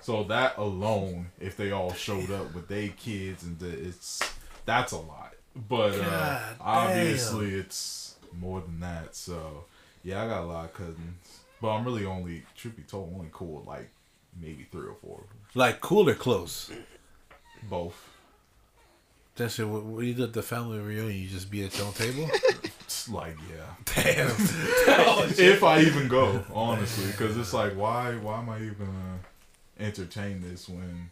[0.00, 4.20] So that alone, if they all showed up with their kids, and the, it's
[4.66, 5.32] that's a lot.
[5.68, 9.14] But uh, obviously, it's more than that.
[9.14, 9.64] So
[10.02, 13.28] yeah, I got a lot of cousins, but I'm really only, truth be told, only
[13.32, 13.90] cool like
[14.40, 15.24] maybe three or four.
[15.54, 16.70] Like cool or close?
[17.68, 18.08] Both.
[19.36, 19.68] That shit.
[19.68, 22.28] When when you did the family reunion, you just be at your own table.
[22.90, 24.02] It's like yeah.
[24.02, 24.30] damn.
[25.38, 29.20] if I even go, honestly, because it's like, why, why am I even gonna
[29.78, 31.08] entertain this when,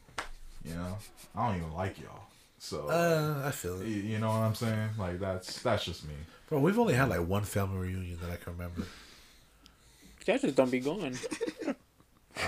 [0.65, 0.99] you know,
[1.37, 2.25] I don't even like y'all.
[2.59, 4.89] So, Uh, I feel y- it, you know what I'm saying?
[4.99, 6.15] Like that's that's just me.
[6.49, 6.59] bro.
[6.59, 8.81] We've only had like one family reunion that I can remember.
[8.81, 11.17] You guys just don't be going.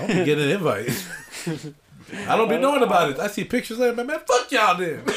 [0.03, 1.09] I don't be getting invites.
[2.27, 3.19] I don't be knowing about it.
[3.19, 4.07] I see pictures later, man.
[4.07, 5.03] Man, fuck y'all then.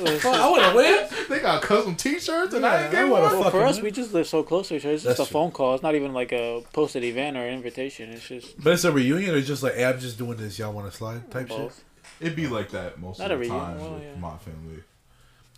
[0.00, 1.26] I want to win.
[1.28, 3.40] They got custom T-shirts, and I ain't getting wanna one.
[3.40, 3.84] Well, for us, man.
[3.84, 4.94] we just live so close to each other.
[4.94, 5.40] It's just That's a true.
[5.40, 5.74] phone call.
[5.74, 8.10] It's not even like a posted event or invitation.
[8.10, 10.58] It's just But it's a reunion or just like, hey, I'm just doing this.
[10.58, 11.72] Y'all want to slide type shit?
[12.20, 14.20] It'd be like that most Not of the reunion, time well, with yeah.
[14.20, 14.82] my family.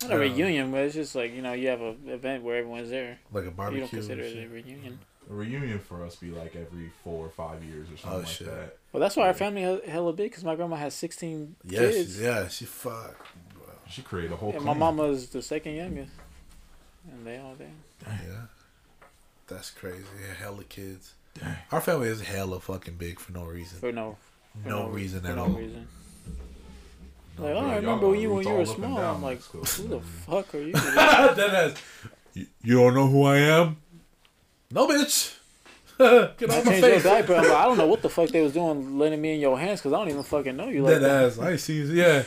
[0.03, 2.89] Not a reunion, but it's just like you know you have a event where everyone's
[2.89, 3.19] there.
[3.31, 3.81] Like a barbecue.
[3.81, 4.49] You don't consider it a shit.
[4.51, 4.99] reunion.
[5.29, 8.27] A reunion for us be like every four or five years or something Oh, like
[8.27, 8.47] shit.
[8.47, 8.77] that.
[8.91, 12.19] Well, that's why our family is hella big because my grandma has sixteen Yes, kids,
[12.21, 13.27] yeah, she fuck.
[13.87, 14.49] She created a whole.
[14.51, 14.79] and my clan.
[14.95, 16.11] mama's the second youngest,
[17.11, 17.67] and they all there.
[18.07, 18.41] Yeah,
[19.47, 20.03] that's crazy.
[20.19, 21.13] Yeah, hella kids.
[21.71, 23.79] Our family is hella fucking big for no reason.
[23.79, 24.17] For no,
[24.63, 25.49] for no, reason for at no all.
[25.49, 25.87] Reason.
[27.37, 28.97] Like, oh, Yeah, I y'all remember when you when you were small.
[28.97, 29.83] I'm like, Mexico.
[29.83, 30.03] who the mm.
[30.03, 30.71] fuck are you?
[30.73, 31.75] that has.
[32.33, 33.77] You, you don't know who I am?
[34.71, 35.37] No, bitch.
[35.99, 37.03] Get off my Change your face.
[37.03, 37.35] diaper.
[37.35, 39.59] I'm like, I don't know what the fuck they was doing, letting me in your
[39.59, 41.23] hands because I don't even fucking know you like That that.
[41.25, 41.39] ass.
[41.39, 41.83] I see.
[41.83, 42.23] Yeah,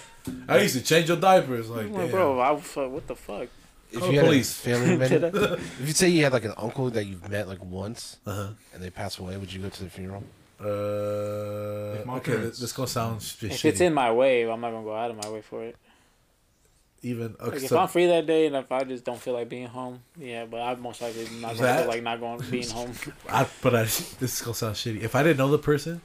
[0.49, 1.69] I used to change your diapers.
[1.71, 3.49] Like, like, bro, I fuck, what the fuck?
[3.91, 4.51] If Call you had police.
[4.67, 7.49] a family Did member, if you say you had like an uncle that you've met
[7.49, 8.49] like once Uh-huh.
[8.73, 10.23] and they pass away, would you go to the funeral?
[10.61, 13.65] Uh, If my okay, parents- this gonna sound If shitty.
[13.67, 15.77] it's in my way, I'm not gonna go out of my way for it.
[17.05, 19.35] Even okay, Like if so- I'm free that day and if I just don't feel
[19.35, 22.41] like being home, yeah, but I'm most likely not gonna That- feel like not going
[22.51, 22.93] being home.
[23.29, 25.03] I, but I, this is gonna sound shitty.
[25.03, 26.01] If I didn't know the person,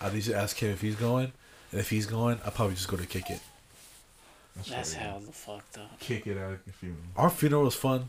[0.00, 1.32] I'd usually ask him if he's going,
[1.72, 3.40] and if he's going, I'd probably just go to kick it.
[4.56, 4.96] That's crazy.
[4.98, 6.00] hell the fucked up.
[6.00, 7.00] Kick it out of the funeral.
[7.16, 8.08] Our funeral was fun,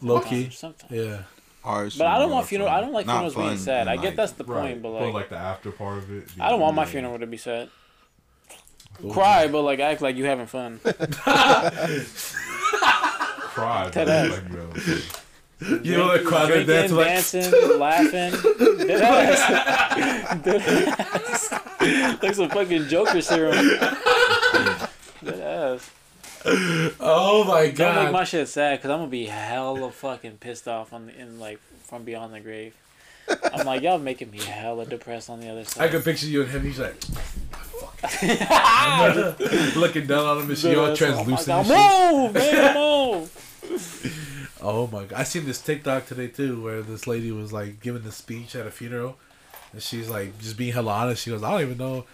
[0.00, 0.50] low key.
[0.50, 0.92] Sometimes.
[0.92, 1.22] Yeah,
[1.64, 2.68] Ours But I don't want funeral.
[2.70, 2.78] fun.
[2.78, 3.80] I don't like Not funerals being fun sad.
[3.82, 6.12] and, I get like, that's the Right, point, but like, like the after part of
[6.12, 6.28] it.
[6.38, 7.68] I don't want my funeral to be sad.
[9.00, 9.12] Cool.
[9.12, 10.78] Cry, but like act like you having fun.
[13.56, 13.90] Cry.
[13.92, 14.72] but like, you know,
[15.82, 18.32] you know that crowd that dance Drinking, like dancing, laughing.
[18.86, 20.42] Dead ass.
[20.42, 22.22] Dead ass.
[22.22, 23.54] like some fucking Joker serum.
[25.24, 25.90] Dead ass.
[27.00, 28.12] Oh my Don't make god!
[28.12, 31.58] my shit sad because I'm gonna be hella fucking pissed off on the in like
[31.84, 32.74] from beyond the grave.
[33.52, 35.84] I'm like y'all making me hella depressed on the other side.
[35.84, 36.62] I can picture you and him.
[36.62, 37.96] He's like, fuck.
[39.76, 41.48] looking down on him and shit, all translucent.
[41.48, 41.76] and shit.
[41.76, 42.74] move, man,
[43.84, 44.58] move.
[44.62, 45.20] Oh my god!
[45.20, 48.66] I seen this TikTok today too, where this lady was like giving the speech at
[48.66, 49.16] a funeral,
[49.72, 51.22] and she's like just being hella honest.
[51.22, 52.04] She goes, "I don't even know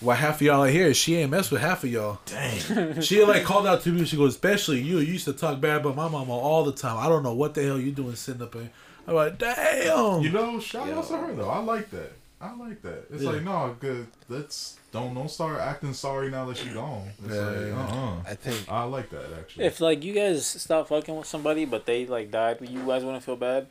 [0.00, 0.92] why half of y'all are here.
[0.94, 3.00] She ain't mess with half of y'all." Dang.
[3.00, 4.04] she like called out to me.
[4.04, 4.98] She goes, "Especially you.
[4.98, 6.96] You used to talk bad about my mama all the time.
[6.98, 8.70] I don't know what the hell you doing sitting up here."
[9.06, 11.48] I'm like, "Damn." You know, shout out to her though.
[11.48, 12.12] I like that.
[12.38, 13.06] I like that.
[13.10, 13.30] It's Yeah.
[13.30, 14.06] like no, good.
[14.28, 17.08] Let's don't don't start acting sorry now that she's gone.
[17.24, 17.86] It's Yeah, like, yeah.
[17.96, 18.30] uh-uh.
[18.30, 19.64] I think I like that actually.
[19.64, 23.24] If like you guys stop fucking with somebody, but they like died, you guys wouldn't
[23.24, 23.66] feel bad.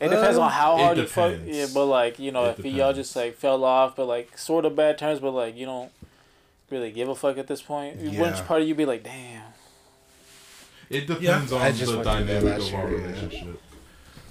[0.00, 1.34] It depends Um, on how hard you fuck.
[1.44, 4.64] Yeah, but like you know, It if y'all just like fell off, but like sort
[4.64, 5.90] of bad terms, but like you don't
[6.70, 7.96] really give a fuck at this point.
[8.00, 8.20] Yeah.
[8.20, 9.42] Wouldn't part of you be like, damn?
[10.90, 13.06] It depends I on just the went through that dynamic of our year, yeah.
[13.06, 13.60] relationship.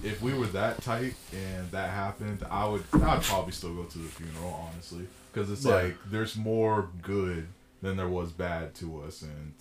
[0.03, 3.97] If we were that tight and that happened, I would I'd probably still go to
[3.97, 5.75] the funeral, honestly, because it's Yeah.
[5.75, 7.47] like there's more good
[7.81, 9.53] than there was bad to us, and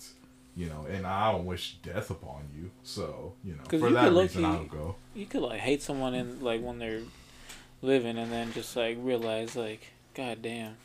[0.55, 4.09] you know, and I don't wish death upon you, so you know, for you that
[4.09, 4.95] could reason, low-key- I'll go.
[5.15, 7.01] You could like hate someone in like when they're
[7.81, 9.81] living, and then just like realize like,
[10.13, 10.75] god damn,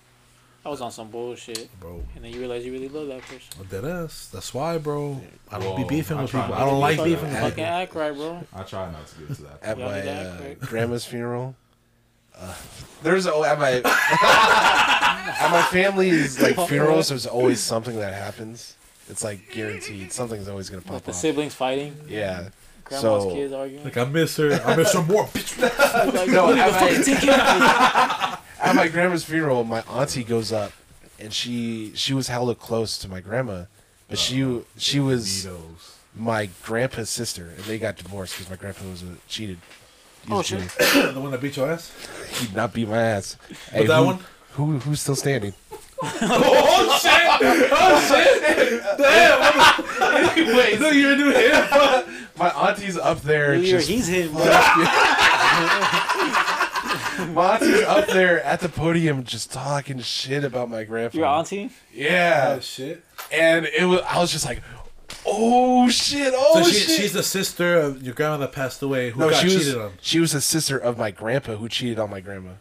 [0.65, 2.03] I was on some bullshit, bro.
[2.15, 3.67] and then you realize you really love that person.
[3.71, 4.29] Dead ass.
[4.33, 5.21] That's why, bro.
[5.51, 6.55] I don't be beefing I with people.
[6.55, 7.65] I don't like beefing with fucking people.
[7.65, 8.47] act right, bro.
[8.55, 9.63] I try not to get to that.
[9.63, 10.61] at my need to act uh, right.
[10.61, 11.55] grandma's funeral,
[12.37, 12.55] uh,
[13.03, 17.09] there's oh at my at my family's like funerals.
[17.11, 18.77] There's always something that happens.
[19.11, 20.13] It's like guaranteed.
[20.13, 21.17] Something's always gonna pop Like pop the off.
[21.19, 21.97] siblings fighting.
[22.09, 22.49] Yeah,
[22.85, 23.85] Grandma's So- kids arguing.
[23.85, 24.53] Like I miss her.
[24.65, 25.25] I miss her more.
[25.29, 25.61] Bitch.
[26.15, 28.39] like, No, no, I- fucking take care of me.
[28.61, 30.73] At my grandma's funeral, my auntie goes up,
[31.21, 33.65] and she she was hella close to my grandma,
[34.09, 35.97] but she uh, she was Vito's.
[36.15, 39.59] my grandpa's sister, and they got divorced because my grandpa was a cheated.
[40.27, 41.15] He Oh, was a shit.
[41.15, 41.93] the one that beat your ass.
[42.41, 43.37] He'd not beat my ass.
[43.71, 44.19] Hey, that who, one?
[44.55, 45.55] Who who's still standing?
[46.03, 47.13] Oh shit!
[47.73, 48.83] Oh shit!
[48.99, 50.39] Damn!
[50.39, 51.65] Anyways, Look, you do him.
[52.39, 53.55] my auntie's up there.
[53.55, 54.33] You're- Just, he's him.
[57.35, 61.17] my auntie's up there at the podium, just talking shit about my grandpa.
[61.19, 61.71] Your auntie?
[61.93, 63.03] Yeah, Oh shit!
[63.33, 64.01] and it was.
[64.09, 64.63] I was just like,
[65.27, 66.33] oh shit!
[66.37, 66.67] Oh shit.
[66.67, 67.01] So she, shit!
[67.01, 69.57] she's the sister of your grandma that passed away who no, got she was.
[69.67, 69.93] cheated on.
[70.01, 72.53] She was the sister of my grandpa who cheated on my grandma,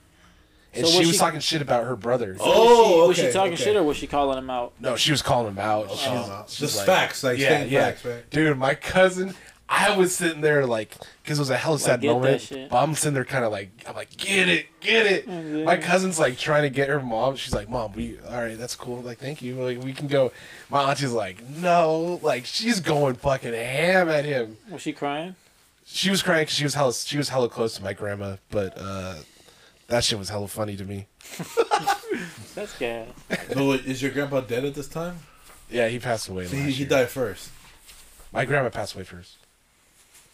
[0.74, 2.36] and So she was was she- talking shit about her brother.
[2.40, 3.64] Oh, was she, was okay, she talking okay.
[3.64, 4.74] shit or was she calling him out?
[4.80, 5.90] No, she was calling him out.
[5.92, 7.86] She was- Oh, she's just like- facts, like yeah, stating yeah.
[7.86, 8.30] facts, right?
[8.30, 9.34] Dude, my cousin,
[9.70, 12.14] I was sitting there like, because it was a hell of a sad get that
[12.14, 12.42] moment.
[12.42, 12.70] shit.
[12.70, 15.28] But I'm sitting there kind of like, I'm like, get it, get it.
[15.28, 15.66] Mhm.
[15.66, 17.36] My cousin's like trying to get her mom.
[17.36, 19.02] She's like, Mom, we, all right, that's cool.
[19.02, 19.56] Like, thank you.
[19.56, 20.32] Like, we can go.
[20.70, 22.20] My auntie's like, no.
[22.24, 24.56] Like, she's going fucking ham at him.
[24.72, 25.36] Was she crying?
[25.86, 28.74] She was crying because she was hella, she was hella close to my grandma, but
[28.78, 29.16] uh,
[29.88, 31.08] that shit was hella funny to me.
[32.56, 33.08] That's gas.
[33.56, 35.20] No, is your grandpa dead at this time?
[35.70, 36.46] Yeah, he passed away.
[36.48, 37.50] See, last he, he died first.
[38.34, 39.38] My grandma passed away first.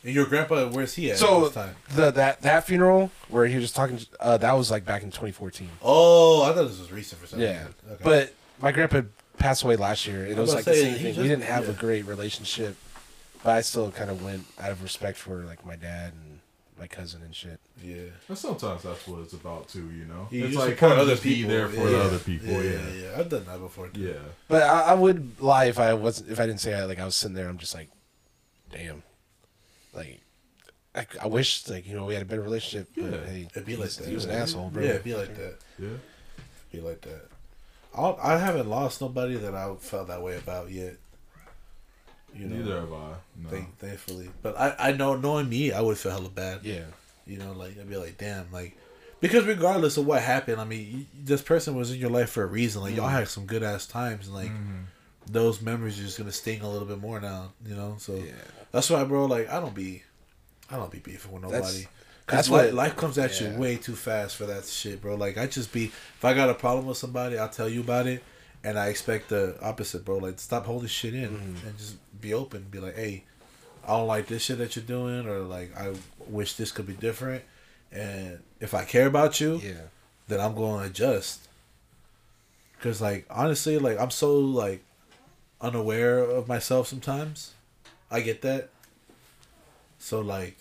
[0.03, 1.75] And your grandpa, where's he at So at this time?
[1.95, 5.69] the that that funeral where he was talking, uh, that was like back in 2014.
[5.81, 7.73] Oh, I thought this was recent for some Yeah, reason.
[7.91, 8.03] Okay.
[8.03, 9.01] but my grandpa
[9.37, 10.25] passed away last year.
[10.25, 11.05] It I was was like about the same thing.
[11.07, 12.75] just- we didn't have a great relationship,
[13.43, 16.32] but I still kind of went out of respect for like my dad and
[16.83, 17.61] my cousin and shit.
[17.81, 18.09] yeah.
[18.27, 20.27] And sometimes that's what it's about too, you know.
[20.29, 21.51] You it's like kind of other just be people.
[21.51, 21.89] there for yeah.
[21.89, 22.49] the other people.
[22.49, 23.17] Yeah, Yeah, yeah, yeah.
[23.19, 23.87] I've done that before.
[23.87, 24.01] Too.
[24.01, 24.19] yeah.
[24.49, 27.05] But I, I would lie if I wasn't if I didn't say I like I
[27.05, 27.47] was sitting there.
[27.47, 27.89] I'm just like,
[28.69, 29.01] damn,
[29.93, 30.19] like
[30.93, 32.89] I, I wish like you know we had a better relationship.
[32.97, 33.25] But Yeah.
[33.25, 34.07] hey, It'd be like that.
[34.07, 34.83] He was an asshole, bro.
[34.83, 35.55] Yeah, it'd be like that.
[35.79, 35.87] Yeah.
[36.73, 37.29] Be like that.
[37.95, 40.97] I'll, I haven't lost nobody that I felt that way about yet.
[42.35, 43.13] You know, Neither have I.
[43.37, 43.49] No.
[43.49, 44.29] thank, thankfully.
[44.41, 46.61] But I, I know, knowing me, I would feel hella bad.
[46.63, 46.85] Yeah.
[47.25, 48.75] You know, like I'd be like, damn, like
[49.23, 52.45] because regardless of what happened, I mean, this person was in your life for a
[52.45, 52.81] reason.
[52.81, 53.15] Like y'all mm-hmm.
[53.15, 54.81] had some good ass times, and like mm-hmm.
[55.27, 57.53] those memories are just gonna sting a little bit more now.
[57.65, 58.33] You know, so Yeah.
[58.71, 59.25] that's why, bro.
[59.25, 60.03] Like I don't be,
[60.69, 61.61] I don't be beefing with nobody.
[61.61, 61.87] That's-
[62.25, 63.51] that's life, what- life comes at yeah.
[63.51, 65.15] you way too fast for that shit, bro.
[65.15, 68.07] Like I just be, if I got a problem with somebody, I'll tell you about
[68.07, 68.23] it,
[68.63, 70.17] and I expect the opposite, bro.
[70.17, 71.67] Like stop holding shit in Mm-hmm.
[71.67, 72.65] and just be open.
[72.71, 73.23] Be like, hey,
[73.85, 75.93] I don't like this shit that you're doing, or like I
[76.27, 77.43] wish this could be different.
[77.91, 79.73] And if I care about you, Yeah.
[80.27, 81.47] then I'm going to adjust.
[82.81, 84.83] Cause like honestly, like I'm so like
[85.61, 87.53] unaware of myself sometimes.
[88.11, 88.69] I get that.
[89.99, 90.57] So like,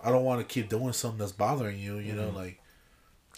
[0.00, 1.98] I don't want to keep doing something that's bothering you.
[1.98, 2.58] You know, like,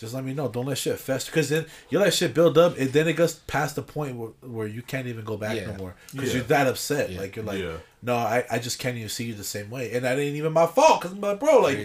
[0.05, 0.49] just let me know.
[0.49, 1.33] Don't let shit fester.
[1.33, 4.31] Cause then you let shit build up, and then it goes past the point where,
[4.43, 5.67] where you can't even go back Yeah.
[5.67, 5.95] no more.
[6.17, 6.35] Cause Yeah.
[6.35, 7.11] you're that upset.
[7.11, 7.21] Yeah.
[7.21, 7.77] Like you're like, Yeah.
[8.03, 10.53] no, I, I just can't even see you the same way, and that ain't even
[10.53, 11.03] my fault.
[11.03, 11.79] Cause I'm like, bro, like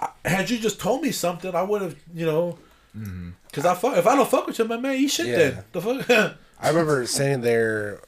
[0.00, 2.58] I, had you just told me something, I would have, you know,
[2.96, 3.30] mm-hmm.
[3.48, 3.96] because I fuck.
[3.96, 5.36] If I don't fuck with you, my man, you shit Yeah.
[5.36, 5.64] then.
[5.72, 6.36] The fuck.
[6.60, 8.00] I remember sitting there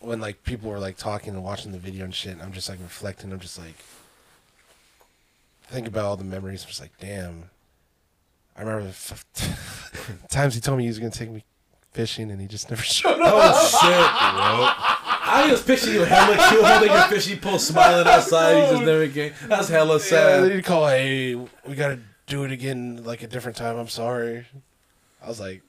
[0.00, 2.32] when like people were like talking and watching the video and shit.
[2.32, 3.32] And I'm just like reflecting.
[3.32, 3.76] I'm just like
[5.68, 6.62] think about all the memories.
[6.62, 7.44] I'm just like, damn.
[8.56, 11.44] I remember the times he told me he was gonna take me
[11.92, 13.32] fishing and he just never showed up.
[13.34, 13.92] oh shit,
[15.24, 18.52] I just picture you hella cute holding your fishing pole, smiling outside.
[18.64, 19.32] You just never came.
[19.48, 20.44] That's hella Yeah, sad.
[20.44, 23.76] then he'd call, hey, we gotta do it again like a different time.
[23.76, 24.46] I'm sorry.
[25.22, 25.62] I was like,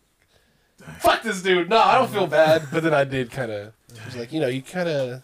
[0.99, 1.69] fuck this dude.
[1.69, 2.63] No, I don't feel bad.
[2.71, 3.73] But then I did kind of.
[4.05, 5.21] Was like, you know, you kind of.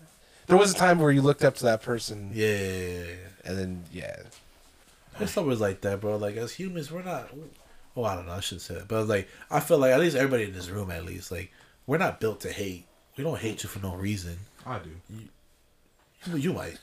[0.47, 3.05] There was a time where you looked up to that person, yeah, yeah, yeah, yeah.
[3.45, 4.15] and then yeah,
[5.19, 6.17] It's always like that, bro.
[6.17, 7.29] Like as humans, we're not.
[7.95, 8.33] Oh, I don't know.
[8.33, 10.91] I shouldn't say that, but like I feel like at least everybody in this room,
[10.91, 11.51] at least, like
[11.87, 12.85] we're not built to hate.
[13.17, 14.37] We don't hate you for no reason.
[14.65, 14.91] I do.
[15.09, 16.77] You, you might,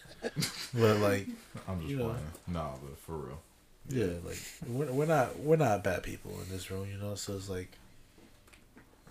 [0.75, 1.27] but like
[1.69, 2.05] I'm just You know.
[2.09, 2.27] playing.
[2.49, 3.39] Nah, but for real.
[3.89, 4.39] Yeah, like
[4.69, 7.15] we're, we're not we're not bad people in this room, you know.
[7.15, 7.71] So it's like,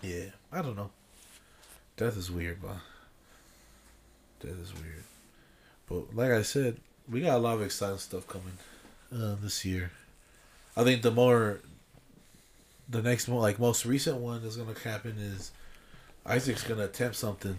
[0.02, 0.90] yeah, I don't know.
[1.96, 2.80] Death is weird, man.
[4.40, 5.04] Death is weird,
[5.88, 6.76] but like I said,
[7.08, 8.52] we got a lot of exciting stuff coming
[9.14, 9.90] uh, this year.
[10.76, 11.60] I think the more,
[12.88, 15.50] the next one, like most recent one that's gonna happen is
[16.24, 17.56] Isaac's gonna attempt something,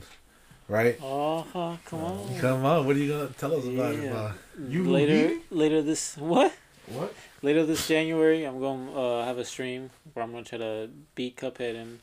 [0.67, 0.97] right?
[1.01, 2.39] Oh, huh, come on.
[2.39, 4.03] Come on, what are you gonna tell us about it?
[4.03, 4.13] Yeah.
[4.13, 4.31] Ma?
[4.69, 5.41] You later, me?
[5.49, 6.53] later this what?
[6.87, 7.13] What?
[7.41, 10.57] Later this January, I'm going to uh, have a stream where I'm going to try
[10.57, 11.99] to beat Cuphead in,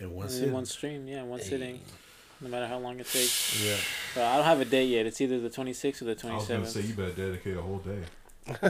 [0.00, 1.06] In one in one stream.
[1.06, 1.80] Yeah, in one sitting.
[2.40, 3.62] no matter how long it takes.
[3.62, 3.76] Yeah.
[4.14, 5.04] But I don't have a date yet.
[5.04, 6.30] It's either the 26th or the 27th.
[6.30, 6.66] I was gonna 27th.
[6.68, 8.00] say you better dedicate a whole day.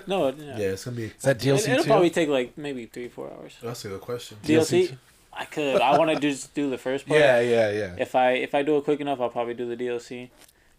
[0.06, 0.66] No, Yeah, yeah.
[0.68, 1.04] it's gonna be.
[1.04, 1.88] Is that It, DLC it'll too?
[1.90, 3.56] probably take like maybe three, four hours.
[3.62, 4.38] That's a good question.
[4.44, 4.96] DLC,
[5.32, 5.80] I could.
[5.80, 7.20] I want to just do the first part.
[7.20, 7.94] yeah, yeah, yeah.
[7.98, 10.30] If I if I do it quick enough, I'll probably do the DLC.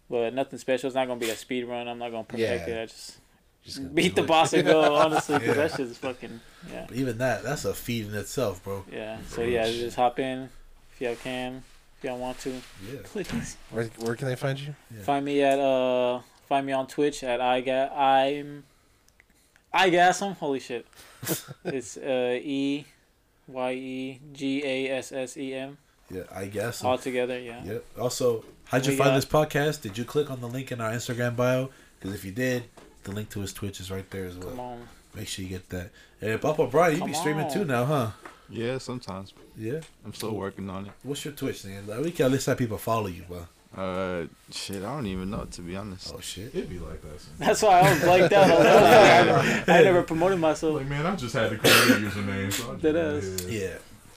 [0.08, 0.88] But nothing special.
[0.88, 1.86] It's not gonna be a speed run.
[1.88, 2.74] I'm not gonna perfect Yeah.
[2.74, 2.82] it.
[2.82, 3.18] I just
[3.64, 4.26] Just beat the it.
[4.26, 4.94] boss and go.
[4.96, 5.68] Honestly, because Yeah.
[5.68, 6.40] that shit's fucking
[6.70, 8.84] yeah, But even that, that's a feat in itself, bro.
[8.92, 9.18] yeah.
[9.28, 10.48] So yeah, just hop in
[10.92, 11.62] if y'all can,
[11.98, 12.50] if y'all want to.
[12.50, 12.98] Yeah.
[13.04, 14.74] Please Where, where can they find you?
[14.94, 15.02] Yeah.
[15.04, 18.64] find me at uh find me on Twitch at I got I'm
[19.72, 20.36] I gasm.
[20.38, 20.86] Holy shit!
[21.64, 22.84] it's uh E
[23.48, 25.78] Y E G A S S E M
[26.10, 26.82] Yeah, I guess.
[26.84, 27.38] all together.
[27.38, 27.62] Yeah.
[27.64, 27.84] Yep.
[27.98, 29.82] Also, how'd you We find got- this podcast?
[29.82, 31.70] Did you click on the link in our Instagram bio?
[31.98, 32.64] Because if you did,
[33.04, 34.50] the link to his Twitch is right there as well.
[34.50, 34.88] Come on.
[35.14, 35.90] Make sure you get that.
[36.20, 37.52] And Papa Brian, you be streaming on.
[37.52, 38.10] too now, huh?
[38.48, 39.32] Yeah, sometimes.
[39.56, 39.80] Yeah.
[40.04, 40.92] I'm still working on it.
[41.02, 41.86] What's your Twitch name?
[41.86, 43.46] Like, we can at least have people follow you, bro.
[43.76, 46.12] Uh, shit, I don't even know to be honest.
[46.14, 46.46] Oh shit.
[46.54, 47.20] It'd be like that.
[47.20, 47.38] Sometimes.
[47.38, 48.50] That's why I was blanked out.
[48.50, 50.74] I, was like, I, I never promoted myself.
[50.76, 52.52] Like man, I just had to create a username.
[52.52, 53.46] So I That went is.
[53.50, 53.74] Yeah.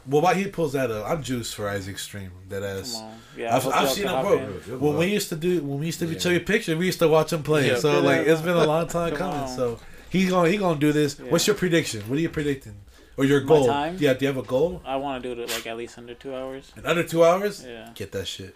[0.08, 2.32] Well, while he pulls that up, I'm juiced for Isaac stream.
[2.50, 3.02] That ass.
[3.38, 4.38] Yeah, I I've, I've seen him, hop bro.
[4.40, 4.46] in.
[4.52, 5.00] Good When luck.
[5.00, 6.20] we used to do, when we used to be Yeah.
[6.20, 7.68] show you pictures, we used to watch him play.
[7.68, 7.78] Yeah.
[7.78, 8.28] so Good like, luck.
[8.28, 9.44] it's been a long time Come coming.
[9.44, 9.48] on.
[9.56, 11.18] So he's gonna he gonna do this.
[11.20, 11.30] Yeah.
[11.32, 12.02] What's your prediction?
[12.10, 12.76] What are you predicting?
[13.18, 13.68] Or your My goal?
[13.68, 13.98] time?
[14.00, 14.14] Yeah.
[14.16, 14.82] Do you have a goal?
[14.84, 16.74] I want to do it like at least under two hours.
[16.76, 17.64] In under two hours?
[17.64, 17.92] Yeah.
[17.94, 18.56] Get that shit.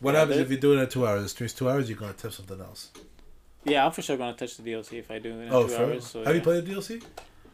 [0.00, 1.24] What happens if you do it in two hours?
[1.24, 1.88] It streams two hours.
[1.88, 2.90] You're gonna tip something else.
[3.64, 5.68] Yeah, I'm for sure gonna touch the DLC if I do it in Oh, two
[5.74, 5.92] for real?
[5.94, 6.06] hours.
[6.06, 6.44] So, Have you yeah.
[6.44, 7.02] played the DLC?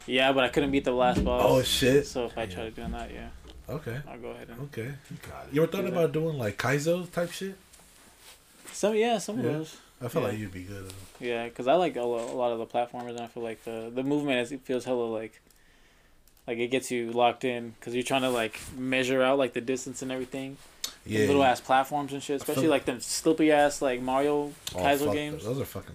[0.06, 1.42] Yeah, but I couldn't beat the last boss.
[1.44, 2.06] Oh shit.
[2.06, 3.28] So if I try to do that, yeah,
[3.68, 4.00] Okay.
[4.08, 4.60] I'll go ahead and.
[4.64, 4.92] Okay.
[5.10, 5.54] You got it.
[5.54, 7.56] You ever thought Do about doing like Kaizo type shit?
[8.72, 9.46] Some yeah, some Yeah.
[9.46, 9.76] of those.
[10.00, 10.28] I feel Yeah.
[10.28, 10.84] like you'd be good.
[10.84, 10.94] At it.
[11.26, 13.64] Yeah, because I like a lo- a lot of the platformers, and I feel like
[13.64, 15.40] the the movement is, it feels hella like,
[16.46, 19.60] like it gets you locked in because you're trying to like measure out like the
[19.60, 20.58] distance and everything.
[21.04, 21.26] Yeah.
[21.26, 25.12] little ass platforms and shit, especially feel- like the slippery ass like Mario Oh, Kaizo
[25.12, 25.44] games.
[25.44, 25.94] Those are fucking.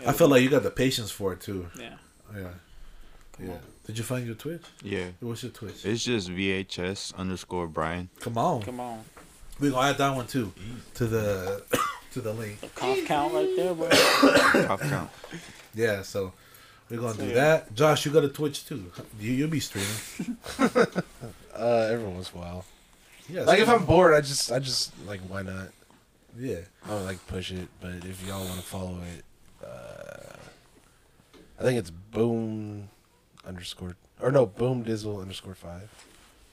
[0.00, 1.68] Yeah, I feel like you got the patience for it too.
[1.78, 1.94] yeah.
[2.34, 2.48] Yeah.
[3.32, 3.52] Come Yeah.
[3.54, 3.60] on.
[3.86, 4.62] Did you find your Twitch?
[4.82, 5.84] Yeah, What's your Twitch?
[5.84, 8.08] it's just VHS underscore Brian.
[8.20, 8.62] Come on.
[8.62, 9.04] Come on,
[9.58, 10.52] We gonna add that one too
[10.94, 11.62] to the
[12.12, 12.60] to the link.
[12.60, 13.88] the conf count right there, bro.
[14.66, 15.10] Top count.
[15.74, 16.02] Yeah.
[16.02, 16.32] So
[16.88, 17.34] we're gonna So, do yeah.
[17.34, 17.74] that.
[17.74, 18.92] Josh, you got a Twitch too.
[19.18, 20.36] You you'll be streaming.
[21.52, 22.64] Uh, every once in a while.
[23.30, 23.42] Yeah.
[23.42, 25.68] Like if I'm bored, I just, I just like, why not?
[26.38, 26.58] Yeah.
[26.84, 29.24] I don't like push it, but if y'all want to follow it,
[29.66, 30.36] uh,
[31.58, 32.88] I think it's boom
[33.46, 35.88] underscore or no boom dizzle underscore five.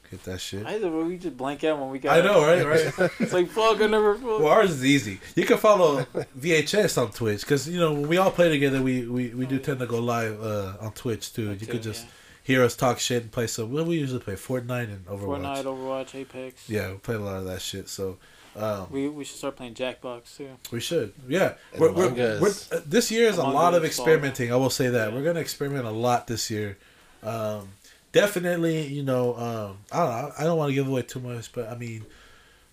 [0.10, 0.66] Get that shit.
[0.66, 2.18] Either way, we just blank out when we got.
[2.18, 2.66] I know, right?
[2.98, 3.12] Right.
[3.20, 4.16] It's like fuck, I never.
[4.16, 4.40] Fuck.
[4.40, 5.20] Well, ours is easy.
[5.36, 6.04] You can follow
[6.40, 9.60] VHS on Twitch because you know when we all play together, we, we, we do
[9.60, 11.50] tend to go live uh, on Twitch too.
[11.52, 12.12] You Too, could just yeah.
[12.48, 13.72] Hear us talk shit and play some.
[13.72, 15.42] Well, we usually play Fortnite and Overwatch.
[15.42, 16.70] Fortnite, Overwatch, Apex.
[16.70, 17.90] Yeah, we play a lot of that shit.
[17.90, 18.18] So
[18.56, 20.50] um, We we should start playing Jackbox too.
[20.72, 21.14] we should.
[21.28, 24.52] Yeah, we're, we're, we're- uh, this year is a lot of Us, experimenting.
[24.52, 25.16] I will say that Yeah.
[25.16, 26.78] we're gonna experiment a lot this year.
[27.22, 27.70] Um,
[28.14, 30.32] definitely, you know, um, I don't know.
[30.40, 32.06] I don't want to give away too much, but I mean,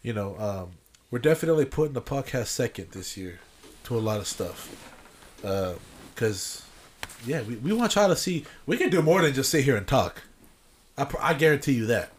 [0.03, 0.71] you know, um,
[1.11, 3.41] we're definitely putting the podcast second this year
[3.85, 4.59] to a lot of stuff.
[5.43, 6.64] Because,
[7.27, 9.77] yeah, we, we want y'all to see we can do more than just sit here
[9.77, 10.23] and talk.
[10.97, 12.11] I, I guarantee you that.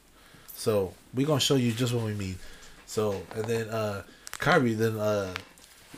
[0.56, 2.38] So we're gonna show you just what we mean.
[2.86, 4.04] So and then uh
[4.40, 5.34] Kyrie, then uh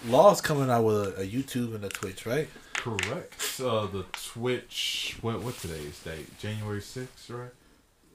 [0.05, 2.47] Law's coming out with a, a YouTube and a Twitch, right?
[2.73, 3.59] Correct.
[3.59, 5.17] Uh, the Twitch.
[5.21, 6.37] What what today's date?
[6.39, 7.49] January sixth, right?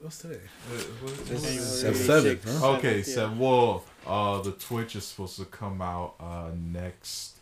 [0.01, 0.39] What's today?
[0.69, 1.83] Uh, what- is
[2.59, 2.71] huh?
[2.73, 7.32] Okay, Seventh, so well, uh, the Twitch is supposed to come out uh next,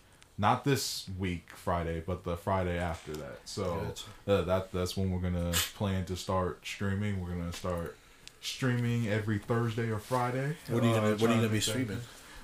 [0.42, 3.38] not this week Friday, but the Friday after that.
[3.46, 3.94] So
[4.28, 7.22] uh, that that's when we're gonna plan to start streaming.
[7.22, 7.96] We're gonna start
[8.42, 10.58] streaming every Thursday or Friday.
[10.70, 12.02] What are you Uh, gonna What are you gonna be streaming?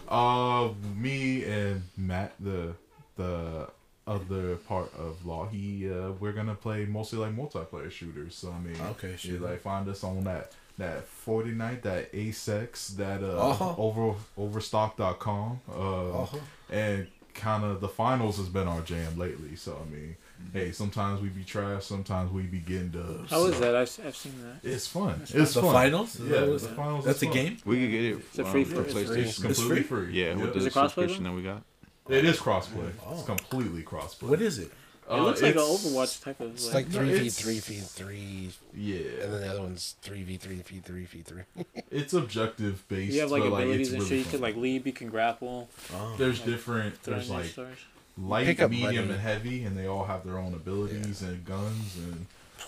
[0.08, 2.76] Uh, me and Matt, the
[3.18, 3.68] the
[4.06, 8.36] other part of Law, he uh, we're gonna play mostly like multiplayer shooters.
[8.36, 13.24] So I mean, Okay, you like find us on that that Fortnite, that Apex, that
[13.24, 13.74] uh Uh-huh.
[13.78, 16.38] over overstock.com, uh, Uh-huh.
[16.70, 17.08] and
[17.38, 19.56] kind of the finals has been our jam lately.
[19.56, 20.56] So I mean, Mm-hmm.
[20.60, 23.32] hey, sometimes we be trash, sometimes we be getting dubs.
[23.32, 23.76] How is so that?
[23.76, 24.70] I've, I've seen that.
[24.70, 25.20] It's fun.
[25.24, 25.74] It's It's The fun.
[25.74, 26.20] finals?
[26.20, 27.06] Is Yeah, that the it's- finals.
[27.06, 27.34] That's a fun.
[27.34, 27.58] game.
[27.66, 29.04] We could get it Is it um, free for for- it's free?
[29.06, 29.26] PlayStation.
[29.26, 30.06] It's completely free?
[30.06, 30.14] free.
[30.14, 30.38] Yeah, Yep.
[30.38, 31.64] with the it crossplay subscription that we got.
[32.08, 32.92] It is crossplay.
[33.04, 33.14] Oh.
[33.16, 34.30] It's completely crossplay.
[34.30, 34.72] What is it?
[35.10, 36.52] It looks like an Overwatch type of.
[36.54, 40.24] It's Like, like three v three v three, Yeah, and then the other one's three
[40.24, 41.44] v three v three v three.
[41.92, 43.14] it's objective based.
[43.14, 44.26] you have like abilities it's and really shit.
[44.26, 44.86] You can like leap.
[44.86, 45.70] You can grapple.
[45.94, 46.16] Oh.
[46.18, 47.04] There's like, different.
[47.04, 47.78] There's like stars.
[48.18, 48.98] light, Pick medium, money.
[49.14, 52.26] and heavy, and they all have their own abilities and guns and.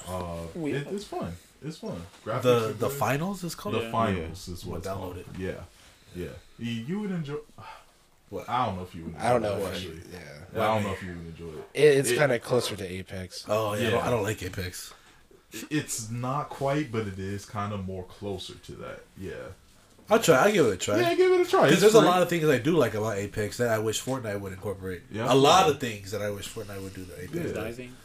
[0.08, 1.34] Uh, We- it, it's fun.
[1.66, 2.02] It's fun.
[2.26, 3.76] Graphics The the finals is called.
[3.76, 3.92] The Yeah.
[3.92, 5.18] finals is We'll download called.
[5.18, 5.26] it.
[5.38, 5.52] Yeah,
[6.16, 7.36] Yeah, you, you would enjoy.
[8.30, 8.48] What?
[8.50, 9.14] I don't know if you would.
[9.16, 9.56] Enjoy I don't know.
[9.58, 10.02] It, if I- actually.
[10.12, 10.20] yeah,
[10.56, 11.66] Yeah, I don't know if you would enjoy it.
[11.74, 13.46] it, it's It- kind of closer to Apex.
[13.48, 14.94] Oh yeah, I, don't, I don't like Apex.
[15.72, 19.02] It's not quite, but it is kind of more closer to that.
[19.18, 19.34] Yeah.
[20.12, 20.38] I'll try.
[20.46, 21.00] I'll give it a try.
[21.02, 21.62] Yeah, give it a try.
[21.66, 24.04] Because It's there's a lot of things I do like about Apex that I wish
[24.04, 25.02] Fortnite would incorporate.
[25.12, 25.32] Yeah.
[25.32, 27.36] A lot of things that I wish Fortnite would do to Apex.
[27.48, 27.52] Yeah.
[27.54, 27.96] Diving.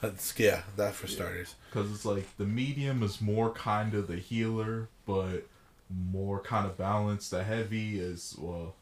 [0.00, 1.54] That's, yeah, that for starters.
[1.70, 5.46] Because it's like the medium is more kind of the healer, but
[5.90, 7.30] more kind of balanced.
[7.30, 8.74] The heavy is well.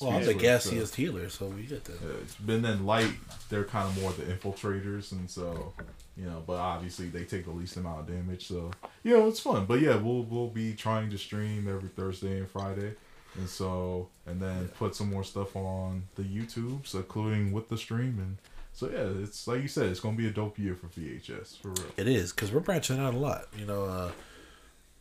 [0.00, 2.00] Well, I'm the so- gassiest healer, so we get that.
[2.02, 3.12] Yeah, it's been then light.
[3.48, 5.74] They're kind of more the infiltrators, and so
[6.16, 6.42] you know.
[6.46, 8.48] But obviously, they take the least amount of damage.
[8.48, 8.70] So
[9.04, 9.66] you know, it's fun.
[9.66, 12.94] But yeah, we'll we'll be trying to stream every Thursday and Friday,
[13.36, 18.18] and so and then put some more stuff on the YouTubes, including with the stream.
[18.18, 18.38] And
[18.72, 21.68] so yeah, it's like you said, it's gonna be a dope year for VHS for
[21.68, 21.92] real.
[21.96, 23.46] It is because we're branching out a lot.
[23.56, 24.10] You know, uh,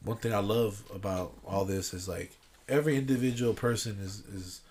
[0.03, 2.33] one thing I love about all this is like
[2.67, 4.61] every individual person is is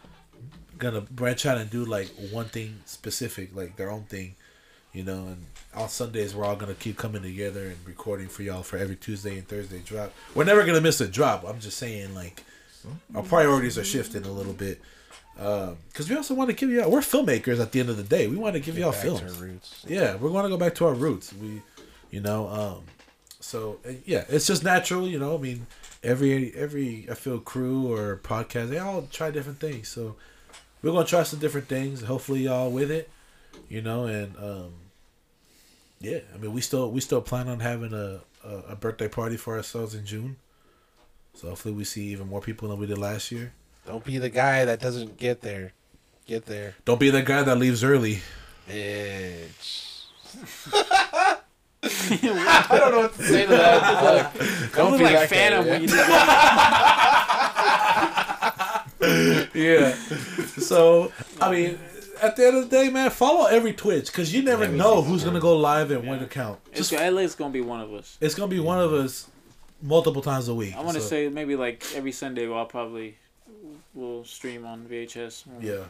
[0.78, 4.34] gonna branch out and do like one thing specific, like their own thing.
[4.92, 8.62] You know, and on Sundays we're all gonna keep coming together and recording for y'all
[8.62, 10.12] for every Tuesday and Thursday drop.
[10.34, 11.44] We're never gonna miss a drop.
[11.46, 12.42] I'm just saying, like
[13.14, 14.80] our priorities are shifting a little bit.
[15.36, 18.26] Because we also want to give y'all, we're filmmakers at the end of the day.
[18.26, 19.84] We want to give y'all films.
[19.86, 21.32] Yeah, we're going to go back to our roots.
[21.32, 21.62] We,
[22.10, 22.84] you know, um,
[23.40, 25.08] so yeah, it's just natural.
[25.08, 25.66] You know, I mean,
[26.02, 29.88] every every I feel crew or podcast, they all try different things.
[29.88, 30.16] So
[30.82, 32.02] we're gonna try some different things.
[32.02, 33.10] Hopefully, y'all with it.
[33.68, 34.72] You know, and um,
[36.00, 39.36] yeah, I mean, we still we still plan on having a, a a birthday party
[39.36, 40.36] for ourselves in June.
[41.34, 43.52] So hopefully, we see even more people than we did last year.
[43.86, 45.72] Don't be the guy that doesn't get there.
[46.26, 48.20] Get there, Don't be the guy that leaves early.
[48.68, 50.04] bitch.
[51.82, 54.34] I don't know what to say to that.
[54.36, 55.70] Look, Don't don't be like that Phantom guy.
[55.70, 57.39] when you do that.
[59.54, 59.94] Yeah.
[60.58, 61.78] so I mean,
[62.22, 64.84] at the end of the day, man, follow every Twitch because you never Every know
[64.96, 66.60] single who's gonna go live and when account.
[66.70, 68.18] It's, Just at least gonna be one of us.
[68.20, 69.28] it's gonna be one of us
[69.82, 70.74] multiple times a week.
[70.76, 73.16] I want to So, say maybe like every Sunday I'll probably
[73.94, 75.44] will stream on VHS.
[75.60, 75.84] Yeah.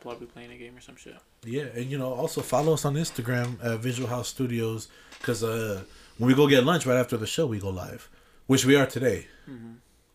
[0.00, 1.16] Probably playing a game or some shit.
[1.44, 5.82] Yeah, and you know, also follow us on Instagram at Visual House Studios because uh,
[6.18, 8.08] when we go get lunch right after the show, we go live,
[8.46, 9.26] which we are today.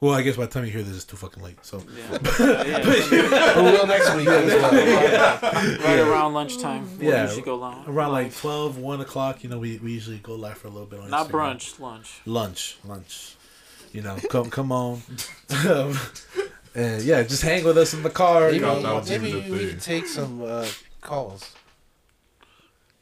[0.01, 1.63] Well, I guess by the time you hear this, it's too fucking late.
[1.63, 2.17] So Yeah.
[2.39, 4.27] yeah We will next week.
[4.27, 5.79] as well.
[5.79, 6.87] right around lunchtime.
[6.99, 7.23] We'll Yeah.
[7.25, 7.85] usually go long.
[7.87, 10.87] around like 12, 1 o'clock, you know, we, we usually go live for a little
[10.87, 11.31] bit on Not Instagram.
[11.31, 12.21] brunch, lunch.
[12.25, 13.35] lunch, lunch.
[13.93, 15.01] You know, come come on,
[15.67, 15.99] Um,
[16.75, 18.45] and yeah, just hang with us in the car.
[18.47, 20.65] Maybe, You know, maybe even we can take some uh,
[21.01, 21.51] calls.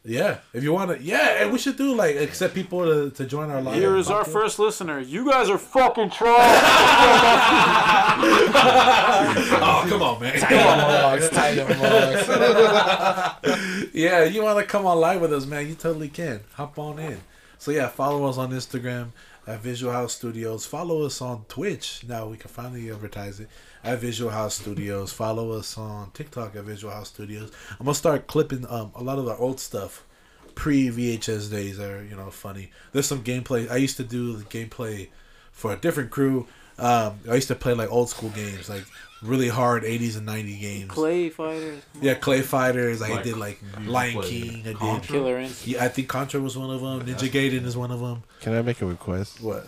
[0.05, 3.25] Yeah, if you want to, yeah, and we should do like accept people to, to
[3.25, 3.75] join our live.
[3.75, 4.99] Here is our first listener.
[4.99, 6.39] You guys are fucking trolls.
[9.61, 10.39] Oh, come on, man.
[10.39, 12.27] Logs, tie them logs.
[13.93, 15.67] yeah, you want to come on live with us, man?
[15.67, 16.41] You totally can.
[16.53, 17.19] Hop on in.
[17.57, 19.09] So yeah, follow us on Instagram
[19.45, 20.65] at Visual House Studios.
[20.65, 22.03] Follow us on Twitch.
[22.07, 23.49] Now we can finally advertise it
[23.83, 25.11] at Visual House Studios.
[25.13, 27.51] Follow us on TikTok at Visual House Studios.
[27.79, 30.05] I'm gonna start clipping um a lot of the old stuff,
[30.55, 32.71] pre VHS days that are you know funny.
[32.91, 33.69] There's some gameplay.
[33.69, 35.09] I used to do the gameplay
[35.51, 36.47] for a different crew.
[36.77, 38.85] Um, I used to play like old school games, like
[39.21, 40.91] really hard 80s and 90s games.
[40.91, 41.83] Clay fighters.
[42.01, 43.01] Yeah, Clay Fighters.
[43.01, 44.61] I did like you Lion King.
[44.65, 45.03] I did.
[45.03, 45.67] Killer Instinct.
[45.67, 47.05] Yeah, I think Contra was one of them.
[47.05, 48.23] Ninja Gaiden is one of them.
[48.39, 49.41] Can I make a request?
[49.41, 49.67] What?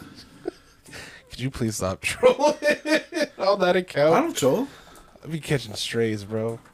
[1.32, 2.56] Could you please stop trolling
[3.40, 4.14] on that account?
[4.14, 4.68] I don't troll.
[5.24, 6.60] I'd be catching strays, bro.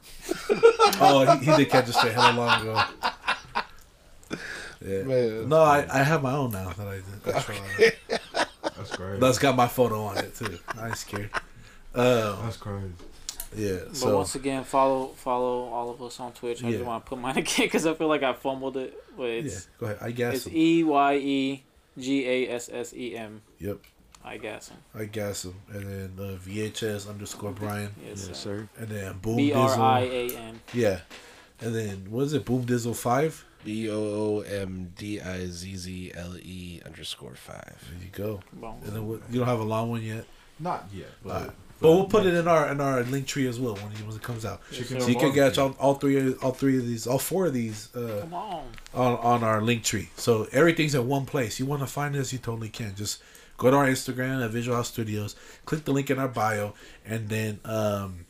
[1.00, 2.82] Oh, he, he did catch a stray hella long ago.
[4.84, 5.02] Yeah.
[5.02, 5.48] Man.
[5.48, 7.34] No, I, I have my own now that I did.
[7.36, 8.18] I troll on.
[8.76, 9.20] That's crazy.
[9.20, 10.58] That's got my photo on it too.
[10.78, 11.30] I ain't scared.
[11.94, 12.86] Uh, That's crazy.
[13.56, 13.78] yeah.
[13.86, 16.62] But So once again, follow follow all of us on Twitch.
[16.64, 16.72] I Yeah.
[16.78, 18.94] just want to put mine again because I feel like I fumbled it.
[19.16, 19.98] But yeah, go ahead.
[20.00, 20.46] I guess.
[20.46, 20.48] it's.
[20.54, 21.62] E Y E
[21.98, 23.42] G A S S E M.
[23.60, 23.78] Yep.
[24.24, 24.78] I guess him.
[24.94, 25.54] I guess him.
[25.72, 27.94] And then uh, VHS underscore Brian.
[28.06, 28.68] Yes, Yes, sir.
[28.68, 28.68] sir.
[28.78, 30.34] And then Boom B R I Dizzle.
[30.34, 30.60] A N.
[30.74, 31.00] Yeah.
[31.60, 32.44] And then what is it?
[32.44, 33.44] Boom Dizzle five.
[33.64, 37.76] B O O M D I Z Z L E underscore five.
[37.90, 38.40] There you go.
[38.52, 38.76] Boom.
[38.84, 40.24] And then what, you don't have a long one yet.
[40.60, 41.50] Not yet, but Alright.
[41.80, 44.22] But we'll put it in our in our Linktree as well when it, when it
[44.22, 44.60] comes out.
[44.72, 47.52] Chicken So you can catch all, all three all three of these, all four of
[47.54, 48.64] these uh, Come on.
[48.94, 50.08] on on our Linktree.
[50.16, 51.60] So everything's in one place.
[51.60, 52.96] You want to find us, you totally can.
[52.96, 53.22] Just
[53.58, 55.36] go to our Instagram at Visual House Studios,
[55.66, 56.72] click the link in our bio,
[57.04, 58.24] and then um,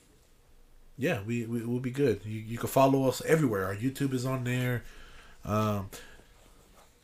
[0.96, 2.22] yeah, we, we will be good.
[2.24, 3.66] You you can follow us everywhere.
[3.66, 4.82] Our YouTube is on there.
[5.44, 5.90] Um,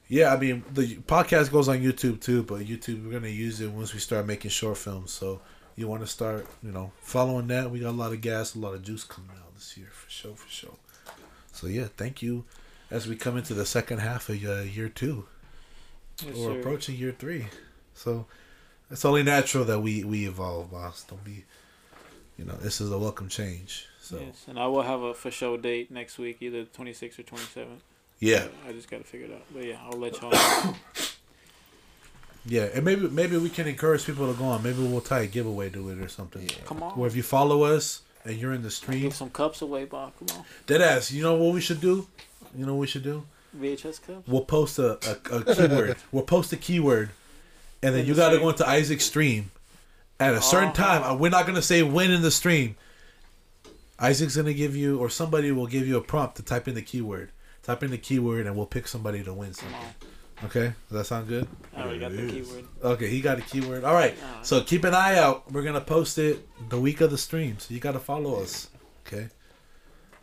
[0.09, 3.70] yeah, I mean the podcast goes on YouTube too, but YouTube we're gonna use it
[3.70, 5.12] once we start making short films.
[5.12, 5.40] So
[5.76, 8.59] you want to start, you know, following that, we got a lot of gas, a
[8.59, 10.76] lot of juice coming out this year for sure, for sure.
[11.52, 12.44] So yeah, thank you.
[12.90, 15.26] As we come into the second half of uh, year two,
[16.24, 16.59] Yes, or sir.
[16.60, 17.46] approaching year three,
[17.94, 18.26] so
[18.90, 21.04] it's only natural that we we evolve, boss.
[21.04, 21.44] Don't be,
[22.38, 23.86] you know, this is a welcome change.
[24.00, 27.22] So Yes, and I will have a for show date next week, either 26th or
[27.22, 27.66] 27th.
[28.20, 29.44] yeah, I just gotta figure it out.
[29.52, 30.74] But yeah, I'll let y'all know.
[32.46, 34.62] yeah, and maybe maybe we can encourage people to go on.
[34.62, 36.42] Maybe we'll tie a giveaway to it or something.
[36.42, 36.64] Yeah.
[36.66, 36.92] Come on.
[36.98, 40.12] Where if you follow us and you're in the stream, Give some cups away, Bob.
[40.18, 40.44] Come on.
[40.66, 41.10] dead ass.
[41.10, 42.06] You know what we should do?
[42.56, 43.24] You know what we should do?
[43.58, 44.26] VHS cups.
[44.28, 44.98] We'll post a,
[45.30, 45.96] a, a keyword.
[46.12, 47.10] we'll post a keyword,
[47.85, 49.51] and then In you the got to go into Isaac's stream
[50.19, 51.01] at a certain Uh-huh.
[51.01, 51.19] time.
[51.19, 52.77] We're not gonna say when in the stream.
[53.98, 56.82] Isaac's gonna give you, or somebody will give you a prompt to type in the
[56.82, 57.31] keyword.
[57.62, 59.94] Type in the keyword, and we'll pick somebody to win Come something.
[60.44, 61.47] Okay, does that sound good?
[61.77, 62.65] I already got the keyword.
[62.82, 63.85] Okay, he got a keyword.
[63.85, 64.47] All right, Alright.
[64.47, 65.51] so keep an eye out.
[65.52, 68.69] We're gonna post it the week of the stream, so you gotta follow us.
[69.06, 69.28] Okay.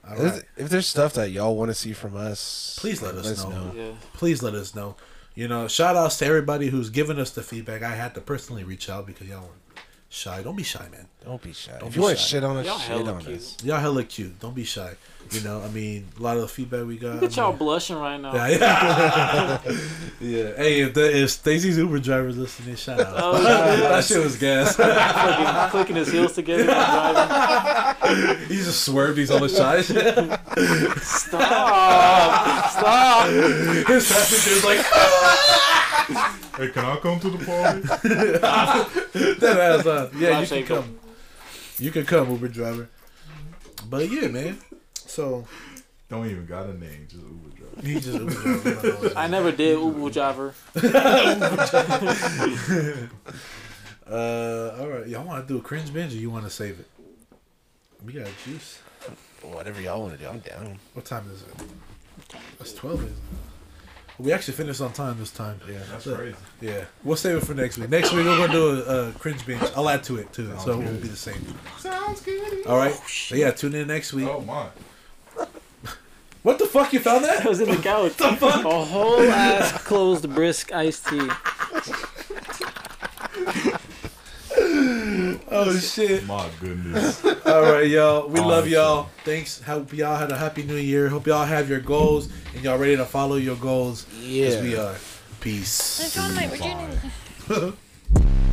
[0.07, 0.43] All If, right.
[0.57, 3.71] if there's stuff that y'all want to see from us, Please let us know.
[3.75, 3.91] Yeah.
[4.13, 4.95] please let us know.
[5.33, 7.83] You know, shout outs to everybody who's given us the feedback.
[7.83, 9.70] I had to personally reach out because y'all were
[10.11, 10.41] shy.
[10.43, 11.07] Don't be shy, man.
[11.23, 11.71] Don't be shy.
[11.79, 12.27] Don't if be you want to shy.
[12.27, 13.37] shit on us, Y'all shit on cute.
[13.37, 13.57] us.
[13.63, 14.39] Y'all hella cute.
[14.39, 14.91] Don't be shy.
[15.31, 17.21] You know, I mean, a lot of the feedback we got.
[17.21, 18.33] Look at I y'all blushing right now.
[18.35, 19.61] Yeah, yeah.
[20.19, 20.55] yeah.
[20.57, 23.13] Hey, if, the, if Stacy's Uber driver's listening, shout out.
[23.15, 24.75] Oh, that shit was gas.
[24.77, 28.47] clicking, clicking his heels together while driving.
[28.47, 29.17] he just swerved.
[29.19, 29.85] He's on the side.
[31.01, 32.71] Stop!
[32.71, 33.27] Stop!
[33.29, 34.85] His passenger's like,
[36.57, 37.81] Hey, can I come to the party?
[39.39, 40.11] that ass up.
[40.15, 40.99] Yeah, you can come.
[41.79, 42.89] You can come, Uber driver.
[43.89, 44.59] But yeah, man.
[44.93, 45.45] So
[46.09, 47.87] Don't even got a name, just Uber driver.
[47.87, 48.31] he just Uber
[48.81, 49.11] driver.
[49.15, 50.53] I never did Uber driver.
[54.09, 55.07] Uh, all right.
[55.07, 56.87] Y'all want to do a cringe binge or you want to save it?
[58.05, 58.79] We got juice.
[59.41, 60.79] Whatever y'all want to do, I'm down.
[60.93, 61.47] What time is it?
[62.59, 62.95] It's 12.
[63.05, 63.13] Isn't it?
[64.21, 65.59] We actually finished on time this time.
[65.67, 65.79] Yeah.
[65.91, 66.35] That's So- crazy.
[66.61, 66.85] Yeah.
[67.03, 67.89] We'll save it for next week.
[67.89, 69.61] Next week, we're going to do a, a cringe binge.
[69.75, 70.53] I'll add to it, too.
[70.59, 71.43] so it won't be the same.
[71.79, 72.65] Sounds good.
[72.67, 72.93] All right.
[73.07, 74.27] So, yeah, tune in next week.
[74.29, 74.67] Oh my.
[76.43, 76.91] What the fuck?
[76.91, 77.45] You found that?
[77.45, 78.13] I was in the couch.
[78.17, 78.65] the fuck?
[78.65, 81.29] A whole ass closed brisk iced tea.
[85.51, 86.25] Oh, oh shit.
[86.25, 87.23] My goodness.
[87.45, 88.27] All right, y'all.
[88.27, 89.09] We love y'all.
[89.23, 89.61] Thanks.
[89.61, 91.09] Hope y'all had a happy new year.
[91.09, 94.45] Hope y'all have your goals and y'all ready to follow your goals Yeah.
[94.47, 94.95] as we are.
[95.39, 96.13] Peace.
[96.13, 97.73] John,